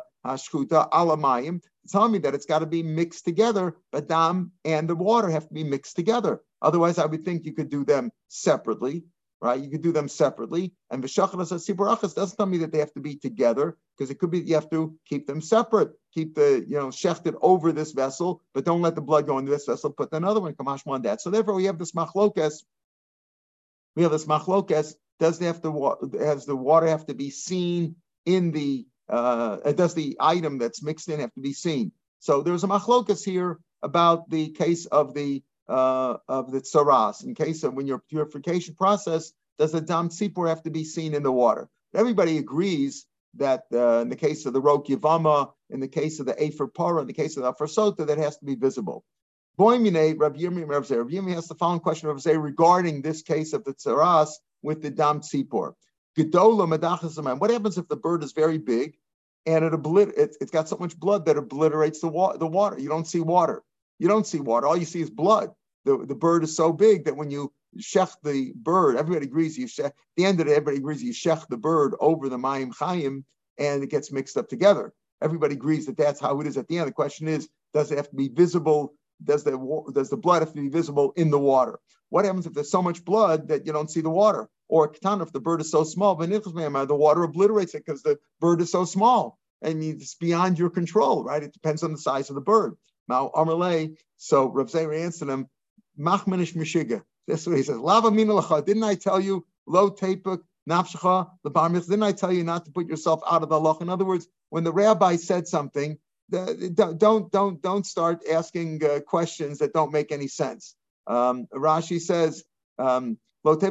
Tell 1.91 2.08
me 2.08 2.19
that 2.19 2.34
it's 2.34 2.45
got 2.45 2.60
to 2.60 2.65
be 2.65 2.84
mixed 2.84 3.26
together. 3.26 3.76
The 3.91 4.02
dam 4.02 4.52
and 4.63 4.89
the 4.89 4.95
water 4.95 5.30
have 5.30 5.47
to 5.47 5.54
be 5.54 5.65
mixed 5.65 5.97
together. 5.97 6.41
Otherwise, 6.62 6.97
I 6.97 7.06
would 7.06 7.23
think 7.26 7.45
you 7.45 7.54
could 7.54 7.69
do 7.69 7.84
them 7.86 8.12
separately 8.30 9.04
right? 9.43 9.62
You 9.62 9.69
could 9.69 9.82
do 9.84 9.91
them 9.91 10.08
separately. 10.08 10.73
And 10.89 11.04
v'shachas 11.04 11.52
sibarachas 11.52 12.15
doesn't 12.15 12.38
tell 12.38 12.45
me 12.45 12.60
that 12.60 12.71
they 12.71 12.80
have 12.80 12.93
to 12.93 13.02
be 13.02 13.17
together 13.17 13.78
because 13.97 14.10
it 14.10 14.17
could 14.17 14.32
be 14.32 14.39
you 14.39 14.56
have 14.56 14.69
to 14.71 14.95
keep 15.06 15.28
them 15.28 15.41
separate. 15.41 15.91
Keep 16.13 16.36
the 16.36 16.65
you 16.67 16.78
know 16.78 16.88
shechted 16.88 17.36
over 17.41 17.71
this 17.71 17.91
vessel, 17.91 18.41
but 18.54 18.65
don't 18.65 18.82
let 18.82 18.95
the 18.95 19.02
blood 19.02 19.28
go 19.28 19.38
into 19.38 19.52
this 19.52 19.65
vessel. 19.65 19.91
Put 19.91 20.13
another 20.13 20.39
one 20.39 20.54
kamash 20.54 21.04
that. 21.04 21.21
So 21.21 21.30
therefore, 21.30 21.56
we 21.56 21.65
have 21.65 21.78
this 21.78 21.91
machlokas. 21.91 22.63
We 23.95 24.04
have 24.04 24.12
this 24.13 24.26
machlokas. 24.26 24.95
Does 25.19 25.39
have 25.39 25.62
to 25.62 25.97
has 26.19 26.45
the 26.45 26.56
water 26.56 26.88
have 26.88 27.06
to 27.08 27.13
be 27.13 27.30
seen 27.30 27.95
in 28.26 28.52
the 28.52 28.86
uh, 29.10 29.58
does 29.73 29.93
the 29.93 30.17
item 30.19 30.58
that's 30.58 30.82
mixed 30.82 31.10
in 31.10 31.19
have 31.19 31.34
to 31.34 31.41
be 31.41 31.54
seen? 31.54 31.91
So 32.19 32.41
there's 32.41 32.63
a 32.63 32.67
machlokas 32.67 33.23
here 33.23 33.60
about 33.82 34.30
the 34.30 34.49
case 34.49 34.86
of 34.86 35.13
the 35.13 35.43
uh, 35.67 36.17
of 36.28 36.52
the 36.52 36.62
tsaras. 36.62 37.23
In 37.23 37.36
case 37.36 37.63
of 37.63 37.73
when 37.73 37.88
your 37.88 37.99
purification 37.99 38.76
process, 38.76 39.32
does 39.60 39.71
the 39.71 39.82
dam 39.82 40.10
tzipor 40.10 40.49
have 40.49 40.63
to 40.63 40.71
be 40.71 40.84
seen 40.84 41.13
in 41.13 41.23
the 41.23 41.32
water? 41.32 41.69
Everybody 41.93 42.38
agrees 42.38 43.06
that 43.36 43.63
uh, 43.73 43.99
in 43.99 44.10
the 44.10 44.15
case 44.15 44.45
of 44.45 44.54
the 44.54 44.62
rok 44.62 44.88
yavama, 44.88 45.52
in 45.69 45.80
the 45.80 45.88
case 45.88 46.19
of 46.19 46.26
the 46.26 46.41
afer 46.41 46.67
para, 46.67 47.02
in 47.02 47.08
the 47.08 47.13
case 47.13 47.38
of 47.38 47.43
the 47.43 47.54
sota, 47.54 48.08
that 48.08 48.17
has 48.17 48.38
to 48.38 48.45
be 48.45 48.56
visible. 48.56 49.04
Boimine, 49.60 50.15
Rav 50.17 50.34
Yirmi, 50.34 50.67
Rav 50.67 50.89
Rav 50.89 51.08
Yirmi 51.08 51.34
has 51.34 51.47
the 51.47 51.56
following 51.56 51.80
question, 51.80 52.10
Rav 52.10 52.26
regarding 52.26 53.02
this 53.02 53.21
case 53.21 53.54
of 53.54 53.63
the 53.63 53.73
tsaras 53.73 54.32
with 54.63 54.82
the 54.82 54.89
dam 54.89 55.19
tzipor. 55.19 55.73
Gedola 56.17 57.39
What 57.39 57.49
happens 57.49 57.78
if 57.78 57.88
the 57.88 57.95
bird 57.95 58.23
is 58.23 58.32
very 58.32 58.58
big 58.58 58.95
and 59.45 59.65
it 59.65 59.73
oblit- 59.73 60.17
it, 60.17 60.36
has 60.39 60.52
got 60.52 60.69
so 60.69 60.78
much 60.78 60.97
blood 60.97 61.26
that 61.26 61.38
obliterates 61.38 61.99
the, 62.02 62.08
wa- 62.08 62.38
the 62.38 62.47
water? 62.47 62.80
You 62.80 62.89
don't 62.89 63.08
see 63.08 63.19
water. 63.19 63.63
You 63.99 64.08
don't 64.08 64.28
see 64.28 64.39
water. 64.39 64.67
All 64.67 64.78
you 64.78 64.86
see 64.86 65.02
is 65.02 65.10
blood. 65.10 65.49
The, 65.86 66.06
the 66.06 66.15
bird 66.15 66.43
is 66.43 66.56
so 66.56 66.71
big 66.71 67.06
that 67.06 67.17
when 67.17 67.30
you 67.30 67.52
shech 67.80 68.15
the 68.23 68.54
bird, 68.56 68.95
everybody 68.95 69.26
agrees 69.26 69.58
you 69.58 69.65
shech, 69.65 69.91
the 70.15 70.26
end 70.26 70.39
of 70.39 70.47
it, 70.47 70.52
everybody 70.52 70.78
agrees 70.78 71.04
you 71.04 71.13
shech 71.13 71.47
the 71.47 71.58
bird 71.58 71.95
over 71.99 72.30
the 72.30 72.38
mayim 72.38 72.73
chayim 72.73 73.23
and 73.58 73.84
it 73.84 73.89
gets 73.89 74.12
mixed 74.12 74.38
up 74.38 74.47
together. 74.47 74.93
Everybody 75.21 75.56
agrees 75.56 75.86
that 75.88 75.97
that's 75.97 76.19
how 76.19 76.39
it 76.41 76.47
is 76.47 76.58
at 76.58 76.67
the 76.67 76.78
end. 76.78 76.88
The 76.88 76.93
question 76.93 77.28
is, 77.28 77.49
does 77.73 77.91
it 77.91 77.97
have 77.97 78.10
to 78.10 78.15
be 78.15 78.30
visible? 78.30 78.93
Does 79.23 79.43
the, 79.43 79.52
does 79.93 80.10
the 80.10 80.17
blood 80.17 80.41
have 80.41 80.54
to 80.54 80.62
be 80.62 80.69
visible 80.69 81.13
in 81.15 81.32
the 81.32 81.39
water? 81.39 81.80
What 82.13 82.26
happens 82.26 82.45
if 82.45 82.54
there's 82.54 82.69
so 82.69 82.84
much 82.84 83.04
blood 83.04 83.47
that 83.47 83.65
you 83.65 83.73
don't 83.73 83.89
see 83.89 84.02
the 84.02 84.10
water? 84.12 84.47
Or 84.67 84.88
katan, 84.88 85.23
if 85.23 85.32
the 85.32 85.39
bird 85.39 85.62
is 85.62 85.71
so 85.71 85.84
small, 85.84 86.13
the 86.15 86.88
water 86.91 87.23
obliterates 87.23 87.73
it 87.73 87.84
because 87.84 88.04
the 88.04 88.19
bird 88.39 88.62
is 88.62 88.71
so 88.71 88.86
small. 88.86 89.39
and 89.63 89.84
it's 89.84 90.13
beyond 90.13 90.60
your 90.60 90.69
control, 90.69 91.23
right? 91.23 91.41
It 91.41 91.54
depends 91.54 91.82
on 91.82 91.91
the 91.91 91.97
size 91.97 92.30
of 92.30 92.36
the 92.36 92.41
bird. 92.41 92.76
Now, 93.08 93.32
Amalei, 93.34 93.97
so 94.17 94.45
Rav 94.45 94.67
Zera 94.67 95.04
answered 95.04 95.28
him, 95.28 95.47
Machmanish 95.99 96.54
Mishiga. 96.54 97.02
That's 97.28 97.47
what 97.47 97.58
he 97.58 97.63
says. 97.63 97.80
Lava 97.80 98.12
minalacha. 98.12 98.63
Didn't 98.63 98.84
I 98.84 98.93
tell 98.93 99.19
you, 99.19 99.43
lo 99.65 99.89
tepuk, 99.89 100.41
nafshacha, 100.69 101.32
barmich? 101.47 101.89
Didn't 101.89 102.04
I 102.04 102.12
tell 102.12 102.32
you 102.32 102.43
not 102.43 102.65
to 102.65 102.71
put 102.71 102.88
yourself 102.88 103.21
out 103.28 103.41
of 103.41 103.49
the 103.49 103.60
loch? 103.60 103.82
In 103.82 103.89
other 103.89 104.06
words, 104.06 104.28
when 104.52 104.63
the 104.63 104.71
rabbi 104.71 105.15
said 105.15 105.47
something, 105.47 105.97
don't 106.30 107.32
don't 107.32 107.60
don't 107.63 107.86
start 107.88 108.21
asking 108.32 108.84
uh, 108.84 108.99
questions 108.99 109.58
that 109.58 109.73
don't 109.73 109.91
make 109.91 110.12
any 110.12 110.28
sense. 110.28 110.76
Um, 111.07 111.47
Rashi 111.53 111.99
says, 111.99 112.43
um, 112.79 113.17
don't 113.45 113.61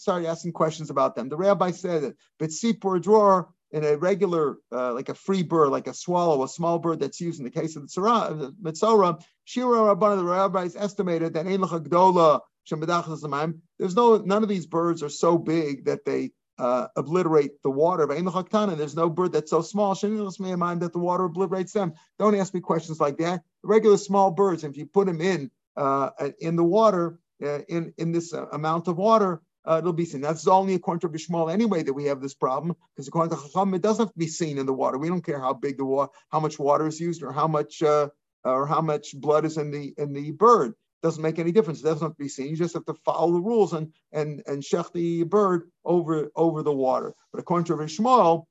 start 0.00 0.24
asking 0.24 0.52
questions 0.52 0.90
about 0.90 1.14
them. 1.14 1.28
The 1.28 1.36
rabbi 1.36 1.70
said 1.70 2.04
it, 2.04 2.16
but 2.38 2.50
sipur 2.50 3.00
drawer 3.00 3.48
in 3.70 3.84
a 3.84 3.96
regular, 3.96 4.58
uh, 4.72 4.92
like 4.92 5.08
a 5.08 5.14
free 5.14 5.44
bird, 5.44 5.68
like 5.68 5.86
a 5.86 5.94
swallow, 5.94 6.42
a 6.42 6.48
small 6.48 6.80
bird 6.80 6.98
that's 6.98 7.20
used 7.20 7.38
in 7.38 7.44
the 7.44 7.50
case 7.50 7.76
of 7.76 7.88
the 7.88 8.54
mitzora, 8.60 9.22
Shira 9.44 9.94
Rabban, 9.94 10.16
the 10.16 10.24
rabbis 10.24 10.74
estimated 10.76 11.34
that 11.34 11.46
there's 13.78 13.96
no, 13.96 14.16
none 14.16 14.42
of 14.42 14.48
these 14.48 14.66
birds 14.66 15.02
are 15.02 15.08
so 15.08 15.38
big 15.38 15.84
that 15.86 16.04
they 16.04 16.32
uh, 16.60 16.88
obliterate 16.96 17.62
the 17.62 17.70
water. 17.70 18.06
There's 18.06 18.96
no 18.96 19.08
bird 19.08 19.32
that's 19.32 19.50
so 19.50 19.62
small 19.62 19.96
mind 20.56 20.82
that 20.82 20.92
the 20.92 20.98
water 20.98 21.24
obliterates 21.24 21.72
them. 21.72 21.94
Don't 22.18 22.34
ask 22.34 22.52
me 22.52 22.60
questions 22.60 23.00
like 23.00 23.16
that. 23.18 23.42
Regular 23.62 23.96
small 23.96 24.30
birds, 24.30 24.62
if 24.62 24.76
you 24.76 24.86
put 24.86 25.06
them 25.06 25.20
in 25.20 25.50
uh, 25.76 26.10
in 26.40 26.56
the 26.56 26.64
water, 26.64 27.18
uh, 27.42 27.60
in 27.68 27.94
in 27.96 28.12
this 28.12 28.34
uh, 28.34 28.46
amount 28.52 28.88
of 28.88 28.98
water, 28.98 29.40
uh, 29.64 29.78
it'll 29.78 29.92
be 29.92 30.04
seen. 30.04 30.20
That's 30.20 30.46
only 30.46 30.74
according 30.74 31.00
to 31.00 31.08
Bishmal 31.08 31.52
anyway 31.52 31.82
that 31.82 31.92
we 31.92 32.04
have 32.04 32.20
this 32.20 32.34
problem, 32.34 32.76
because 32.94 33.08
according 33.08 33.36
to 33.36 33.42
Chacham, 33.42 33.74
it 33.74 33.82
doesn't 33.82 34.06
have 34.06 34.12
to 34.12 34.18
be 34.18 34.26
seen 34.28 34.58
in 34.58 34.66
the 34.66 34.74
water. 34.74 34.98
We 34.98 35.08
don't 35.08 35.24
care 35.24 35.40
how 35.40 35.54
big 35.54 35.78
the 35.78 35.84
water, 35.84 36.12
how 36.30 36.40
much 36.40 36.58
water 36.58 36.86
is 36.86 37.00
used, 37.00 37.22
or 37.22 37.32
how 37.32 37.48
much 37.48 37.82
uh, 37.82 38.08
or 38.44 38.66
how 38.66 38.82
much 38.82 39.14
blood 39.14 39.44
is 39.44 39.56
in 39.56 39.70
the 39.70 39.94
in 39.96 40.12
the 40.12 40.32
bird. 40.32 40.74
Doesn't 41.02 41.22
make 41.22 41.38
any 41.38 41.52
difference. 41.52 41.80
It 41.80 41.84
doesn't 41.84 42.02
have 42.02 42.16
to 42.16 42.22
be 42.22 42.28
seen. 42.28 42.48
You 42.48 42.56
just 42.56 42.74
have 42.74 42.84
to 42.86 42.94
follow 43.04 43.32
the 43.32 43.40
rules 43.40 43.72
and 43.72 43.92
and 44.12 44.42
and 44.46 44.62
shech 44.62 44.92
the 44.92 45.22
bird 45.24 45.70
over 45.84 46.30
over 46.36 46.62
the 46.62 46.72
water. 46.72 47.14
But 47.32 47.40
according 47.40 47.66
to 47.66 47.76
Rishmal, 47.76 48.44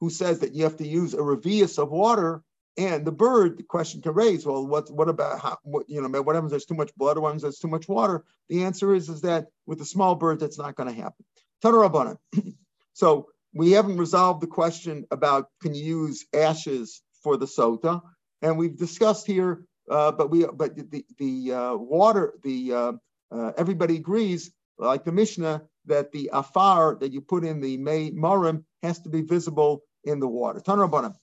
who 0.00 0.10
says 0.10 0.40
that 0.40 0.54
you 0.54 0.64
have 0.64 0.76
to 0.76 0.86
use 0.86 1.14
a 1.14 1.18
revius 1.18 1.78
of 1.78 1.90
water 1.90 2.42
and 2.78 3.04
the 3.04 3.12
bird, 3.12 3.58
the 3.58 3.64
question 3.64 4.00
can 4.02 4.14
raise, 4.14 4.46
well, 4.46 4.64
what 4.64 4.88
what 4.90 5.08
about 5.08 5.40
how, 5.40 5.58
what 5.64 5.90
you 5.90 6.00
know, 6.00 6.22
what 6.22 6.36
happens? 6.36 6.52
There's 6.52 6.64
too 6.64 6.76
much 6.76 6.94
blood, 6.94 7.18
what 7.18 7.28
happens? 7.28 7.42
There's 7.42 7.58
too 7.58 7.68
much 7.68 7.88
water. 7.88 8.24
The 8.48 8.64
answer 8.64 8.94
is 8.94 9.08
is 9.08 9.22
that 9.22 9.46
with 9.66 9.80
a 9.80 9.84
small 9.84 10.14
bird, 10.14 10.38
that's 10.38 10.58
not 10.58 10.76
going 10.76 10.88
to 10.88 10.94
happen. 10.94 11.24
Tanarabana. 11.62 12.18
so 12.92 13.26
we 13.52 13.72
haven't 13.72 13.96
resolved 13.96 14.40
the 14.40 14.46
question 14.46 15.06
about 15.10 15.48
can 15.60 15.74
you 15.74 16.04
use 16.04 16.24
ashes 16.32 17.02
for 17.24 17.36
the 17.36 17.46
sota, 17.46 18.00
and 18.42 18.56
we've 18.56 18.78
discussed 18.78 19.26
here, 19.26 19.64
uh, 19.90 20.12
but 20.12 20.30
we 20.30 20.46
but 20.46 20.76
the 20.90 21.04
the 21.18 21.52
uh, 21.52 21.76
water 21.76 22.34
the 22.42 22.72
uh, 22.72 22.92
uh 23.30 23.52
everybody 23.56 23.96
agrees 23.96 24.50
like 24.78 25.04
the 25.04 25.12
Mishnah 25.12 25.62
that 25.86 26.12
the 26.12 26.30
afar 26.32 26.96
that 27.00 27.12
you 27.12 27.20
put 27.20 27.44
in 27.44 27.60
the 27.60 27.76
may 27.76 28.10
marim 28.10 28.64
has 28.82 29.00
to 29.00 29.08
be 29.08 29.22
visible 29.22 29.82
in 30.04 30.20
the 30.20 30.28
water. 30.28 30.60
Tanarabana. 30.60 31.14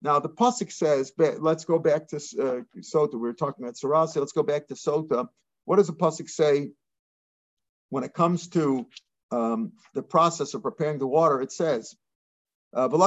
Now 0.00 0.18
the 0.18 0.28
pasuk 0.28 0.72
says, 0.72 1.12
let's 1.16 1.64
go 1.64 1.78
back 1.78 2.08
to 2.08 2.16
Sota. 2.16 3.12
We 3.12 3.20
were 3.20 3.32
talking 3.32 3.64
about 3.64 3.76
Sarasi. 3.76 4.16
Let's 4.16 4.32
go 4.32 4.42
back 4.42 4.66
to 4.68 4.74
Sota. 4.74 5.28
What 5.64 5.76
does 5.76 5.86
the 5.86 5.92
pasuk 5.92 6.28
say 6.28 6.70
when 7.90 8.02
it 8.02 8.12
comes 8.12 8.48
to 8.48 8.86
um, 9.30 9.72
the 9.94 10.02
process 10.02 10.54
of 10.54 10.62
preparing 10.62 10.98
the 10.98 11.06
water? 11.06 11.40
It 11.40 11.52
says, 11.52 11.94
uh, 12.74 12.88
He 12.88 12.98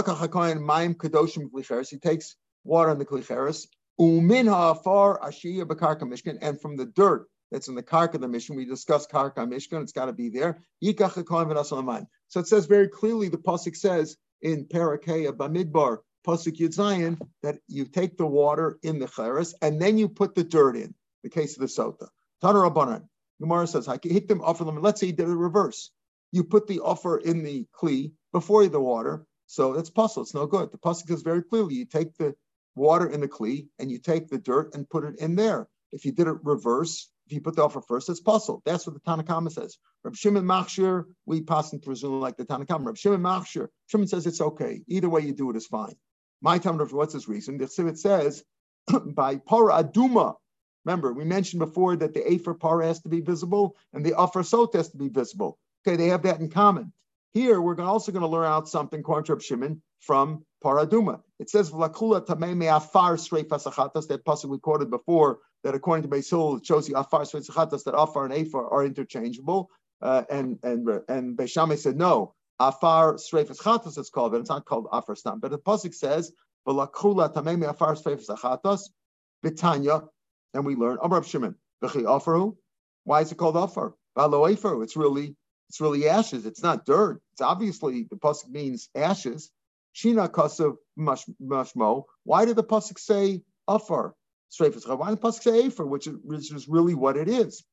takes 1.98 2.36
water 2.64 2.92
in 2.92 2.98
the 2.98 3.06
klicheres, 3.06 3.68
umin 4.00 4.48
ha'afar 4.48 5.20
ashiya 5.20 5.66
b'karka 5.66 6.02
mishkan, 6.02 6.38
and 6.42 6.60
from 6.62 6.76
the 6.78 6.86
dirt 6.86 7.28
that's 7.52 7.68
in 7.68 7.76
the 7.76 7.84
karka 7.84 8.16
of 8.16 8.22
the 8.22 8.28
mission. 8.28 8.56
We 8.56 8.66
discussed 8.66 9.12
karka 9.12 9.38
mishkan. 9.38 9.82
It's 9.84 9.92
got 9.92 10.06
to 10.06 10.14
be 10.14 10.30
there. 10.30 10.60
So 10.82 12.40
it 12.40 12.48
says 12.48 12.66
very 12.66 12.88
clearly. 12.88 13.30
The 13.30 13.38
pasuk 13.38 13.76
says 13.76 14.18
in 14.42 14.66
Parakeh 14.66 15.32
Bamidbar 15.32 16.00
Pasuk 16.26 16.58
Yud 16.58 16.76
Zayin, 16.76 17.20
that 17.44 17.60
you 17.68 17.86
take 17.86 18.18
the 18.18 18.26
water 18.26 18.80
in 18.82 19.00
the 19.00 19.08
cheres 19.08 19.54
and 19.62 19.80
then 19.80 19.98
you 19.98 20.10
put 20.10 20.34
the 20.36 20.44
dirt 20.44 20.76
in, 20.76 20.94
the 21.24 21.30
case 21.30 21.56
of 21.56 21.62
the 21.62 21.68
sota. 21.68 22.08
Rabbanan. 22.44 23.04
Gemara 23.40 23.68
says, 23.68 23.88
I 23.88 23.98
can 23.98 24.12
hit 24.12 24.28
them, 24.28 24.42
offer 24.42 24.64
them. 24.64 24.82
Let's 24.82 25.02
say 25.02 25.08
you 25.08 25.14
did 25.14 25.28
a 25.28 25.36
reverse. 25.36 25.92
You 26.32 26.44
put 26.44 26.68
the 26.68 26.80
offer 26.80 27.18
in 27.18 27.44
the 27.44 27.68
kli 27.80 28.14
before 28.32 28.68
the 28.68 28.80
water. 28.80 29.26
So 29.46 29.74
that's 29.74 29.90
puzzle. 29.90 30.24
It's 30.24 30.34
no 30.34 30.48
good. 30.48 30.72
The 30.72 30.78
pasuk 30.78 31.08
says 31.08 31.22
very 31.22 31.44
clearly, 31.44 31.76
you 31.76 31.86
take 31.86 32.18
the 32.18 32.36
water 32.76 33.08
in 33.08 33.22
the 33.22 33.28
kli 33.28 33.68
and 33.80 33.90
you 33.90 34.00
take 34.00 34.28
the 34.28 34.38
dirt 34.38 34.74
and 34.74 34.90
put 34.90 35.04
it 35.04 35.20
in 35.20 35.36
there. 35.36 35.68
If 35.92 36.06
you 36.06 36.12
did 36.12 36.28
it 36.28 36.36
reverse, 36.44 37.10
if 37.26 37.34
you 37.34 37.42
put 37.42 37.56
the 37.56 37.64
offer 37.64 37.82
first, 37.82 38.10
it's 38.10 38.20
puzzle. 38.20 38.62
That's 38.66 38.86
what 38.86 38.94
the 38.94 39.00
Tanna 39.00 39.24
Kamma 39.24 39.52
says. 39.52 39.78
Rab 40.04 40.16
Shimon 40.16 40.44
Machshir, 40.44 41.06
we 41.26 41.42
pass 41.42 41.72
and 41.74 41.82
presume 41.82 42.20
like 42.20 42.38
the 42.38 42.46
Tanna 42.46 42.66
Kamma. 42.66 42.88
Rab 42.88 42.98
Shimon 42.98 43.22
Machshir, 43.22 43.68
Shimon 43.88 44.08
says 44.08 44.28
it's 44.28 44.42
okay. 44.42 44.82
Either 44.88 45.10
way 45.10 45.22
you 45.22 45.34
do 45.34 45.50
it 45.50 45.56
is 45.56 45.66
fine. 45.66 45.96
My 46.42 46.60
time 46.60 46.80
of 46.80 46.94
what's 46.94 47.14
his 47.14 47.28
reason? 47.28 47.58
The 47.58 47.66
Sivit 47.66 47.98
says 47.98 48.44
by 49.06 49.38
para 49.38 49.84
aduma. 49.84 50.36
Remember, 50.84 51.14
we 51.14 51.24
mentioned 51.24 51.60
before 51.60 51.96
that 51.96 52.14
the 52.14 52.32
afer 52.32 52.54
para 52.54 52.86
has 52.86 53.02
to 53.02 53.10
be 53.10 53.22
visible 53.22 53.76
and 53.94 54.06
the 54.06 54.20
afar 54.20 54.44
sot 54.44 54.76
has 54.76 54.90
to 54.90 54.98
be 54.98 55.10
visible. 55.10 55.58
Okay, 55.88 55.96
they 55.96 56.10
have 56.10 56.24
that 56.24 56.40
in 56.40 56.50
common. 56.50 56.94
Here, 57.34 57.60
we're 57.60 57.80
also 57.82 58.12
going 58.12 58.22
to 58.22 58.28
learn 58.28 58.46
out 58.46 58.70
something, 58.70 59.04
Korntrop 59.04 59.42
Shimon, 59.42 59.82
from 60.00 60.46
Paraduma. 60.66 61.22
It 61.40 61.50
says, 61.50 61.72
Vlakula 61.72 62.26
tameme 62.26 62.76
afar 62.76 63.18
sreifasachatas, 63.18 64.08
that 64.08 64.26
passage 64.26 64.50
we 64.50 64.60
quoted 64.60 64.90
before, 64.90 65.40
that 65.64 65.76
according 65.76 66.04
to 66.04 66.10
Beis 66.10 66.30
Hillel, 66.30 66.58
it 66.58 66.66
shows 66.66 66.90
you 66.90 66.96
afar 66.96 67.22
sreifasachatas, 67.22 67.84
that 67.84 67.96
afar 67.96 68.26
and 68.26 68.34
afar 68.34 68.68
are 68.74 68.86
interchangeable. 68.86 69.70
Uh, 70.02 70.24
and 70.30 70.60
and 70.64 70.90
and 71.08 71.38
Beis 71.38 71.52
Shammai 71.52 71.76
said, 71.76 71.96
no, 71.96 72.34
Afar 72.60 73.16
Chatos, 73.16 73.98
it's 73.98 74.10
called, 74.10 74.32
but 74.32 74.42
it's 74.42 74.50
not 74.50 74.66
called 74.66 74.88
Afar 74.92 75.16
Stam. 75.16 75.40
But 75.40 75.52
the 75.52 75.58
Pasuk 75.58 75.94
says, 75.94 76.32
V'lakula 76.68 77.34
tamemi 77.34 77.70
Afar 77.70 77.96
Sreifas 77.96 78.30
Chatos, 78.30 78.90
Bitanya, 79.46 80.08
and 80.54 80.66
we 80.66 80.76
learn, 80.76 80.98
Amr 81.02 81.24
Shimon, 81.24 81.56
V'chi 81.84 82.04
Afaru. 82.04 82.56
Why 83.04 83.22
is 83.22 83.32
it 83.32 83.38
called 83.38 83.58
Afar? 83.58 83.94
It's 84.18 84.96
really, 84.96 85.36
it's 85.70 85.82
really 85.82 86.08
ashes. 86.08 86.46
It's 86.46 86.64
not 86.64 86.86
dirt. 86.86 87.22
It's 87.34 87.42
obviously, 87.42 88.08
the 88.10 88.16
Pasuk 88.16 88.50
means 88.50 88.90
ashes. 88.96 89.52
Shina 89.96 90.30
Kasav 90.30 90.76
Mashmo. 90.98 92.04
Why 92.24 92.46
did 92.46 92.56
the 92.56 92.64
Pasuk 92.64 93.00
say 93.00 93.44
Afar? 93.68 94.14
Why 94.58 94.70
did 94.70 94.74
the 94.74 95.18
Pasuk 95.18 95.42
say 95.42 95.68
Afar, 95.68 95.86
which 95.86 96.08
is, 96.08 96.68
really 96.68 96.96
what 96.96 97.18
it 97.18 97.30
is? 97.30 97.64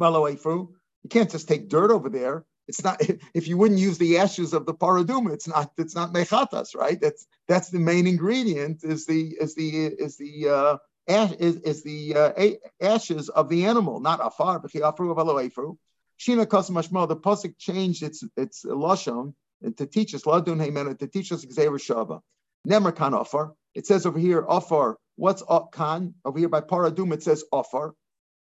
Afaru. 0.00 0.68
You 1.02 1.08
can't 1.08 1.30
just 1.30 1.48
take 1.48 1.68
dirt 1.68 1.90
over 1.90 2.10
there 2.10 2.44
it's 2.70 2.84
not 2.84 3.02
if 3.34 3.48
you 3.48 3.58
wouldn't 3.58 3.80
use 3.80 3.98
the 3.98 4.18
ashes 4.18 4.54
of 4.54 4.64
the 4.64 4.74
paraduma, 4.74 5.32
it's 5.32 5.48
not 5.48 5.72
it's 5.76 5.94
not 5.94 6.12
mechatas, 6.12 6.74
right? 6.74 6.98
That's 7.00 7.26
that's 7.48 7.68
the 7.70 7.80
main 7.80 8.06
ingredient 8.06 8.84
is 8.84 9.06
the 9.06 9.22
is 9.44 9.54
the 9.54 9.68
is 10.06 10.16
the 10.16 10.48
uh, 10.48 10.76
ash, 11.08 11.32
is, 11.32 11.56
is 11.56 11.82
the 11.82 12.14
uh, 12.14 12.32
ashes 12.80 13.28
of 13.28 13.48
the 13.48 13.66
animal, 13.66 14.00
not 14.00 14.20
afar. 14.22 14.60
Shina 14.60 16.46
mashmo. 16.46 17.08
The 17.08 17.16
pasuk 17.16 17.58
changed 17.58 18.02
its 18.02 18.22
its 18.36 18.64
lashon 18.64 19.34
to 19.76 19.86
teach 19.86 20.14
us 20.14 20.22
ladun 20.22 20.58
heimena 20.64 20.98
to 20.98 21.06
teach 21.06 21.32
us 21.32 21.44
gezeirah 21.44 21.80
shavah. 21.80 22.20
Nemer 22.68 22.94
kan 22.94 23.14
afar. 23.14 23.52
It 23.74 23.86
says 23.86 24.06
over 24.06 24.18
here 24.18 24.44
afar. 24.48 24.96
What's 25.16 25.42
kan 25.72 26.14
over 26.24 26.38
here 26.38 26.48
by 26.48 26.60
paradum? 26.60 27.12
It 27.12 27.22
says 27.22 27.44
afar. 27.52 27.94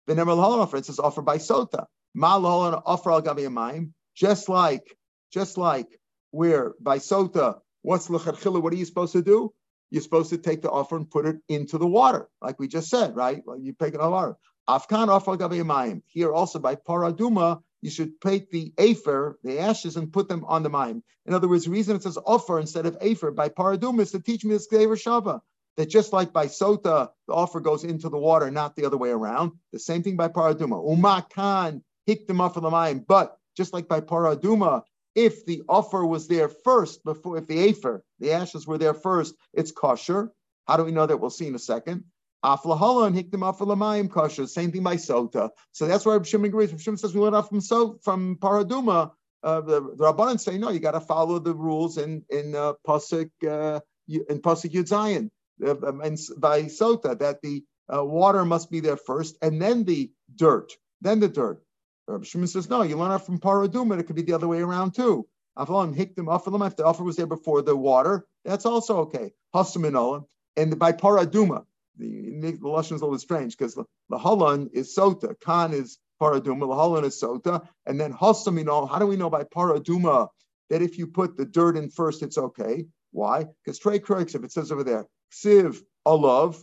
The 0.07 0.15
nemer 0.15 0.37
offer. 0.37 0.77
It 0.77 0.85
says 0.85 0.99
offer 0.99 1.21
by 1.21 1.37
sota. 1.37 1.85
Ma 2.15 2.37
offer 2.37 3.11
al 3.11 3.21
gabi 3.21 3.91
just 4.15 4.49
like, 4.49 4.83
just 5.31 5.57
like 5.57 5.87
where 6.31 6.73
by 6.81 6.97
sota, 6.97 7.59
what's 7.81 8.07
lechatchila? 8.07 8.61
What 8.61 8.73
are 8.73 8.77
you 8.77 8.85
supposed 8.85 9.13
to 9.13 9.21
do? 9.21 9.53
You're 9.91 10.01
supposed 10.01 10.29
to 10.31 10.37
take 10.37 10.61
the 10.61 10.69
offer 10.69 10.97
and 10.97 11.09
put 11.09 11.25
it 11.25 11.37
into 11.47 11.77
the 11.77 11.87
water, 11.87 12.27
like 12.41 12.59
we 12.59 12.67
just 12.67 12.89
said, 12.89 13.15
right? 13.15 13.41
You 13.59 13.73
take 13.73 13.93
it 13.93 14.01
on 14.01 14.11
water. 14.11 14.35
Afkan 14.69 15.07
offer 15.07 15.37
gabayim. 15.37 16.01
Here 16.07 16.31
also 16.31 16.59
by 16.59 16.75
paraduma, 16.75 17.61
you 17.81 17.89
should 17.89 18.19
take 18.21 18.51
the 18.51 18.73
afer, 18.77 19.39
the 19.43 19.59
ashes, 19.59 19.95
and 19.95 20.11
put 20.11 20.27
them 20.27 20.43
on 20.45 20.63
the 20.63 20.69
mime. 20.69 21.03
In 21.25 21.33
other 21.33 21.47
words, 21.47 21.65
the 21.65 21.71
reason 21.71 21.95
it 21.95 22.03
says 22.03 22.17
offer 22.25 22.59
instead 22.59 22.85
of 22.85 22.97
afer 23.01 23.31
by 23.31 23.49
paraduma 23.49 24.01
is 24.01 24.11
to 24.11 24.19
teach 24.19 24.43
me 24.43 24.53
this 24.53 24.67
gezeirah 24.67 25.01
shavah. 25.23 25.41
That 25.77 25.89
just 25.89 26.11
like 26.11 26.33
by 26.33 26.47
sota, 26.47 27.09
the 27.27 27.33
offer 27.33 27.61
goes 27.61 27.85
into 27.85 28.09
the 28.09 28.17
water, 28.17 28.51
not 28.51 28.75
the 28.75 28.85
other 28.85 28.97
way 28.97 29.11
around. 29.11 29.53
The 29.71 29.79
same 29.79 30.03
thing 30.03 30.17
by 30.17 30.27
paraduma. 30.27 30.83
Umakan 30.83 31.81
hikdem 32.07 32.41
offer 32.41 32.59
the 32.59 32.69
mime. 32.69 33.05
But 33.07 33.37
just 33.55 33.71
like 33.71 33.87
by 33.87 34.01
paraduma, 34.01 34.83
if 35.15 35.45
the 35.45 35.63
offer 35.69 36.05
was 36.05 36.27
there 36.27 36.49
first, 36.49 37.03
before 37.05 37.37
if 37.37 37.47
the 37.47 37.59
afer, 37.59 38.03
the 38.19 38.33
ashes 38.33 38.67
were 38.67 38.77
there 38.77 38.93
first, 38.93 39.35
it's 39.53 39.71
kosher. 39.71 40.31
How 40.67 40.77
do 40.77 40.83
we 40.83 40.91
know 40.91 41.05
that? 41.05 41.17
We'll 41.17 41.29
see 41.29 41.47
in 41.47 41.55
a 41.55 41.59
second. 41.59 42.03
Aflahala 42.43 43.07
and 43.07 43.15
hikdim 43.15 43.41
afalamayim 43.41 44.09
kosher. 44.09 44.47
Same 44.47 44.71
thing 44.71 44.83
by 44.83 44.95
sota. 44.95 45.49
So 45.71 45.87
that's 45.87 46.05
why 46.05 46.21
Shimon 46.21 46.47
agrees. 46.47 46.73
Shimon 46.81 46.97
says 46.97 47.13
we 47.13 47.21
went 47.21 47.35
off 47.35 47.49
from 47.49 47.61
so 47.61 47.99
from 48.03 48.37
paraduma. 48.37 49.11
Uh, 49.41 49.61
the, 49.61 49.81
the 49.95 50.03
Rabbanan 50.03 50.39
say 50.39 50.57
no, 50.57 50.69
you 50.69 50.79
got 50.79 50.91
to 50.91 50.99
follow 51.01 51.39
the 51.39 51.53
rules 51.53 51.97
in 51.97 52.23
in 52.29 52.55
uh, 52.55 52.73
pasuk 52.87 53.29
uh, 53.47 53.79
in 54.07 54.41
pasuk 54.41 54.71
Yud 54.71 54.87
Zayin 54.89 55.29
uh, 55.65 55.87
um, 55.87 56.01
and 56.01 56.17
by 56.37 56.63
sota 56.63 57.17
that 57.19 57.41
the 57.41 57.63
uh, 57.93 58.03
water 58.03 58.45
must 58.45 58.69
be 58.69 58.79
there 58.79 58.97
first 58.97 59.37
and 59.41 59.61
then 59.61 59.83
the 59.83 60.11
dirt, 60.35 60.71
then 61.01 61.19
the 61.19 61.27
dirt. 61.27 61.61
Rabbi 62.07 62.23
Shimon 62.23 62.47
says, 62.47 62.69
no, 62.69 62.81
you 62.81 62.97
learn 62.97 63.11
off 63.11 63.25
from 63.25 63.39
Paraduma, 63.39 63.99
it 63.99 64.03
could 64.03 64.15
be 64.15 64.23
the 64.23 64.33
other 64.33 64.47
way 64.47 64.61
around 64.61 64.95
too. 64.95 65.27
Off 65.57 65.69
of 65.69 65.93
the 65.93 66.65
if 66.65 66.75
the 66.75 66.85
offer 66.85 67.03
was 67.03 67.17
there 67.17 67.27
before 67.27 67.61
the 67.61 67.75
water, 67.75 68.25
that's 68.45 68.65
also 68.65 68.99
okay. 68.99 69.33
Hasaminola. 69.53 70.25
And 70.55 70.79
by 70.79 70.93
Paraduma, 70.93 71.65
the, 71.99 72.51
the 72.51 72.67
Lashon 72.67 72.95
is 72.95 73.01
a 73.01 73.05
little 73.05 73.19
strange 73.19 73.57
because 73.57 73.75
the, 73.75 73.85
the 74.09 74.17
Halan 74.17 74.69
is 74.73 74.95
Sota, 74.95 75.39
Khan 75.39 75.73
is 75.73 75.99
Paraduma, 76.21 76.61
the 76.61 76.67
Halan 76.67 77.03
is 77.05 77.21
Sota, 77.21 77.67
and 77.85 77.99
then. 77.99 78.11
How 78.11 78.33
do 78.33 79.07
we 79.07 79.15
know 79.15 79.29
by 79.29 79.43
Paraduma 79.43 80.29
that 80.69 80.81
if 80.81 80.97
you 80.97 81.07
put 81.07 81.37
the 81.37 81.45
dirt 81.45 81.77
in 81.77 81.89
first, 81.89 82.23
it's 82.23 82.37
okay? 82.37 82.85
Why? 83.11 83.45
Because 83.63 83.79
Trey 83.79 83.99
Croix, 83.99 84.21
if 84.21 84.35
it 84.35 84.51
says 84.51 84.71
over 84.71 84.83
there, 84.83 85.05
Ksiv 85.33 85.79
Alav, 86.07 86.61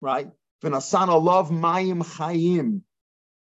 right? 0.00 0.28
Vinasan 0.62 1.08
Alav 1.08 1.50
Mayim 1.50 2.02
Chayim. 2.04 2.82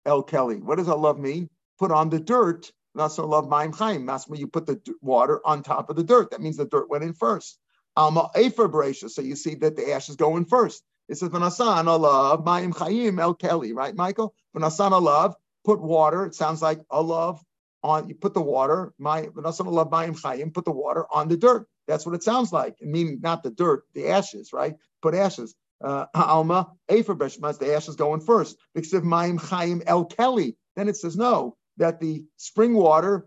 El 0.06 0.22
Kelly. 0.22 0.56
What 0.56 0.78
does 0.78 0.88
love 0.88 1.18
mean? 1.18 1.48
Put 1.78 1.92
on 1.92 2.10
the 2.10 2.20
dirt. 2.20 2.72
That's 2.94 3.18
love 3.18 3.46
mayim 3.46 3.74
Chaim. 3.76 4.06
That's 4.06 4.26
when 4.26 4.40
you 4.40 4.48
put 4.48 4.66
the 4.66 4.80
water 5.00 5.40
on 5.46 5.62
top 5.62 5.90
of 5.90 5.96
the 5.96 6.02
dirt. 6.02 6.30
That 6.30 6.40
means 6.40 6.56
the 6.56 6.64
dirt 6.64 6.90
went 6.90 7.04
in 7.04 7.12
first. 7.14 7.58
Alma 8.00 8.30
Efer 8.34 8.68
Bereisha. 8.68 9.10
So 9.10 9.20
you 9.20 9.36
see 9.36 9.54
that 9.56 9.76
the 9.76 9.92
ashes 9.92 10.16
go 10.16 10.38
in 10.38 10.46
first. 10.46 10.82
It 11.08 11.18
says 11.18 11.28
Vanasan 11.28 11.84
love 11.84 12.46
Maim 12.46 12.72
Chaim 12.72 13.18
El 13.18 13.34
Kelly, 13.34 13.72
right, 13.74 13.94
Michael? 13.94 14.34
Vanasan 14.56 14.98
love. 15.02 15.34
Put 15.64 15.82
water. 15.82 16.24
It 16.24 16.34
sounds 16.34 16.62
like 16.62 16.80
love 16.90 17.42
on. 17.82 18.08
You 18.08 18.14
put 18.14 18.32
the 18.32 18.40
water. 18.40 18.94
My 18.98 19.22
Vanasan 19.22 19.66
love 19.66 19.90
Maim 19.90 20.14
Chaim. 20.14 20.50
Put 20.50 20.64
the 20.64 20.70
water 20.70 21.04
on 21.12 21.28
the 21.28 21.36
dirt. 21.36 21.66
That's 21.86 22.06
what 22.06 22.14
it 22.14 22.22
sounds 22.22 22.52
like. 22.52 22.76
Meaning 22.80 23.20
not 23.20 23.42
the 23.42 23.50
dirt, 23.50 23.84
the 23.92 24.08
ashes, 24.08 24.52
right? 24.52 24.76
Put 25.02 25.14
ashes 25.14 25.54
uh, 25.82 26.06
Alma, 26.14 26.68
Afer 26.88 27.14
Beshmas, 27.14 27.58
the 27.58 27.74
ashes 27.74 27.96
going 27.96 28.20
first. 28.20 28.56
Because 28.74 28.94
of 28.94 29.04
Maim 29.04 29.36
Chaim 29.36 29.82
El 29.86 30.06
Kelly, 30.06 30.56
then 30.76 30.88
it 30.88 30.96
says 30.96 31.16
no, 31.16 31.56
that 31.76 32.00
the 32.00 32.24
spring 32.36 32.74
water 32.74 33.26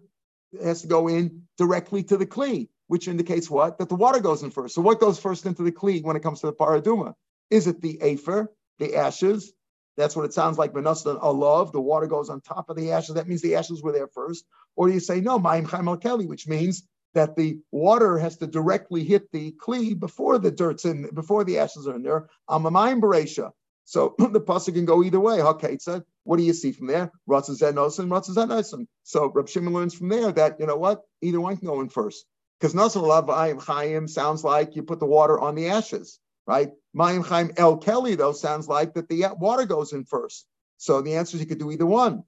has 0.64 0.82
to 0.82 0.88
go 0.88 1.08
in 1.08 1.44
directly 1.58 2.04
to 2.04 2.18
the 2.18 2.26
Kli, 2.26 2.70
which 2.94 3.08
indicates 3.08 3.50
what? 3.50 3.80
That 3.80 3.90
the 3.90 3.96
water 3.96 4.20
goes 4.20 4.44
in 4.44 4.52
first. 4.52 4.76
So 4.76 4.82
what 4.84 5.00
goes 5.00 5.18
first 5.18 5.48
into 5.48 5.64
the 5.64 5.72
Kli 5.72 6.04
when 6.04 6.16
it 6.16 6.22
comes 6.22 6.42
to 6.42 6.46
the 6.46 6.54
Paraduma? 6.54 7.16
Is 7.50 7.66
it 7.66 7.82
the 7.82 7.98
Afer, 8.00 8.54
the 8.78 8.98
ashes, 8.98 9.52
That's 9.98 10.16
what 10.16 10.26
it 10.26 10.34
sounds 10.36 10.60
like. 10.60 10.74
Benastan 10.74 11.20
alav, 11.20 11.72
the 11.72 11.82
water 11.82 12.06
goes 12.06 12.30
on 12.30 12.40
top 12.42 12.70
of 12.70 12.76
the 12.76 12.92
ashes. 12.92 13.16
That 13.16 13.28
means 13.28 13.42
the 13.42 13.56
ashes 13.56 13.82
were 13.82 13.94
there 13.94 14.10
first. 14.10 14.46
Or 14.76 14.88
do 14.88 14.94
you 14.94 15.00
say 15.00 15.22
no, 15.22 15.40
Ma'im 15.40 15.66
Chaim 15.66 15.98
Kelly, 15.98 16.28
which 16.28 16.48
means 16.48 16.84
that 17.16 17.36
the 17.36 17.58
water 17.72 18.20
has 18.20 18.38
to 18.38 18.46
directly 18.46 19.04
hit 19.04 19.32
the 19.32 19.54
kli 19.54 20.00
before 20.00 20.38
the 20.38 20.52
dirt's 20.52 20.86
in, 20.86 21.10
before 21.16 21.44
the 21.44 21.58
ashes 21.58 21.88
are 21.88 21.96
in 21.96 22.04
there. 22.04 22.30
Amamayim 22.48 23.02
Beresha. 23.02 23.54
So 23.86 24.14
the 24.20 24.40
pasuk 24.40 24.76
can 24.76 24.86
go 24.86 25.04
either 25.04 25.20
way. 25.20 25.40
Haketza. 25.40 26.04
What 26.26 26.38
do 26.38 26.44
you 26.44 26.54
see 26.54 26.74
from 26.74 26.86
there? 26.86 27.12
Ratzazenosin, 27.28 28.08
Ratzazenosin. 28.10 28.86
So 29.02 29.32
Rab 29.34 29.50
Shimon 29.50 29.74
learns 29.74 29.96
from 29.96 30.10
there 30.10 30.32
that 30.32 30.60
you 30.60 30.68
know 30.68 30.78
what, 30.78 31.02
either 31.24 31.42
one 31.42 31.58
can 31.58 31.68
go 31.68 31.82
in 31.82 31.90
first. 31.90 32.24
Because 32.60 32.74
Nasan 32.74 33.02
Lav 33.02 33.62
Chaim 33.64 34.08
sounds 34.08 34.44
like 34.44 34.76
you 34.76 34.84
put 34.84 35.00
the 35.00 35.06
water 35.06 35.40
on 35.40 35.56
the 35.56 35.70
ashes, 35.70 36.20
right? 36.48 36.72
Mayim 36.96 37.26
Chaim 37.26 37.52
El 37.58 37.78
Kelly 37.78 38.16
though 38.16 38.32
sounds 38.32 38.68
like 38.68 38.94
that 38.94 39.10
the 39.10 39.26
water 39.38 39.66
goes 39.66 39.94
in 39.94 40.06
first. 40.06 40.46
So 40.78 41.02
the 41.02 41.16
answer 41.16 41.36
is 41.36 41.42
you 41.42 41.48
could 41.48 41.60
do 41.60 41.72
either 41.72 41.86
one. 41.86 42.24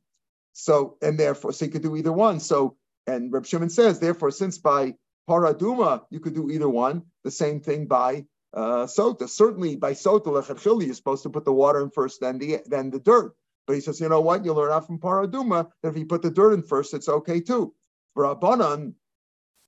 So 0.53 0.97
and 1.01 1.19
therefore, 1.19 1.53
so 1.53 1.65
you 1.65 1.71
could 1.71 1.83
do 1.83 1.95
either 1.95 2.11
one. 2.13 2.39
So 2.39 2.77
and 3.07 3.31
Reb 3.31 3.45
Shimon 3.45 3.69
says, 3.69 3.99
therefore, 3.99 4.31
since 4.31 4.57
by 4.57 4.95
paraduma 5.29 6.03
you 6.09 6.19
could 6.19 6.33
do 6.33 6.49
either 6.49 6.69
one, 6.69 7.03
the 7.23 7.31
same 7.31 7.59
thing 7.59 7.85
by 7.85 8.25
uh, 8.53 8.85
sota. 8.85 9.29
Certainly 9.29 9.75
by 9.75 9.91
sota 9.93 10.27
lechatchili, 10.27 10.85
you're 10.85 10.95
supposed 10.95 11.23
to 11.23 11.29
put 11.29 11.45
the 11.45 11.53
water 11.53 11.81
in 11.83 11.89
first, 11.89 12.21
then 12.21 12.37
the 12.37 12.61
then 12.65 12.89
the 12.89 12.99
dirt. 12.99 13.35
But 13.67 13.73
he 13.73 13.81
says, 13.81 13.99
you 13.99 14.09
know 14.09 14.21
what? 14.21 14.45
You 14.45 14.53
learn 14.53 14.71
out 14.71 14.87
from 14.87 14.99
paraduma 14.99 15.69
that 15.81 15.89
if 15.89 15.97
you 15.97 16.05
put 16.05 16.21
the 16.21 16.31
dirt 16.31 16.53
in 16.53 16.63
first, 16.63 16.93
it's 16.93 17.09
okay 17.09 17.41
too. 17.41 17.73
Rabbanan 18.17 18.93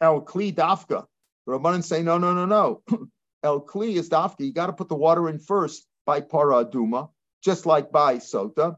el 0.01 0.21
kli 0.21 0.53
dafka. 0.53 1.05
Rabbanan 1.47 1.83
say, 1.83 2.03
no, 2.03 2.17
no, 2.17 2.33
no, 2.33 2.45
no. 2.45 2.81
el 3.43 3.61
kli 3.61 3.95
is 3.95 4.09
dafka. 4.09 4.45
You 4.45 4.53
got 4.53 4.67
to 4.67 4.73
put 4.73 4.89
the 4.89 4.95
water 4.95 5.29
in 5.29 5.39
first 5.39 5.85
by 6.05 6.21
paraduma, 6.21 7.09
just 7.43 7.65
like 7.65 7.91
by 7.91 8.17
sota. 8.17 8.75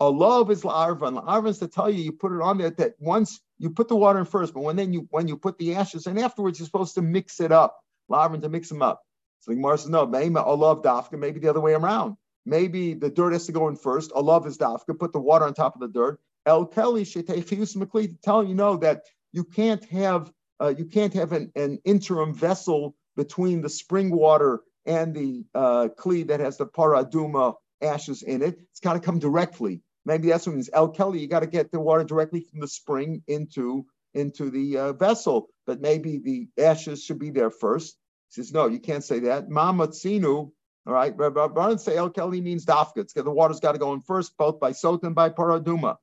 A 0.00 0.10
love 0.10 0.50
is 0.50 0.62
la'arvan. 0.62 1.22
La'arvan 1.22 1.48
is 1.48 1.58
to 1.58 1.68
tell 1.68 1.88
you, 1.88 2.02
you 2.02 2.12
put 2.12 2.32
it 2.32 2.42
on 2.42 2.58
there 2.58 2.70
that 2.70 2.94
once 2.98 3.40
you 3.58 3.70
put 3.70 3.88
the 3.88 3.96
water 3.96 4.18
in 4.18 4.24
first, 4.24 4.52
but 4.52 4.62
when 4.62 4.76
then 4.76 4.92
you 4.92 5.06
when 5.10 5.28
you 5.28 5.36
put 5.36 5.58
the 5.58 5.76
ashes 5.76 6.06
and 6.06 6.18
afterwards, 6.18 6.58
you're 6.58 6.66
supposed 6.66 6.94
to 6.96 7.02
mix 7.02 7.40
it 7.40 7.52
up. 7.52 7.78
La'arvan 8.10 8.42
to 8.42 8.48
mix 8.48 8.68
them 8.68 8.82
up. 8.82 9.02
So 9.40 9.50
the 9.50 9.56
Gemara 9.56 9.78
says, 9.78 9.90
no, 9.90 10.06
maybe 10.06 10.34
a 10.36 10.54
love 10.54 10.82
dafka, 10.82 11.18
maybe 11.18 11.40
the 11.40 11.50
other 11.50 11.60
way 11.60 11.74
around. 11.74 12.16
Maybe 12.44 12.94
the 12.94 13.10
dirt 13.10 13.32
has 13.32 13.46
to 13.46 13.52
go 13.52 13.68
in 13.68 13.76
first. 13.76 14.12
A 14.14 14.20
love 14.20 14.46
is 14.46 14.58
dafka, 14.58 14.98
put 14.98 15.12
the 15.12 15.20
water 15.20 15.44
on 15.44 15.54
top 15.54 15.74
of 15.74 15.80
the 15.80 15.88
dirt. 15.88 16.20
El 16.46 16.66
Kelly 16.66 17.04
to 17.04 18.16
tell 18.22 18.44
you 18.44 18.54
know 18.54 18.76
that 18.78 19.02
you 19.32 19.44
can't 19.44 19.84
have 19.86 20.32
uh, 20.62 20.74
you 20.76 20.84
can't 20.84 21.14
have 21.14 21.32
an, 21.32 21.50
an 21.56 21.78
interim 21.84 22.32
vessel 22.34 22.94
between 23.16 23.60
the 23.60 23.68
spring 23.68 24.10
water 24.10 24.60
and 24.86 25.14
the 25.14 25.44
uh, 25.54 25.88
kli 25.98 26.26
that 26.28 26.40
has 26.40 26.56
the 26.56 26.66
paraduma 26.66 27.54
ashes 27.82 28.22
in 28.22 28.42
it. 28.42 28.58
It's 28.70 28.80
got 28.80 28.94
to 28.94 29.00
come 29.00 29.18
directly. 29.18 29.82
Maybe 30.04 30.28
that's 30.28 30.46
what 30.46 30.54
means. 30.54 30.70
El 30.72 30.88
Kelly, 30.88 31.20
you 31.20 31.28
got 31.28 31.40
to 31.40 31.46
get 31.46 31.70
the 31.70 31.80
water 31.80 32.04
directly 32.04 32.40
from 32.40 32.60
the 32.60 32.68
spring 32.68 33.22
into 33.26 33.86
into 34.14 34.50
the 34.50 34.76
uh, 34.76 34.92
vessel, 34.92 35.48
but 35.66 35.80
maybe 35.80 36.18
the 36.18 36.62
ashes 36.62 37.02
should 37.02 37.18
be 37.18 37.30
there 37.30 37.50
first. 37.50 37.96
He 38.28 38.42
says, 38.42 38.52
no, 38.52 38.66
you 38.66 38.78
can't 38.78 39.04
say 39.04 39.20
that. 39.20 39.48
Mamatzinu, 39.48 40.50
all 40.86 40.92
right, 40.92 41.16
Rabban 41.16 41.80
say 41.80 41.96
El 41.96 42.10
Kelly 42.10 42.40
means 42.42 42.66
dafka. 42.66 43.10
The 43.10 43.30
water's 43.30 43.60
got 43.60 43.72
to 43.72 43.78
go 43.78 43.94
in 43.94 44.02
first, 44.02 44.36
both 44.36 44.60
by 44.60 44.72
sot 44.72 45.02
and 45.04 45.14
by 45.14 45.30
paraduma. 45.30 45.96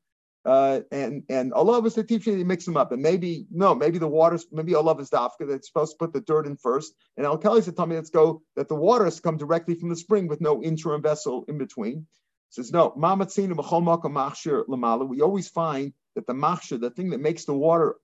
Uh, 0.46 0.82
and 0.92 1.24
and 1.30 1.54
Allah 1.54 1.84
is 1.84 1.96
the 1.96 2.04
teacher, 2.04 2.36
they 2.36 2.44
mix 2.44 2.66
them 2.66 2.78
up. 2.78 2.92
And 2.92 3.02
maybe, 3.02 3.46
no, 3.52 3.76
maybe 3.76 3.98
the 3.98 4.08
water's, 4.08 4.46
maybe 4.52 4.74
Allah 4.74 4.98
is 4.98 5.10
dafka, 5.10 5.48
that's 5.48 5.68
supposed 5.68 5.94
to 5.94 5.98
put 5.98 6.14
the 6.14 6.22
dirt 6.22 6.48
in 6.48 6.56
first. 6.56 6.94
And 7.18 7.26
Al 7.26 7.38
Kelly 7.38 7.62
said, 7.62 7.76
tell 7.76 7.86
me, 7.86 7.96
let's 7.96 8.10
go, 8.10 8.42
that 8.56 8.70
the 8.70 8.76
water 8.76 9.06
has 9.06 9.20
come 9.20 9.38
directly 9.38 9.76
from 9.76 9.90
the 9.90 9.96
spring 9.96 10.28
with 10.28 10.42
no 10.42 10.64
interim 10.64 11.02
vessel 11.02 11.46
in 11.48 11.58
between. 11.58 12.08
Says, 12.52 12.72
no. 12.72 12.92
We 12.96 15.22
always 15.22 15.50
find 15.50 15.94
that 16.16 16.26
the 16.26 16.34
machshir, 16.34 16.82
the 16.82 16.90
thing 16.90 17.12
that 17.12 17.22
makes 17.22 17.46
the 17.46 17.54
water 17.54 17.98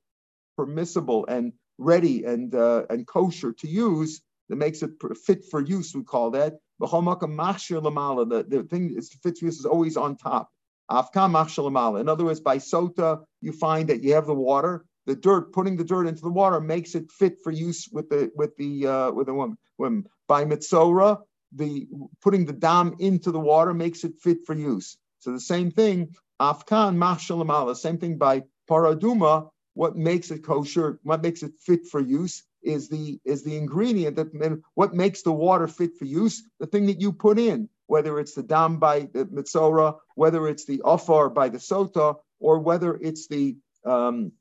permissible 0.56 1.26
and 1.28 1.54
ready 1.78 2.24
and 2.26 2.56
uh, 2.56 2.84
and 2.90 3.08
kosher 3.08 3.54
to 3.54 3.68
use 3.68 4.22
that 4.50 4.56
makes 4.56 4.84
it 4.84 4.92
fit 5.26 5.46
for 5.50 5.62
use. 5.62 5.96
We 5.96 6.04
call 6.04 6.32
that 6.32 6.54
the, 6.80 8.46
the 8.48 8.68
thing 8.70 8.96
is 8.96 9.14
fit 9.24 9.38
for 9.38 9.46
use 9.46 9.60
is 9.60 9.66
always 9.66 9.98
on 9.98 10.18
top. 10.18 10.50
In 10.90 12.10
other 12.10 12.26
words, 12.26 12.40
by 12.40 12.58
sota, 12.58 13.24
you 13.42 13.52
find 13.52 13.90
that 13.90 14.04
you 14.04 14.14
have 14.14 14.28
the 14.28 14.36
water, 14.36 14.86
the 15.06 15.16
dirt, 15.16 15.52
putting 15.52 15.78
the 15.78 15.84
dirt 15.84 16.08
into 16.08 16.22
the 16.22 16.30
water 16.30 16.60
makes 16.62 16.96
it 16.96 17.12
fit 17.12 17.38
for 17.44 17.52
use 17.52 17.90
with 17.92 18.10
the 18.10 18.32
with 18.36 18.56
the 18.58 18.88
uh, 18.88 19.12
with 19.12 19.28
the 19.28 19.34
woman. 19.34 19.58
woman. 19.78 20.06
By 20.28 20.46
mitzora, 20.46 21.22
the 21.54 21.88
putting 22.22 22.46
the 22.46 22.54
dam 22.54 22.96
into 23.00 23.32
the 23.32 23.40
water 23.40 23.74
makes 23.74 24.04
it 24.04 24.14
fit 24.22 24.46
for 24.46 24.56
use. 24.56 24.98
So 25.20 25.32
the 25.32 25.40
same 25.40 25.72
thing, 25.72 26.16
afkan 26.40 26.98
machshalamala, 26.98 27.76
same 27.76 27.98
thing 27.98 28.18
by 28.18 28.44
paraduma, 28.70 29.50
what 29.74 29.96
makes 29.96 30.32
it 30.32 30.44
kosher, 30.44 31.00
what 31.04 31.22
makes 31.22 31.44
it 31.44 31.54
fit 31.60 31.86
for 31.88 32.00
use 32.00 32.44
is 32.64 32.90
the 32.90 33.20
is 33.26 33.44
the 33.44 33.56
ingredient 33.58 34.16
that 34.16 34.62
what 34.74 34.94
makes 34.94 35.22
the 35.22 35.32
water 35.32 35.68
fit 35.68 35.98
for 35.98 36.06
use, 36.06 36.44
the 36.60 36.66
thing 36.66 36.88
that 36.88 37.00
you 37.00 37.14
put 37.14 37.38
in, 37.38 37.70
whether 37.88 38.20
it's 38.20 38.34
the 38.34 38.44
dam 38.44 38.78
by 38.78 39.02
the 39.14 39.26
mitzora, 39.26 39.96
whether 40.16 40.48
it's 40.48 40.66
the 40.66 40.82
afar 40.84 41.30
by 41.30 41.50
the 41.50 41.58
sota, 41.58 42.16
or 42.40 42.60
whether 42.60 42.96
it's 42.96 43.28
the 43.28 43.58
um, 43.86 44.32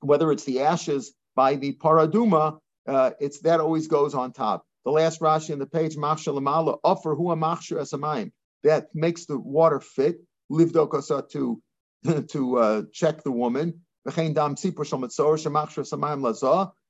whether 0.00 0.30
it's 0.32 0.44
the 0.44 0.60
ashes 0.60 1.12
by 1.34 1.56
the 1.56 1.72
paraduma, 1.74 2.58
uh, 2.86 3.10
it's 3.20 3.40
that 3.40 3.60
always 3.60 3.86
goes 3.86 4.14
on 4.14 4.32
top. 4.32 4.64
The 4.84 4.90
last 4.92 5.20
Rashi 5.20 5.50
in 5.50 5.58
the 5.58 5.66
page, 5.66 5.96
machshalamala, 5.96 6.78
offer 6.82 7.14
hua 7.14 7.36
machshir 7.36 7.78
asamayim, 7.78 8.32
that 8.64 8.88
makes 8.94 9.26
the 9.26 9.38
water 9.38 9.80
fit. 9.80 10.20
Livdokasa 10.50 11.28
to 11.30 11.60
to 12.28 12.58
uh, 12.58 12.82
check 12.92 13.22
the 13.22 13.32
woman. 13.32 13.80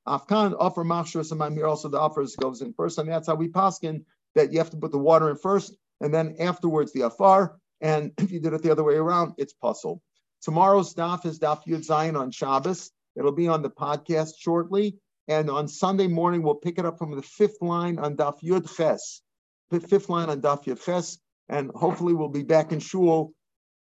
Afkan 0.09 0.55
offer 0.59 0.84
machshir 0.84 1.24
samayim 1.24 1.55
here 1.55 1.66
also 1.66 1.88
the 1.88 1.99
offers 1.99 2.36
goes 2.36 2.62
in 2.62 2.72
first, 2.72 2.99
and 2.99 3.09
that's 3.09 3.26
how 3.26 3.34
we 3.34 3.49
paskin 3.49 4.05
that 4.34 4.53
you 4.53 4.59
have 4.59 4.70
to 4.70 4.76
put 4.76 4.92
the 4.92 4.99
water 4.99 5.28
in 5.30 5.36
first, 5.36 5.76
and 6.01 6.12
then 6.12 6.36
afterwards 6.40 6.92
the 6.92 7.03
afar. 7.03 7.59
And 7.80 8.12
if 8.18 8.30
you 8.30 8.40
did 8.40 8.53
it 8.53 8.62
the 8.62 8.70
other 8.70 8.84
way 8.84 8.94
around, 8.94 9.34
it's 9.38 9.53
puzzle. 9.53 10.03
Tomorrow's 10.42 10.94
daf 10.94 11.26
is 11.26 11.38
daf 11.38 11.64
Yud 11.66 11.86
Zayin 11.86 12.18
on 12.18 12.30
Shabbos. 12.30 12.90
It'll 13.16 13.32
be 13.32 13.49
on 13.49 13.62
the 13.62 13.70
podcast 13.70 14.34
shortly, 14.38 14.99
and 15.26 15.51
on 15.51 15.66
Sunday 15.66 16.07
morning 16.07 16.42
we'll 16.42 16.55
pick 16.55 16.78
it 16.78 16.86
up 16.86 16.99
from 16.99 17.16
the 17.16 17.22
fifth 17.22 17.61
line 17.61 17.99
on 17.99 18.16
daf 18.16 18.40
Yud 18.42 18.72
Ches, 18.76 19.22
fifth 19.70 20.09
line 20.09 20.30
on 20.30 20.40
daf 20.40 20.64
Yud 20.64 20.84
Ches, 20.84 21.18
and 21.49 21.70
hopefully 21.74 22.14
we'll 22.14 22.28
be 22.28 22.44
back 22.44 22.70
in 22.70 22.78
shul 22.78 23.32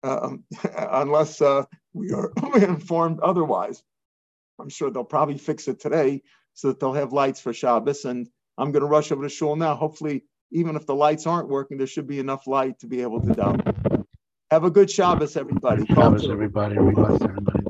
um, 0.03 0.43
unless 0.77 1.41
uh, 1.41 1.63
we 1.93 2.11
are 2.11 2.31
informed 2.55 3.19
otherwise. 3.21 3.81
I'm 4.59 4.69
sure 4.69 4.91
they'll 4.91 5.03
probably 5.03 5.37
fix 5.37 5.67
it 5.67 5.79
today 5.79 6.21
so 6.53 6.67
that 6.69 6.79
they'll 6.79 6.93
have 6.93 7.13
lights 7.13 7.39
for 7.39 7.53
Shabbos. 7.53 8.05
And 8.05 8.27
I'm 8.57 8.71
going 8.71 8.81
to 8.81 8.87
rush 8.87 9.11
over 9.11 9.23
to 9.23 9.29
shul 9.29 9.55
now. 9.55 9.75
Hopefully, 9.75 10.25
even 10.51 10.75
if 10.75 10.85
the 10.85 10.95
lights 10.95 11.25
aren't 11.25 11.49
working, 11.49 11.77
there 11.77 11.87
should 11.87 12.07
be 12.07 12.19
enough 12.19 12.47
light 12.47 12.79
to 12.79 12.87
be 12.87 13.01
able 13.01 13.21
to 13.21 13.33
down. 13.33 13.61
Have 14.51 14.65
a 14.65 14.69
good 14.69 14.91
Shabbos, 14.91 15.37
everybody. 15.37 15.85
Shabbos, 15.85 16.29
everybody. 16.29 16.75
everybody. 16.77 17.60